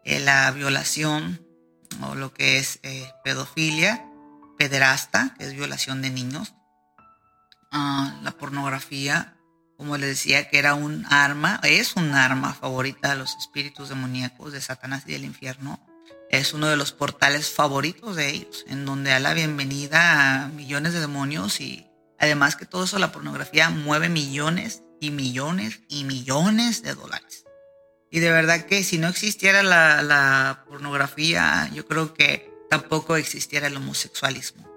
Eh, 0.04 0.20
la 0.20 0.50
violación 0.50 1.46
o 2.00 2.14
lo 2.14 2.32
que 2.32 2.58
es 2.58 2.78
eh, 2.82 3.08
pedofilia, 3.24 4.06
pederasta, 4.58 5.34
que 5.38 5.44
es 5.44 5.54
violación 5.54 6.02
de 6.02 6.10
niños. 6.10 6.54
Ah, 7.70 8.18
la 8.22 8.32
pornografía, 8.32 9.36
como 9.76 9.96
les 9.96 10.10
decía, 10.10 10.48
que 10.48 10.58
era 10.58 10.74
un 10.74 11.06
arma, 11.10 11.60
es 11.62 11.96
un 11.96 12.14
arma 12.14 12.54
favorita 12.54 13.10
de 13.10 13.16
los 13.16 13.34
espíritus 13.36 13.88
demoníacos 13.88 14.52
de 14.52 14.60
Satanás 14.60 15.04
y 15.06 15.12
del 15.12 15.24
infierno. 15.24 15.84
Es 16.30 16.54
uno 16.54 16.68
de 16.68 16.76
los 16.76 16.92
portales 16.92 17.50
favoritos 17.50 18.16
de 18.16 18.30
ellos, 18.30 18.64
en 18.68 18.86
donde 18.86 19.10
da 19.10 19.20
la 19.20 19.34
bienvenida 19.34 20.44
a 20.44 20.48
millones 20.48 20.94
de 20.94 21.00
demonios 21.00 21.60
y 21.60 21.91
Además 22.22 22.54
que 22.54 22.66
todo 22.66 22.84
eso, 22.84 23.00
la 23.00 23.10
pornografía 23.10 23.68
mueve 23.68 24.08
millones 24.08 24.84
y 25.00 25.10
millones 25.10 25.80
y 25.88 26.04
millones 26.04 26.82
de 26.82 26.94
dólares. 26.94 27.44
Y 28.12 28.20
de 28.20 28.30
verdad 28.30 28.64
que 28.64 28.84
si 28.84 28.96
no 28.98 29.08
existiera 29.08 29.64
la, 29.64 30.64
pornografía, 30.68 31.68
yo 31.74 31.84
creo 31.88 32.14
que 32.14 32.48
tampoco 32.70 33.16
existiera 33.16 33.66
el 33.66 33.76
homosexualismo. 33.76 34.70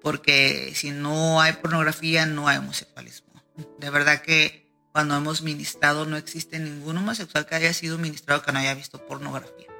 Porque 0.00 0.72
si 0.76 0.92
no 0.92 1.40
hay 1.40 1.54
pornografía, 1.54 2.24
no 2.24 2.46
hay 2.46 2.58
homosexualismo. 2.58 3.32
De 3.80 3.90
verdad 3.90 4.22
que 4.22 4.70
cuando 4.92 5.16
hemos 5.16 5.42
ministrado 5.42 6.06
no 6.06 6.16
existe 6.16 6.60
ningún 6.60 6.98
homosexual 6.98 7.46
que 7.46 7.56
haya 7.56 7.72
sido 7.72 7.98
ministrado 7.98 8.42
que 8.42 8.52
no 8.52 8.60
haya 8.60 8.74
visto 8.74 9.04
pornografía 9.06 9.71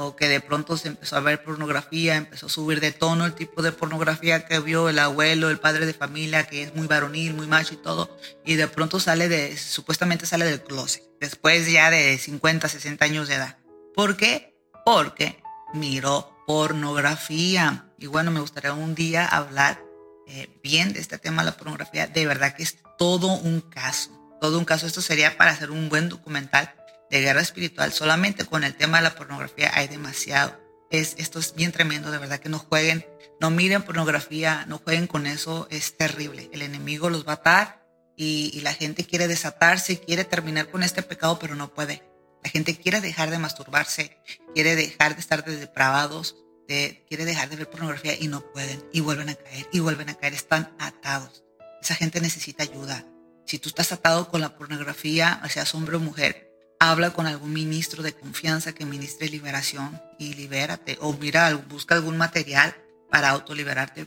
o 0.00 0.16
que 0.16 0.28
de 0.28 0.40
pronto 0.40 0.76
se 0.76 0.88
empezó 0.88 1.16
a 1.16 1.20
ver 1.20 1.42
pornografía, 1.42 2.16
empezó 2.16 2.46
a 2.46 2.48
subir 2.48 2.80
de 2.80 2.92
tono 2.92 3.26
el 3.26 3.34
tipo 3.34 3.62
de 3.62 3.72
pornografía 3.72 4.46
que 4.46 4.58
vio 4.60 4.88
el 4.88 4.98
abuelo, 4.98 5.50
el 5.50 5.58
padre 5.58 5.86
de 5.86 5.94
familia, 5.94 6.46
que 6.46 6.62
es 6.62 6.74
muy 6.74 6.86
varonil, 6.86 7.34
muy 7.34 7.46
macho 7.46 7.74
y 7.74 7.76
todo, 7.76 8.16
y 8.44 8.54
de 8.54 8.66
pronto 8.66 8.98
sale 8.98 9.28
de, 9.28 9.56
supuestamente 9.56 10.26
sale 10.26 10.44
del 10.46 10.62
closet, 10.62 11.02
después 11.20 11.70
ya 11.70 11.90
de 11.90 12.16
50, 12.16 12.68
60 12.68 13.04
años 13.04 13.28
de 13.28 13.34
edad. 13.34 13.58
¿Por 13.94 14.16
qué? 14.16 14.54
Porque 14.84 15.42
miró 15.74 16.34
pornografía. 16.46 17.84
Y 17.98 18.06
bueno, 18.06 18.30
me 18.30 18.40
gustaría 18.40 18.72
un 18.72 18.94
día 18.94 19.26
hablar 19.26 19.82
eh, 20.26 20.48
bien 20.62 20.92
de 20.92 21.00
este 21.00 21.18
tema 21.18 21.42
de 21.42 21.50
la 21.50 21.56
pornografía. 21.56 22.06
De 22.06 22.26
verdad 22.26 22.54
que 22.54 22.62
es 22.62 22.78
todo 22.98 23.28
un 23.34 23.60
caso, 23.60 24.10
todo 24.40 24.58
un 24.58 24.64
caso. 24.64 24.86
Esto 24.86 25.02
sería 25.02 25.36
para 25.36 25.50
hacer 25.50 25.70
un 25.70 25.88
buen 25.88 26.08
documental 26.08 26.74
de 27.10 27.20
guerra 27.20 27.40
espiritual, 27.40 27.92
solamente 27.92 28.44
con 28.44 28.64
el 28.64 28.74
tema 28.74 28.98
de 28.98 29.04
la 29.04 29.14
pornografía 29.14 29.70
hay 29.74 29.88
demasiado. 29.88 30.58
Es, 30.90 31.14
esto 31.18 31.38
es 31.38 31.54
bien 31.54 31.72
tremendo, 31.72 32.10
de 32.10 32.18
verdad 32.18 32.38
que 32.38 32.48
no 32.48 32.58
jueguen, 32.58 33.06
no 33.40 33.50
miren 33.50 33.82
pornografía, 33.82 34.64
no 34.66 34.78
jueguen 34.78 35.06
con 35.06 35.26
eso, 35.26 35.66
es 35.70 35.96
terrible. 35.96 36.50
El 36.52 36.62
enemigo 36.62 37.10
los 37.10 37.26
va 37.26 37.32
a 37.32 37.36
atar 37.36 37.86
y, 38.16 38.60
la 38.60 38.74
gente 38.74 39.04
quiere 39.04 39.28
desatarse, 39.28 39.98
quiere 39.98 40.24
terminar 40.24 40.70
con 40.70 40.82
este 40.82 41.02
pecado, 41.02 41.38
pero 41.38 41.54
no 41.54 41.72
puede. 41.72 42.02
La 42.44 42.50
gente 42.50 42.76
quiere 42.76 43.00
dejar 43.00 43.30
de 43.30 43.38
masturbarse, 43.38 44.18
quiere 44.54 44.76
dejar 44.76 45.14
de 45.14 45.20
estar 45.20 45.42
depravados, 45.42 46.36
quiere 46.66 47.24
dejar 47.24 47.48
de 47.48 47.56
ver 47.56 47.70
pornografía 47.70 48.14
y 48.18 48.28
no 48.28 48.42
pueden. 48.52 48.84
Y 48.92 49.00
vuelven 49.00 49.30
a 49.30 49.34
caer, 49.34 49.66
y 49.72 49.80
vuelven 49.80 50.10
a 50.10 50.14
caer. 50.14 50.34
Están 50.34 50.74
atados. 50.78 51.44
Esa 51.80 51.94
gente 51.94 52.20
necesita 52.20 52.62
ayuda. 52.62 53.06
Si 53.46 53.58
tú 53.58 53.70
estás 53.70 53.90
atado 53.90 54.28
con 54.28 54.42
la 54.42 54.54
pornografía, 54.54 55.40
seas 55.48 55.74
hombre 55.74 55.96
o 55.96 56.00
mujer, 56.00 56.49
habla 56.80 57.12
con 57.12 57.26
algún 57.26 57.52
ministro 57.52 58.02
de 58.02 58.14
confianza 58.14 58.72
que 58.72 58.86
ministre 58.86 59.28
liberación 59.28 60.00
y 60.18 60.32
libérate. 60.34 60.96
O 61.00 61.12
mira, 61.12 61.54
busca 61.54 61.94
algún 61.94 62.16
material 62.16 62.74
para 63.10 63.28
autoliberarte, 63.28 64.06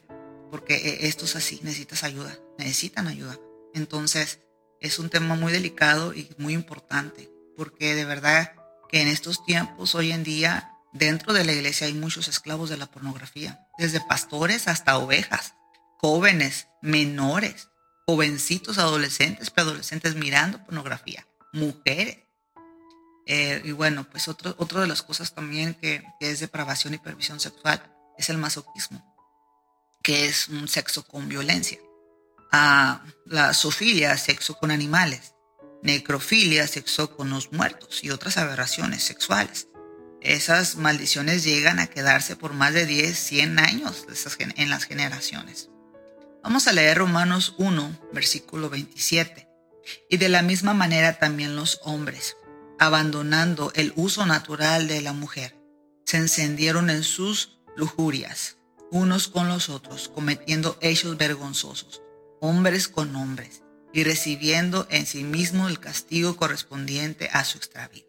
porque 0.49 0.75
eh, 0.75 1.07
esto 1.07 1.25
es 1.25 1.35
así, 1.35 1.59
necesitas 1.61 2.03
ayuda, 2.03 2.35
necesitan 2.57 3.07
ayuda. 3.07 3.37
Entonces, 3.75 4.39
es 4.81 4.97
un 4.97 5.09
tema 5.09 5.35
muy 5.35 5.53
delicado 5.53 6.13
y 6.13 6.29
muy 6.37 6.53
importante, 6.53 7.29
porque 7.55 7.93
de 7.93 8.05
verdad 8.05 8.53
que 8.89 9.01
en 9.01 9.07
estos 9.07 9.45
tiempos, 9.45 9.93
hoy 9.93 10.11
en 10.11 10.23
día, 10.23 10.71
dentro 10.93 11.31
de 11.31 11.45
la 11.45 11.53
iglesia 11.53 11.85
hay 11.85 11.93
muchos 11.93 12.27
esclavos 12.27 12.69
de 12.69 12.77
la 12.77 12.87
pornografía, 12.87 13.67
desde 13.77 14.01
pastores 14.01 14.67
hasta 14.67 14.97
ovejas, 14.97 15.53
jóvenes, 15.99 16.67
menores, 16.81 17.69
jovencitos, 18.07 18.79
adolescentes, 18.79 19.51
preadolescentes 19.51 20.15
mirando 20.15 20.63
pornografía, 20.65 21.27
mujeres 21.53 22.22
eh, 23.25 23.61
y 23.63 23.71
bueno, 23.71 24.09
pues 24.09 24.27
otro, 24.27 24.55
otro 24.57 24.81
de 24.81 24.87
las 24.87 25.01
cosas 25.01 25.33
también 25.33 25.73
que, 25.75 26.03
es 26.19 26.39
depravación 26.39 26.93
y 26.93 26.97
perversión 26.97 27.39
sexual 27.39 27.81
es 28.17 28.29
el 28.29 28.37
masoquismo, 28.37 29.15
que 30.01 30.27
es 30.27 30.49
un 30.49 30.67
sexo 30.67 31.03
con 31.03 31.29
violencia. 31.29 31.79
Ah, 32.51 33.03
la 33.25 33.53
zoofilia, 33.53 34.17
sexo 34.17 34.55
con 34.55 34.71
animales. 34.71 35.33
Necrofilia, 35.81 36.67
sexo 36.67 37.15
con 37.15 37.29
los 37.29 37.51
muertos 37.51 38.03
y 38.03 38.11
otras 38.11 38.37
aberraciones 38.37 39.03
sexuales. 39.03 39.67
esas 40.21 40.77
maldiciones 40.77 41.43
llegan 41.43 41.79
a 41.79 41.87
quedarse 41.87 42.37
por 42.37 42.53
más 42.53 42.73
de 42.73 42.85
10, 42.85 43.17
100 43.17 43.59
años 43.59 44.05
en 44.55 44.69
las 44.69 44.85
generaciones. 44.85 45.69
Vamos 46.41 46.67
a 46.67 46.73
leer 46.73 46.99
Romanos 46.99 47.55
1, 47.57 47.99
versículo 48.13 48.69
27. 48.69 49.49
Y 50.09 50.17
de 50.17 50.29
la 50.29 50.41
misma 50.41 50.73
manera 50.73 51.19
también 51.19 51.57
los 51.57 51.81
hombres, 51.83 52.37
abandonando 52.85 53.71
el 53.75 53.93
uso 53.95 54.25
natural 54.25 54.87
de 54.87 55.01
la 55.01 55.13
mujer, 55.13 55.57
se 56.05 56.17
encendieron 56.17 56.89
en 56.89 57.03
sus 57.03 57.59
lujurias, 57.77 58.57
unos 58.91 59.27
con 59.27 59.47
los 59.47 59.69
otros, 59.69 60.09
cometiendo 60.09 60.77
hechos 60.81 61.17
vergonzosos, 61.17 62.01
hombres 62.41 62.87
con 62.87 63.15
hombres, 63.15 63.63
y 63.93 64.03
recibiendo 64.03 64.87
en 64.89 65.05
sí 65.05 65.23
mismo 65.23 65.69
el 65.69 65.79
castigo 65.79 66.35
correspondiente 66.35 67.29
a 67.31 67.45
su 67.45 67.57
extravío. 67.57 68.05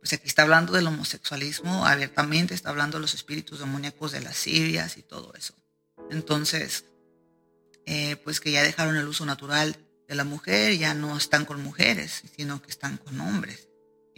Pues 0.00 0.12
aquí 0.12 0.28
está 0.28 0.42
hablando 0.42 0.72
del 0.72 0.86
homosexualismo 0.86 1.84
abiertamente, 1.84 2.54
está 2.54 2.70
hablando 2.70 2.96
de 2.96 3.02
los 3.02 3.14
espíritus 3.14 3.58
demoníacos 3.58 4.12
de 4.12 4.20
las 4.20 4.36
Sirias 4.36 4.96
y 4.96 5.02
todo 5.02 5.34
eso. 5.34 5.54
Entonces, 6.10 6.84
eh, 7.84 8.16
pues 8.24 8.40
que 8.40 8.52
ya 8.52 8.62
dejaron 8.62 8.96
el 8.96 9.08
uso 9.08 9.26
natural 9.26 9.76
de 10.06 10.14
la 10.14 10.24
mujer, 10.24 10.78
ya 10.78 10.94
no 10.94 11.16
están 11.16 11.44
con 11.44 11.62
mujeres, 11.62 12.22
sino 12.36 12.62
que 12.62 12.70
están 12.70 12.96
con 12.96 13.20
hombres, 13.20 13.67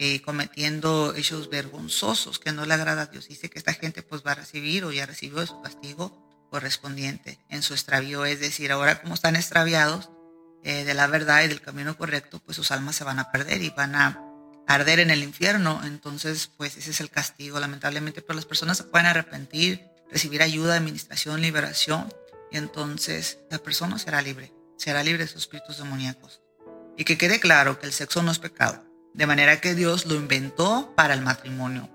eh, 0.02 0.22
cometiendo 0.22 1.14
hechos 1.14 1.50
vergonzosos 1.50 2.38
que 2.38 2.52
no 2.52 2.64
le 2.64 2.72
agrada 2.72 3.02
a 3.02 3.06
Dios. 3.06 3.28
Dice 3.28 3.50
que 3.50 3.58
esta 3.58 3.74
gente 3.74 4.02
pues 4.02 4.22
va 4.26 4.32
a 4.32 4.36
recibir 4.36 4.82
o 4.86 4.92
ya 4.92 5.04
recibió 5.04 5.46
su 5.46 5.60
castigo 5.60 6.48
correspondiente 6.50 7.38
en 7.50 7.62
su 7.62 7.74
extravío, 7.74 8.24
es 8.24 8.40
decir, 8.40 8.72
ahora 8.72 9.02
como 9.02 9.12
están 9.12 9.36
extraviados 9.36 10.08
eh, 10.64 10.84
de 10.84 10.94
la 10.94 11.06
verdad 11.06 11.44
y 11.44 11.48
del 11.48 11.60
camino 11.60 11.98
correcto, 11.98 12.40
pues 12.42 12.56
sus 12.56 12.70
almas 12.70 12.96
se 12.96 13.04
van 13.04 13.18
a 13.18 13.30
perder 13.30 13.60
y 13.60 13.68
van 13.68 13.94
a 13.94 14.24
arder 14.66 15.00
en 15.00 15.10
el 15.10 15.22
infierno. 15.22 15.82
Entonces, 15.84 16.50
pues 16.56 16.78
ese 16.78 16.92
es 16.92 17.00
el 17.02 17.10
castigo, 17.10 17.60
lamentablemente, 17.60 18.22
pero 18.22 18.36
las 18.36 18.46
personas 18.46 18.78
se 18.78 18.84
pueden 18.84 19.06
arrepentir, 19.06 19.84
recibir 20.10 20.42
ayuda, 20.42 20.78
administración, 20.78 21.42
liberación 21.42 22.10
y 22.50 22.56
entonces 22.56 23.40
la 23.50 23.58
persona 23.58 23.98
será 23.98 24.22
libre, 24.22 24.50
será 24.78 25.04
libre 25.04 25.24
de 25.24 25.28
sus 25.28 25.42
espíritus 25.42 25.76
demoníacos. 25.76 26.40
Y 26.96 27.04
que 27.04 27.18
quede 27.18 27.38
claro 27.38 27.78
que 27.78 27.84
el 27.84 27.92
sexo 27.92 28.22
no 28.22 28.32
es 28.32 28.38
pecado, 28.38 28.82
de 29.14 29.26
manera 29.26 29.60
que 29.60 29.74
Dios 29.74 30.06
lo 30.06 30.14
inventó 30.14 30.92
para 30.96 31.14
el 31.14 31.22
matrimonio. 31.22 31.88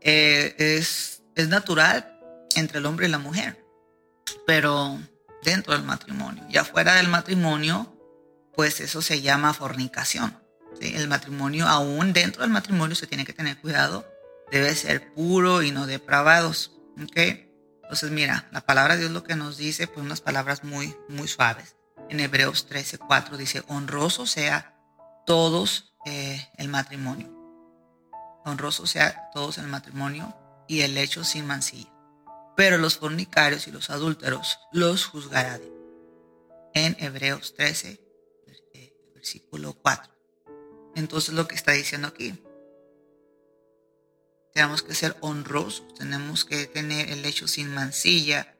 Eh, 0.00 0.54
es, 0.58 1.22
es 1.34 1.48
natural 1.48 2.18
entre 2.54 2.78
el 2.78 2.86
hombre 2.86 3.06
y 3.06 3.10
la 3.10 3.18
mujer, 3.18 3.64
pero 4.46 4.98
dentro 5.42 5.72
del 5.72 5.82
matrimonio. 5.82 6.44
Y 6.48 6.56
afuera 6.58 6.94
del 6.94 7.08
matrimonio, 7.08 7.92
pues 8.54 8.80
eso 8.80 9.02
se 9.02 9.20
llama 9.20 9.54
fornicación. 9.54 10.38
El 10.80 11.08
matrimonio, 11.08 11.66
aún 11.66 12.12
dentro 12.12 12.42
del 12.42 12.50
matrimonio, 12.50 12.94
se 12.96 13.06
tiene 13.06 13.24
que 13.24 13.32
tener 13.32 13.58
cuidado. 13.58 14.06
Debe 14.50 14.74
ser 14.74 15.12
puro 15.14 15.62
y 15.62 15.70
no 15.70 15.86
depravados. 15.86 16.72
¿okay? 17.02 17.50
Entonces, 17.82 18.10
mira, 18.10 18.48
la 18.52 18.60
palabra 18.60 18.94
de 18.94 19.00
Dios 19.00 19.12
lo 19.12 19.24
que 19.24 19.36
nos 19.36 19.56
dice, 19.56 19.86
pues 19.86 20.04
unas 20.04 20.20
palabras 20.20 20.64
muy, 20.64 20.94
muy 21.08 21.28
suaves. 21.28 21.76
En 22.08 22.20
Hebreos 22.20 22.66
13, 22.66 22.98
4 22.98 23.36
dice, 23.36 23.62
honroso 23.68 24.26
sea 24.26 24.74
todos 25.24 25.95
eh, 26.06 26.48
el 26.56 26.68
matrimonio. 26.68 27.28
Honroso 28.44 28.86
sea 28.86 29.28
todos 29.34 29.58
el 29.58 29.66
matrimonio 29.66 30.32
y 30.68 30.82
el 30.82 30.96
hecho 30.96 31.24
sin 31.24 31.46
mancilla. 31.46 31.92
Pero 32.56 32.78
los 32.78 32.96
fornicarios 32.96 33.66
y 33.66 33.72
los 33.72 33.90
adúlteros 33.90 34.60
los 34.72 35.04
juzgará 35.04 35.58
En 36.74 36.96
Hebreos 37.00 37.54
13, 37.54 38.00
eh, 38.72 38.94
versículo 39.14 39.74
4. 39.74 40.12
Entonces 40.94 41.34
lo 41.34 41.48
que 41.48 41.56
está 41.56 41.72
diciendo 41.72 42.06
aquí, 42.06 42.40
tenemos 44.54 44.82
que 44.82 44.94
ser 44.94 45.16
honrosos, 45.20 45.92
tenemos 45.94 46.44
que 46.44 46.66
tener 46.66 47.10
el 47.10 47.24
hecho 47.26 47.48
sin 47.48 47.74
mancilla, 47.74 48.56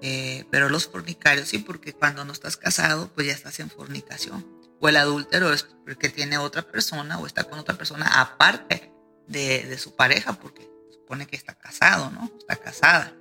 eh, 0.00 0.44
pero 0.52 0.68
los 0.68 0.86
fornicarios 0.86 1.48
sí, 1.48 1.58
porque 1.58 1.92
cuando 1.92 2.24
no 2.24 2.32
estás 2.32 2.56
casado, 2.56 3.10
pues 3.14 3.26
ya 3.26 3.32
estás 3.32 3.58
en 3.58 3.68
fornicación. 3.68 4.53
O 4.80 4.88
el 4.88 4.96
adúltero 4.96 5.52
es 5.52 5.62
porque 5.84 6.08
tiene 6.08 6.38
otra 6.38 6.62
persona 6.62 7.18
o 7.18 7.26
está 7.26 7.44
con 7.44 7.58
otra 7.58 7.74
persona 7.76 8.20
aparte 8.20 8.92
de, 9.26 9.64
de 9.64 9.78
su 9.78 9.96
pareja, 9.96 10.34
porque 10.34 10.70
supone 10.90 11.26
que 11.26 11.36
está 11.36 11.54
casado, 11.54 12.10
¿no? 12.10 12.30
Está 12.38 12.56
casada. 12.56 13.14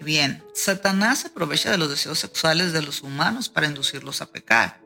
Bien, 0.00 0.44
Satanás 0.54 1.24
aprovecha 1.24 1.70
de 1.70 1.78
los 1.78 1.90
deseos 1.90 2.18
sexuales 2.18 2.72
de 2.72 2.82
los 2.82 3.02
humanos 3.02 3.48
para 3.48 3.66
inducirlos 3.66 4.20
a 4.20 4.26
pecar. 4.26 4.80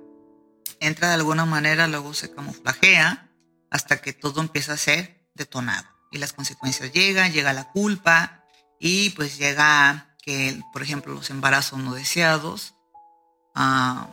Entra 0.81 1.09
de 1.09 1.15
alguna 1.15 1.47
manera, 1.47 1.87
luego 1.89 2.13
se 2.13 2.31
camuflajea 2.31 3.31
hasta 3.71 4.01
que 4.01 4.13
todo 4.13 4.41
empieza 4.41 4.75
a 4.75 4.79
ser 4.79 5.27
detonado 5.35 5.87
y 6.11 6.19
las 6.19 6.33
consecuencias 6.33 6.93
llegan, 6.93 7.33
llega 7.33 7.53
la 7.53 7.71
culpa 7.71 8.45
y 8.79 9.11
pues 9.11 9.39
llega 9.39 10.17
que, 10.23 10.61
por 10.73 10.83
ejemplo, 10.83 11.15
los 11.15 11.31
embarazos 11.31 11.79
no 11.79 11.95
deseados, 11.95 12.75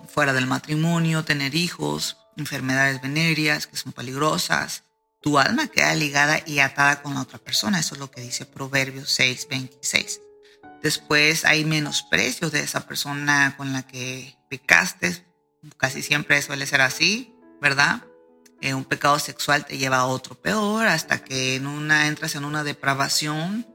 fuera 0.07 0.33
del 0.33 0.47
matrimonio, 0.47 1.25
tener 1.25 1.55
hijos, 1.55 2.17
enfermedades 2.37 3.01
venéreas 3.01 3.67
que 3.67 3.77
son 3.77 3.91
peligrosas, 3.91 4.83
tu 5.21 5.39
alma 5.39 5.67
queda 5.67 5.95
ligada 5.95 6.41
y 6.45 6.59
atada 6.59 7.01
con 7.01 7.13
la 7.13 7.21
otra 7.21 7.39
persona, 7.39 7.79
eso 7.79 7.95
es 7.95 7.99
lo 7.99 8.11
que 8.11 8.21
dice 8.21 8.45
Proverbios 8.45 9.09
6, 9.11 9.47
26. 9.49 10.21
Después 10.81 11.45
hay 11.45 11.63
menosprecio 11.63 12.49
de 12.49 12.59
esa 12.59 12.85
persona 12.85 13.55
con 13.55 13.71
la 13.71 13.87
que 13.87 14.37
pecaste, 14.49 15.25
casi 15.77 16.01
siempre 16.01 16.41
suele 16.41 16.65
ser 16.65 16.81
así, 16.81 17.33
¿verdad? 17.61 18.03
Eh, 18.59 18.73
un 18.73 18.83
pecado 18.83 19.17
sexual 19.19 19.65
te 19.65 19.77
lleva 19.77 19.97
a 19.97 20.05
otro 20.05 20.35
peor, 20.35 20.87
hasta 20.87 21.23
que 21.23 21.55
en 21.55 21.67
una 21.67 22.07
entras 22.07 22.35
en 22.35 22.43
una 22.43 22.63
depravación, 22.63 23.65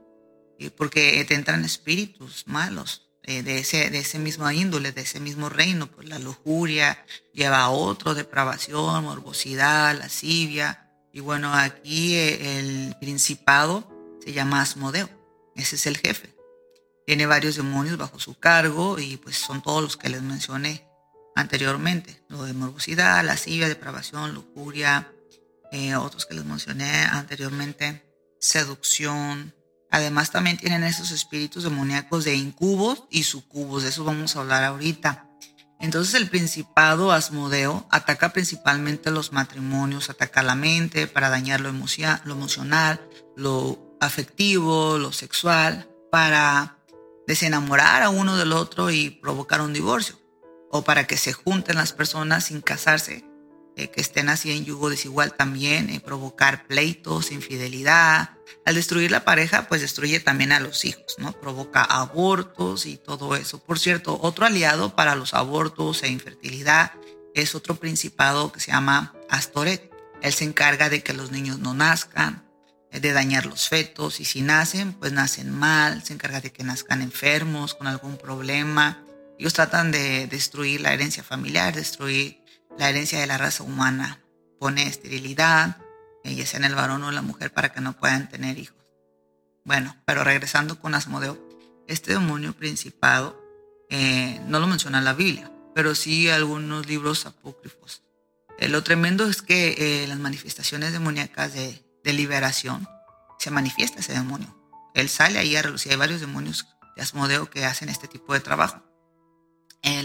eh, 0.59 0.69
porque 0.69 1.23
te 1.27 1.33
entran 1.33 1.65
espíritus 1.65 2.43
malos 2.45 3.08
eh, 3.29 3.43
de, 3.43 3.59
ese, 3.59 3.91
de 3.91 3.99
ese 3.99 4.17
mismo 4.17 4.49
índole, 4.49 4.91
de 4.91 5.01
ese 5.01 5.19
mismo 5.19 5.49
reino, 5.49 5.85
pues 5.85 6.09
la 6.09 6.17
lujuria 6.17 7.05
lleva 7.31 7.59
a 7.59 7.69
otro, 7.69 8.15
depravación, 8.15 9.03
morbosidad, 9.03 9.95
lascivia, 9.95 10.89
y 11.13 11.19
bueno, 11.19 11.53
aquí 11.53 12.15
el 12.15 12.95
principado 12.99 13.87
se 14.23 14.33
llama 14.33 14.63
Asmodeo, 14.63 15.07
ese 15.55 15.75
es 15.75 15.85
el 15.85 15.97
jefe. 15.97 16.35
Tiene 17.05 17.27
varios 17.27 17.55
demonios 17.55 17.99
bajo 17.99 18.17
su 18.19 18.33
cargo 18.39 18.97
y 18.97 19.17
pues 19.17 19.37
son 19.37 19.61
todos 19.61 19.83
los 19.83 19.95
que 19.95 20.09
les 20.09 20.23
mencioné 20.23 20.87
anteriormente, 21.35 22.23
lo 22.29 22.45
de 22.45 22.53
morbosidad, 22.53 23.23
lascivia, 23.23 23.67
depravación, 23.67 24.33
lujuria, 24.33 25.13
eh, 25.71 25.95
otros 25.95 26.25
que 26.25 26.33
les 26.33 26.45
mencioné 26.45 27.03
anteriormente, 27.03 28.11
seducción. 28.39 29.53
Además 29.91 30.31
también 30.31 30.57
tienen 30.57 30.83
esos 30.83 31.11
espíritus 31.11 31.63
demoníacos 31.63 32.25
de 32.25 32.35
incubos 32.35 33.05
y 33.09 33.23
sucubos, 33.23 33.83
de 33.83 33.89
eso 33.89 34.03
vamos 34.03 34.35
a 34.35 34.41
hablar 34.41 34.63
ahorita. 34.63 35.25
Entonces 35.79 36.13
el 36.15 36.29
principado 36.29 37.11
Asmodeo 37.11 37.87
ataca 37.89 38.33
principalmente 38.33 39.11
los 39.11 39.31
matrimonios, 39.31 40.09
ataca 40.09 40.43
la 40.43 40.55
mente 40.55 41.07
para 41.07 41.29
dañar 41.29 41.61
lo, 41.61 41.71
lo 41.71 42.33
emocional, 42.33 43.01
lo 43.37 43.95
afectivo, 44.01 44.97
lo 44.97 45.13
sexual, 45.13 45.89
para 46.11 46.77
desenamorar 47.27 48.03
a 48.03 48.09
uno 48.09 48.35
del 48.37 48.51
otro 48.51 48.91
y 48.91 49.09
provocar 49.09 49.61
un 49.61 49.73
divorcio 49.73 50.19
o 50.71 50.83
para 50.83 51.07
que 51.07 51.17
se 51.17 51.33
junten 51.33 51.77
las 51.77 51.93
personas 51.93 52.45
sin 52.45 52.61
casarse, 52.61 53.25
eh, 53.79 53.89
que 53.89 54.01
estén 54.01 54.27
así 54.27 54.51
en 54.51 54.65
yugo 54.65 54.89
desigual 54.89 55.33
también, 55.33 55.89
eh, 55.89 56.01
provocar 56.01 56.67
pleitos, 56.67 57.31
infidelidad. 57.31 58.31
Al 58.65 58.75
destruir 58.75 59.09
la 59.09 59.23
pareja, 59.23 59.69
pues 59.69 59.79
destruye 59.79 60.19
también 60.19 60.51
a 60.51 60.59
los 60.59 60.83
hijos, 60.83 61.15
¿no? 61.17 61.31
Provoca 61.31 61.83
abortos 61.83 62.85
y 62.85 62.97
todo 62.97 63.37
eso. 63.37 63.63
Por 63.63 63.79
cierto, 63.79 64.19
otro 64.21 64.45
aliado 64.45 64.97
para 64.97 65.15
los 65.15 65.33
abortos 65.33 66.03
e 66.03 66.09
infertilidad 66.09 66.91
es 67.33 67.55
otro 67.55 67.75
principado 67.75 68.51
que 68.51 68.59
se 68.59 68.71
llama 68.71 69.15
Astoret. 69.29 69.89
Él 70.21 70.33
se 70.33 70.43
encarga 70.43 70.89
de 70.89 71.01
que 71.01 71.13
los 71.13 71.31
niños 71.31 71.59
no 71.59 71.73
nazcan, 71.73 72.43
eh, 72.91 72.99
de 72.99 73.13
dañar 73.13 73.45
los 73.45 73.69
fetos 73.69 74.19
y 74.19 74.25
si 74.25 74.41
nacen, 74.41 74.91
pues 74.91 75.13
nacen 75.13 75.51
mal, 75.51 76.03
se 76.03 76.11
encarga 76.11 76.41
de 76.41 76.51
que 76.51 76.65
nazcan 76.65 77.01
enfermos, 77.01 77.75
con 77.75 77.87
algún 77.87 78.17
problema, 78.17 79.05
ellos 79.39 79.53
tratan 79.53 79.89
de 79.89 80.27
destruir 80.27 80.81
la 80.81 80.93
herencia 80.93 81.23
familiar, 81.23 81.73
destruir 81.73 82.38
la 82.79 82.89
herencia 82.89 83.19
de 83.19 83.27
la 83.27 83.37
raza 83.37 83.63
humana. 83.63 84.21
Pone 84.57 84.83
esterilidad, 84.87 85.77
eh, 86.23 86.33
ya 86.33 86.45
sea 86.45 86.59
en 86.59 86.65
el 86.65 86.75
varón 86.75 87.03
o 87.03 87.09
en 87.09 87.15
la 87.15 87.21
mujer, 87.21 87.53
para 87.53 87.71
que 87.71 87.81
no 87.81 87.93
puedan 87.93 88.29
tener 88.29 88.57
hijos. 88.57 88.77
Bueno, 89.65 89.95
pero 90.05 90.23
regresando 90.23 90.79
con 90.79 90.95
Asmodeo, 90.95 91.37
este 91.87 92.13
demonio 92.13 92.53
principado 92.53 93.39
eh, 93.89 94.41
no 94.47 94.59
lo 94.59 94.67
menciona 94.67 95.01
la 95.01 95.13
Biblia, 95.13 95.51
pero 95.75 95.93
sí 95.93 96.29
algunos 96.29 96.87
libros 96.87 97.25
apócrifos. 97.25 98.03
Eh, 98.57 98.69
lo 98.69 98.81
tremendo 98.81 99.27
es 99.27 99.41
que 99.41 100.05
las 100.07 100.17
manifestaciones 100.17 100.93
demoníacas 100.93 101.53
de, 101.53 101.85
de, 102.03 102.13
liberación 102.13 102.87
se 103.39 103.51
manifiesta 103.51 103.99
ese 103.99 104.13
demonio. 104.13 104.55
Él 104.93 105.09
sale 105.09 105.39
ahí 105.39 105.55
a 105.55 105.61
relucir. 105.61 105.91
Hay 105.91 105.97
varios 105.97 106.21
demonios 106.21 106.65
de 106.95 107.01
Asmodeo 107.01 107.49
que 107.49 107.65
hacen 107.65 107.89
este 107.89 108.07
tipo 108.07 108.33
de 108.33 108.39
trabajo. 108.39 108.83
Eh, 109.81 110.03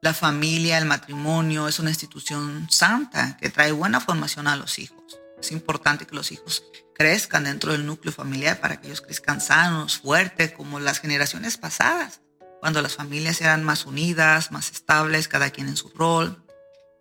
la, 0.00 0.14
familia, 0.14 0.78
el 0.78 0.86
matrimonio, 0.86 1.68
es 1.68 1.78
una 1.78 1.90
institución 1.90 2.68
santa 2.70 3.36
que 3.36 3.50
trae 3.50 3.72
buena 3.72 4.00
formación 4.00 4.46
a 4.46 4.56
los 4.56 4.78
hijos. 4.78 5.18
Es 5.40 5.52
importante 5.52 6.06
que 6.06 6.14
los 6.14 6.32
hijos 6.32 6.64
crezcan 6.94 7.44
dentro 7.44 7.72
del 7.72 7.86
núcleo 7.86 8.12
familiar 8.12 8.60
para 8.60 8.80
que 8.80 8.88
ellos 8.88 9.00
crezcan 9.00 9.40
sanos, 9.40 9.98
fuertes, 9.98 10.52
como 10.52 10.80
las 10.80 11.00
generaciones 11.00 11.56
pasadas, 11.56 12.20
cuando 12.60 12.82
las 12.82 12.96
familias 12.96 13.40
eran 13.40 13.62
más 13.64 13.86
unidas, 13.86 14.50
más 14.50 14.70
estables, 14.70 15.28
cada 15.28 15.50
quien 15.50 15.68
en 15.68 15.76
su 15.76 15.90
rol. 15.90 16.44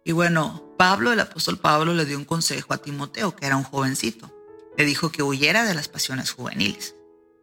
Y 0.03 0.11
bueno, 0.11 0.75
Pablo, 0.77 1.11
el 1.11 1.19
apóstol 1.19 1.57
Pablo, 1.57 1.93
le 1.93 2.05
dio 2.05 2.17
un 2.17 2.25
consejo 2.25 2.73
a 2.73 2.77
Timoteo, 2.77 3.35
que 3.35 3.45
era 3.45 3.57
un 3.57 3.63
jovencito. 3.63 4.31
Le 4.77 4.85
dijo 4.85 5.11
que 5.11 5.23
huyera 5.23 5.65
de 5.65 5.73
las 5.73 5.87
pasiones 5.87 6.31
juveniles. 6.31 6.95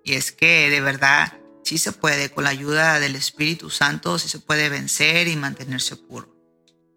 Y 0.04 0.14
es 0.14 0.30
que 0.30 0.70
de 0.70 0.80
verdad 0.80 1.32
sí 1.64 1.78
se 1.78 1.92
puede, 1.92 2.30
con 2.30 2.44
la 2.44 2.50
ayuda 2.50 3.00
del 3.00 3.16
Espíritu 3.16 3.70
Santo, 3.70 4.18
sí 4.18 4.28
se 4.28 4.38
puede 4.38 4.68
vencer 4.68 5.28
y 5.28 5.36
mantenerse 5.36 5.96
puro. 5.96 6.34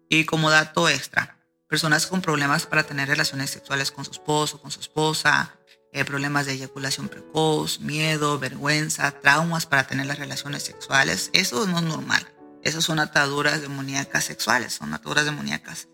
Y 0.08 0.24
como 0.24 0.50
dato 0.50 0.88
extra, 0.88 1.38
personas 1.68 2.06
con 2.06 2.22
problemas 2.22 2.66
para 2.66 2.84
tener 2.84 3.08
relaciones 3.08 3.50
sexuales 3.50 3.90
con 3.90 4.04
su 4.04 4.12
esposo, 4.12 4.60
con 4.60 4.70
su 4.70 4.80
esposa, 4.80 5.54
eh, 5.92 6.04
problemas 6.04 6.46
de 6.46 6.52
eyaculación 6.52 7.08
precoz, 7.08 7.80
miedo, 7.80 8.38
vergüenza, 8.38 9.10
traumas 9.20 9.66
para 9.66 9.86
tener 9.86 10.06
las 10.06 10.18
relaciones 10.18 10.62
sexuales, 10.62 11.30
eso 11.32 11.66
no 11.66 11.78
es 11.78 11.84
normal. 11.84 12.26
Esas 12.62 12.84
son 12.84 12.98
ataduras 12.98 13.62
demoníacas 13.62 14.24
sexuales, 14.24 14.74
son 14.74 14.92
ataduras 14.92 15.24
demoníacas. 15.24 15.88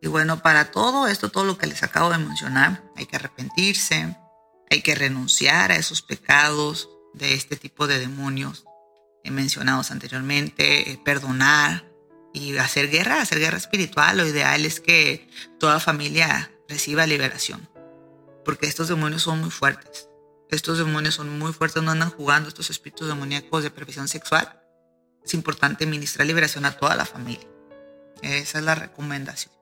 Y 0.00 0.06
bueno, 0.06 0.42
para 0.42 0.70
todo 0.70 1.08
esto, 1.08 1.28
todo 1.28 1.44
lo 1.44 1.58
que 1.58 1.66
les 1.66 1.82
acabo 1.82 2.10
de 2.10 2.18
mencionar, 2.18 2.84
hay 2.96 3.06
que 3.06 3.16
arrepentirse, 3.16 4.16
hay 4.70 4.82
que 4.82 4.94
renunciar 4.94 5.72
a 5.72 5.76
esos 5.76 6.02
pecados 6.02 6.88
de 7.14 7.34
este 7.34 7.56
tipo 7.56 7.86
de 7.86 7.98
demonios 7.98 8.64
mencionados 9.24 9.90
anteriormente, 9.90 10.90
eh, 10.90 11.00
perdonar, 11.04 11.84
y 12.32 12.56
hacer 12.58 12.90
guerra, 12.90 13.20
hacer 13.20 13.38
guerra 13.38 13.58
espiritual. 13.58 14.16
Lo 14.16 14.26
ideal 14.26 14.64
es 14.64 14.80
que 14.80 15.28
toda 15.58 15.80
familia 15.80 16.50
reciba 16.68 17.06
liberación, 17.06 17.68
porque 18.44 18.66
estos 18.66 18.88
demonios 18.88 19.22
son 19.22 19.40
muy 19.40 19.50
fuertes. 19.50 20.08
Estos 20.50 20.78
demonios 20.78 21.14
son 21.14 21.38
muy 21.38 21.52
fuertes, 21.52 21.82
no 21.82 21.90
andan 21.90 22.10
jugando 22.10 22.48
estos 22.48 22.70
espíritus 22.70 23.08
demoníacos 23.08 23.62
de 23.62 23.70
perversión 23.70 24.08
sexual. 24.08 24.60
Es 25.22 25.34
importante 25.34 25.84
ministrar 25.84 26.26
liberación 26.26 26.64
a 26.64 26.72
toda 26.72 26.96
la 26.96 27.04
familia. 27.04 27.46
Esa 28.22 28.58
es 28.58 28.64
la 28.64 28.74
recomendación. 28.74 29.52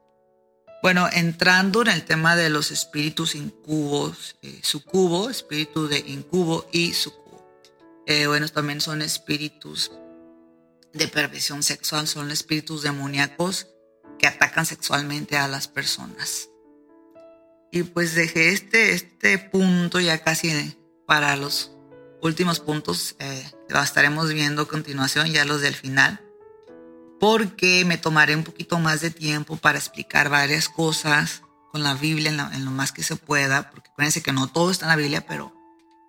Bueno, 0.82 1.08
entrando 1.12 1.82
en 1.82 1.88
el 1.88 2.04
tema 2.04 2.36
de 2.36 2.50
los 2.50 2.70
espíritus 2.70 3.34
incubos, 3.34 4.36
eh, 4.42 4.60
sucubo, 4.62 5.28
espíritu 5.30 5.88
de 5.88 5.98
incubo 5.98 6.68
y 6.70 6.92
sucubo. 6.92 7.25
Eh, 8.06 8.26
bueno, 8.26 8.48
también 8.48 8.80
son 8.80 9.02
espíritus 9.02 9.90
de 10.96 11.08
perversión 11.08 11.62
sexual 11.62 12.06
son 12.06 12.30
espíritus 12.30 12.82
demoníacos 12.82 13.68
que 14.18 14.26
atacan 14.26 14.64
sexualmente 14.64 15.36
a 15.36 15.48
las 15.48 15.68
personas. 15.68 16.48
Y 17.70 17.82
pues 17.82 18.14
dejé 18.14 18.50
este, 18.50 18.92
este 18.92 19.38
punto 19.38 20.00
ya 20.00 20.22
casi 20.22 20.76
para 21.06 21.36
los 21.36 21.72
últimos 22.22 22.60
puntos, 22.60 23.16
eh, 23.18 23.50
lo 23.68 23.82
estaremos 23.82 24.32
viendo 24.32 24.62
a 24.62 24.68
continuación, 24.68 25.26
ya 25.26 25.44
los 25.44 25.60
del 25.60 25.74
final, 25.74 26.20
porque 27.20 27.84
me 27.84 27.98
tomaré 27.98 28.34
un 28.34 28.44
poquito 28.44 28.78
más 28.78 29.00
de 29.00 29.10
tiempo 29.10 29.56
para 29.56 29.78
explicar 29.78 30.30
varias 30.30 30.68
cosas 30.68 31.42
con 31.72 31.82
la 31.82 31.94
Biblia 31.94 32.30
en, 32.30 32.64
lo 32.64 32.70
más 32.70 32.92
que 32.92 33.02
se 33.02 33.16
pueda, 33.16 33.70
porque 33.70 33.90
acuérdense 33.90 34.22
que 34.22 34.32
no 34.32 34.50
todo 34.50 34.70
está 34.70 34.86
en 34.86 34.90
la 34.90 34.96
Biblia, 34.96 35.26
pero 35.26 35.52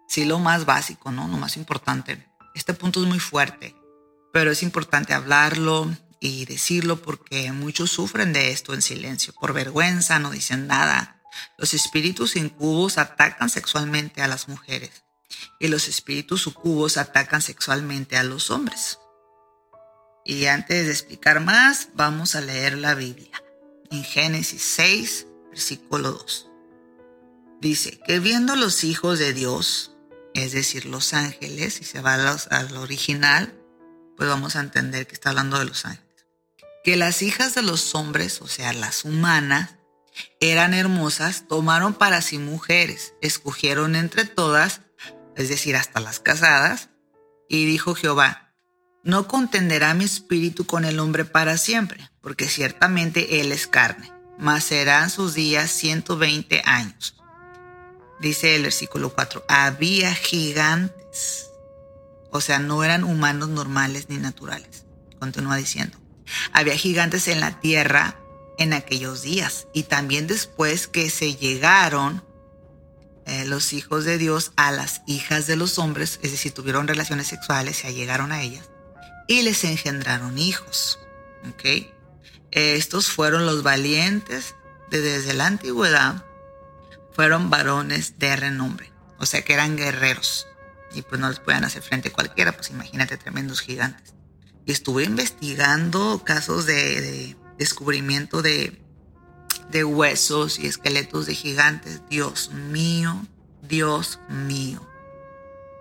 sí 0.07 0.25
lo 0.25 0.39
más 0.39 0.65
básico, 0.65 1.11
¿no? 1.11 1.27
Lo 1.27 1.37
más 1.37 1.57
importante. 1.57 2.27
Este 2.55 2.73
punto 2.73 3.01
es 3.01 3.07
muy 3.07 3.19
fuerte 3.19 3.75
pero 4.37 4.51
es 4.51 4.61
importante 4.61 5.15
hablarlo 5.15 5.91
y 6.19 6.45
decirlo 6.45 7.01
porque 7.01 7.51
muchos 7.51 7.89
sufren 7.89 8.33
de 8.33 8.51
esto 8.51 8.75
en 8.75 8.83
silencio, 8.83 9.33
por 9.33 9.51
vergüenza, 9.51 10.19
no 10.19 10.29
dicen 10.29 10.67
nada. 10.67 11.19
Los 11.57 11.73
espíritus 11.73 12.35
incubos 12.35 12.99
atacan 12.99 13.49
sexualmente 13.49 14.21
a 14.21 14.27
las 14.27 14.47
mujeres 14.47 14.91
y 15.59 15.69
los 15.69 15.87
espíritus 15.87 16.41
sucubos 16.41 16.97
atacan 16.97 17.41
sexualmente 17.41 18.15
a 18.15 18.21
los 18.21 18.51
hombres. 18.51 18.99
Y 20.23 20.45
antes 20.45 20.85
de 20.85 20.91
explicar 20.91 21.39
más, 21.39 21.89
vamos 21.95 22.35
a 22.35 22.41
leer 22.41 22.77
la 22.77 22.93
Biblia. 22.93 23.43
En 23.89 24.03
Génesis 24.03 24.61
6, 24.61 25.25
versículo 25.49 26.11
2. 26.11 26.49
Dice 27.59 27.99
que 28.05 28.19
viendo 28.19 28.55
los 28.55 28.83
hijos 28.83 29.17
de 29.17 29.33
Dios, 29.33 29.96
es 30.37 30.51
decir, 30.51 30.85
los 30.85 31.15
ángeles, 31.15 31.81
y 31.81 31.83
se 31.83 31.99
va 31.99 32.13
al 32.13 32.77
original, 32.77 33.53
pues 34.15 34.29
vamos 34.29 34.55
a 34.55 34.59
entender 34.59 35.07
que 35.07 35.15
está 35.15 35.31
hablando 35.31 35.57
de 35.57 35.65
los 35.65 35.85
ángeles. 35.85 36.27
Que 36.83 36.95
las 36.95 37.23
hijas 37.23 37.55
de 37.55 37.63
los 37.63 37.95
hombres, 37.95 38.39
o 38.41 38.47
sea, 38.47 38.71
las 38.73 39.03
humanas, 39.03 39.75
eran 40.39 40.75
hermosas, 40.75 41.47
tomaron 41.47 41.95
para 41.95 42.21
sí 42.21 42.37
mujeres, 42.37 43.15
escogieron 43.19 43.95
entre 43.95 44.25
todas, 44.25 44.81
es 45.35 45.49
decir, 45.49 45.75
hasta 45.75 45.99
las 45.99 46.19
casadas, 46.19 46.89
y 47.49 47.65
dijo 47.65 47.95
Jehová, 47.95 48.53
no 49.03 49.27
contenderá 49.27 49.95
mi 49.95 50.03
espíritu 50.03 50.67
con 50.67 50.85
el 50.85 50.99
hombre 50.99 51.25
para 51.25 51.57
siempre, 51.57 52.11
porque 52.21 52.47
ciertamente 52.47 53.41
él 53.41 53.51
es 53.51 53.65
carne, 53.65 54.13
mas 54.37 54.65
serán 54.65 55.09
sus 55.09 55.33
días 55.33 55.71
120 55.71 56.61
años. 56.63 57.16
Dice 58.19 58.55
el 58.55 58.63
versículo 58.63 59.13
4, 59.13 59.45
había 59.47 60.13
gigantes 60.13 61.47
o 62.31 62.41
sea, 62.41 62.59
no 62.59 62.83
eran 62.83 63.03
humanos 63.03 63.49
normales 63.49 64.09
ni 64.09 64.17
naturales. 64.17 64.85
Continúa 65.19 65.55
diciendo. 65.55 65.97
Había 66.51 66.75
gigantes 66.75 67.27
en 67.27 67.39
la 67.39 67.59
tierra 67.59 68.19
en 68.57 68.73
aquellos 68.73 69.21
días 69.21 69.67
y 69.73 69.83
también 69.83 70.27
después 70.27 70.87
que 70.87 71.09
se 71.09 71.35
llegaron 71.35 72.23
eh, 73.25 73.45
los 73.45 73.73
hijos 73.73 74.03
de 74.05 74.17
Dios 74.17 74.51
a 74.55 74.71
las 74.71 75.01
hijas 75.07 75.47
de 75.47 75.55
los 75.55 75.79
hombres, 75.79 76.19
es 76.21 76.31
decir, 76.31 76.53
tuvieron 76.53 76.87
relaciones 76.87 77.27
sexuales, 77.27 77.77
se 77.77 77.87
allegaron 77.87 78.31
a 78.31 78.41
ellas 78.41 78.69
y 79.27 79.41
les 79.41 79.63
engendraron 79.63 80.37
hijos. 80.37 80.99
Estos 82.51 83.07
fueron 83.07 83.45
los 83.45 83.63
valientes 83.63 84.55
de 84.89 85.01
desde 85.01 85.33
la 85.33 85.47
antigüedad, 85.47 86.23
fueron 87.17 87.49
varones 87.49 88.19
de 88.19 88.35
renombre, 88.35 88.91
o 89.17 89.25
sea 89.25 89.41
que 89.41 89.53
eran 89.53 89.75
guerreros 89.75 90.45
y 90.93 91.01
pues 91.01 91.19
no 91.19 91.27
les 91.29 91.39
puedan 91.39 91.65
hacer 91.65 91.81
frente 91.81 92.09
a 92.09 92.13
cualquiera, 92.13 92.51
pues 92.51 92.69
imagínate 92.69 93.17
tremendos 93.17 93.59
gigantes. 93.59 94.13
Y 94.67 94.71
estuve 94.71 95.03
investigando 95.03 96.21
casos 96.23 96.67
de, 96.67 97.35
descubrimiento 97.57 98.43
de, 98.43 98.79
de 99.71 99.83
huesos 99.83 100.59
y 100.59 100.67
esqueletos 100.67 101.25
de 101.25 101.33
gigantes. 101.33 102.01
Dios 102.07 102.51
mío, 102.51 103.25
Dios 103.63 104.19
mío. 104.29 104.87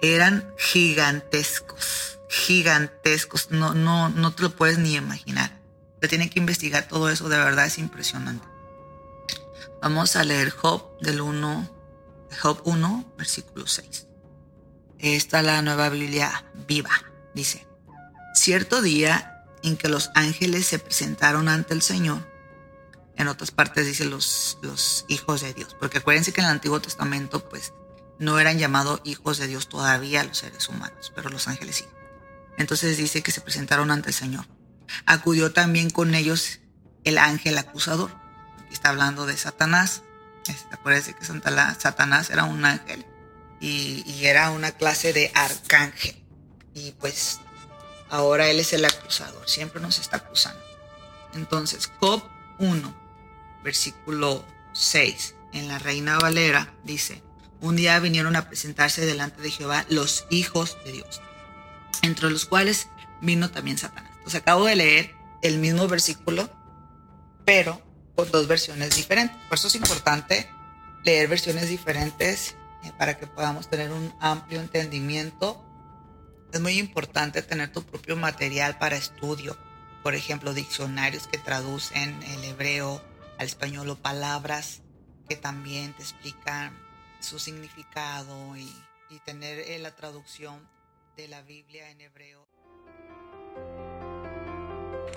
Eran 0.00 0.48
gigantescos, 0.56 2.18
gigantescos. 2.30 3.50
No, 3.50 3.74
no, 3.74 4.08
no 4.08 4.32
te 4.32 4.42
lo 4.42 4.56
puedes 4.56 4.78
ni 4.78 4.94
imaginar. 4.94 5.60
Se 6.00 6.08
tiene 6.08 6.30
que 6.30 6.38
investigar 6.38 6.88
todo 6.88 7.10
eso, 7.10 7.28
de 7.28 7.36
verdad 7.36 7.66
es 7.66 7.76
impresionante. 7.76 8.55
Vamos 9.82 10.16
a 10.16 10.24
leer 10.24 10.50
Job 10.50 10.98
del 11.00 11.20
1, 11.20 11.70
Job 12.40 12.60
1, 12.64 13.14
versículo 13.16 13.66
6. 13.66 14.06
Esta 14.98 15.40
es 15.40 15.44
la 15.44 15.62
nueva 15.62 15.88
Biblia 15.88 16.44
viva. 16.66 16.90
Dice, 17.34 17.66
cierto 18.34 18.80
día 18.82 19.44
en 19.62 19.76
que 19.76 19.88
los 19.88 20.10
ángeles 20.14 20.66
se 20.66 20.78
presentaron 20.78 21.48
ante 21.48 21.74
el 21.74 21.82
Señor, 21.82 22.26
en 23.16 23.28
otras 23.28 23.50
partes 23.50 23.86
dice 23.86 24.04
los, 24.04 24.58
los 24.62 25.06
hijos 25.08 25.40
de 25.40 25.54
Dios, 25.54 25.74
porque 25.78 25.98
acuérdense 25.98 26.32
que 26.32 26.40
en 26.40 26.46
el 26.46 26.52
Antiguo 26.52 26.80
Testamento 26.80 27.48
pues 27.48 27.72
no 28.18 28.38
eran 28.38 28.58
llamados 28.58 29.00
hijos 29.04 29.38
de 29.38 29.46
Dios 29.46 29.68
todavía 29.68 30.24
los 30.24 30.38
seres 30.38 30.68
humanos, 30.68 31.12
pero 31.14 31.30
los 31.30 31.48
ángeles 31.48 31.76
sí. 31.76 31.84
Entonces 32.58 32.96
dice 32.96 33.22
que 33.22 33.32
se 33.32 33.40
presentaron 33.40 33.90
ante 33.90 34.08
el 34.08 34.14
Señor. 34.14 34.46
Acudió 35.04 35.52
también 35.52 35.90
con 35.90 36.14
ellos 36.14 36.60
el 37.04 37.18
ángel 37.18 37.58
acusador. 37.58 38.10
Está 38.70 38.90
hablando 38.90 39.26
de 39.26 39.36
Satanás. 39.36 40.02
Este, 40.46 40.74
acuérdense 40.74 41.14
que 41.14 41.24
Satanás 41.24 42.30
era 42.30 42.44
un 42.44 42.64
ángel 42.64 43.04
y, 43.60 44.24
era 44.24 44.50
una 44.50 44.72
clase 44.72 45.12
de 45.12 45.30
arcángel. 45.34 46.16
Y 46.74 46.92
pues 46.92 47.40
ahora 48.10 48.48
él 48.48 48.60
es 48.60 48.72
el 48.72 48.84
acusador, 48.84 49.48
siempre 49.48 49.80
nos 49.80 49.98
está 49.98 50.18
acusando. 50.18 50.62
Entonces, 51.34 51.90
Job 52.00 52.22
1, 52.58 52.94
versículo 53.64 54.44
6, 54.72 55.34
en 55.52 55.68
la 55.68 55.78
Reina 55.78 56.18
Valera 56.18 56.74
dice, 56.84 57.22
un 57.60 57.76
día 57.76 57.98
vinieron 57.98 58.36
a 58.36 58.48
presentarse 58.48 59.04
delante 59.06 59.40
de 59.40 59.50
Jehová 59.50 59.86
los 59.88 60.26
hijos 60.30 60.76
de 60.84 60.92
Dios, 60.92 61.20
entre 62.02 62.30
los 62.30 62.44
cuales 62.46 62.88
vino 63.20 63.50
también 63.50 63.78
Satanás. 63.78 64.12
Entonces 64.16 64.40
acabo 64.40 64.66
de 64.66 64.76
leer 64.76 65.14
el 65.42 65.58
mismo 65.58 65.88
versículo, 65.88 66.50
pero 67.44 67.80
con 68.16 68.30
dos 68.30 68.48
versiones 68.48 68.96
diferentes. 68.96 69.36
Por 69.48 69.58
eso 69.58 69.68
es 69.68 69.74
importante 69.76 70.48
leer 71.04 71.28
versiones 71.28 71.68
diferentes 71.68 72.56
eh, 72.82 72.92
para 72.98 73.16
que 73.18 73.26
podamos 73.26 73.68
tener 73.68 73.92
un 73.92 74.12
amplio 74.18 74.60
entendimiento. 74.60 75.62
Es 76.52 76.60
muy 76.60 76.78
importante 76.78 77.42
tener 77.42 77.72
tu 77.72 77.84
propio 77.84 78.16
material 78.16 78.78
para 78.78 78.96
estudio, 78.96 79.56
por 80.02 80.14
ejemplo, 80.14 80.54
diccionarios 80.54 81.26
que 81.26 81.38
traducen 81.38 82.20
el 82.22 82.44
hebreo 82.44 83.02
al 83.38 83.46
español 83.46 83.90
o 83.90 83.96
palabras 83.96 84.80
que 85.28 85.36
también 85.36 85.92
te 85.92 86.02
explican 86.02 86.76
su 87.20 87.38
significado 87.38 88.56
y, 88.56 88.72
y 89.10 89.18
tener 89.20 89.58
eh, 89.58 89.78
la 89.78 89.94
traducción 89.94 90.66
de 91.16 91.28
la 91.28 91.42
Biblia 91.42 91.90
en 91.90 92.00
hebreo. 92.00 92.45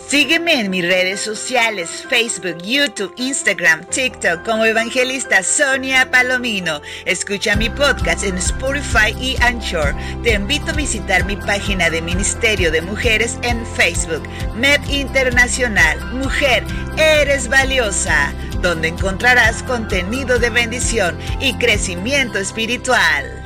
Sígueme 0.10 0.60
en 0.60 0.72
mis 0.72 0.84
redes 0.84 1.22
sociales, 1.22 2.04
Facebook, 2.10 2.58
YouTube, 2.64 3.14
Instagram, 3.18 3.86
TikTok 3.86 4.44
como 4.44 4.66
Evangelista 4.66 5.44
Sonia 5.44 6.10
Palomino. 6.10 6.82
Escucha 7.06 7.56
mi 7.56 7.70
podcast 7.70 8.24
en 8.24 8.36
Spotify 8.40 9.16
y 9.22 9.36
Anchor. 9.40 9.94
Te 10.24 10.34
invito 10.34 10.72
a 10.72 10.74
visitar 10.74 11.26
mi 11.26 11.36
página 11.36 11.92
de 11.92 12.02
Ministerio 12.02 12.72
de 12.72 12.82
Mujeres 12.82 13.38
en 13.44 13.64
Facebook, 13.68 14.24
MEP 14.56 14.82
Internacional. 14.90 16.04
Mujer, 16.14 16.64
eres 16.98 17.48
valiosa, 17.48 18.34
donde 18.64 18.88
encontrarás 18.88 19.62
contenido 19.62 20.40
de 20.40 20.50
bendición 20.50 21.20
y 21.40 21.54
crecimiento 21.60 22.40
espiritual. 22.40 23.39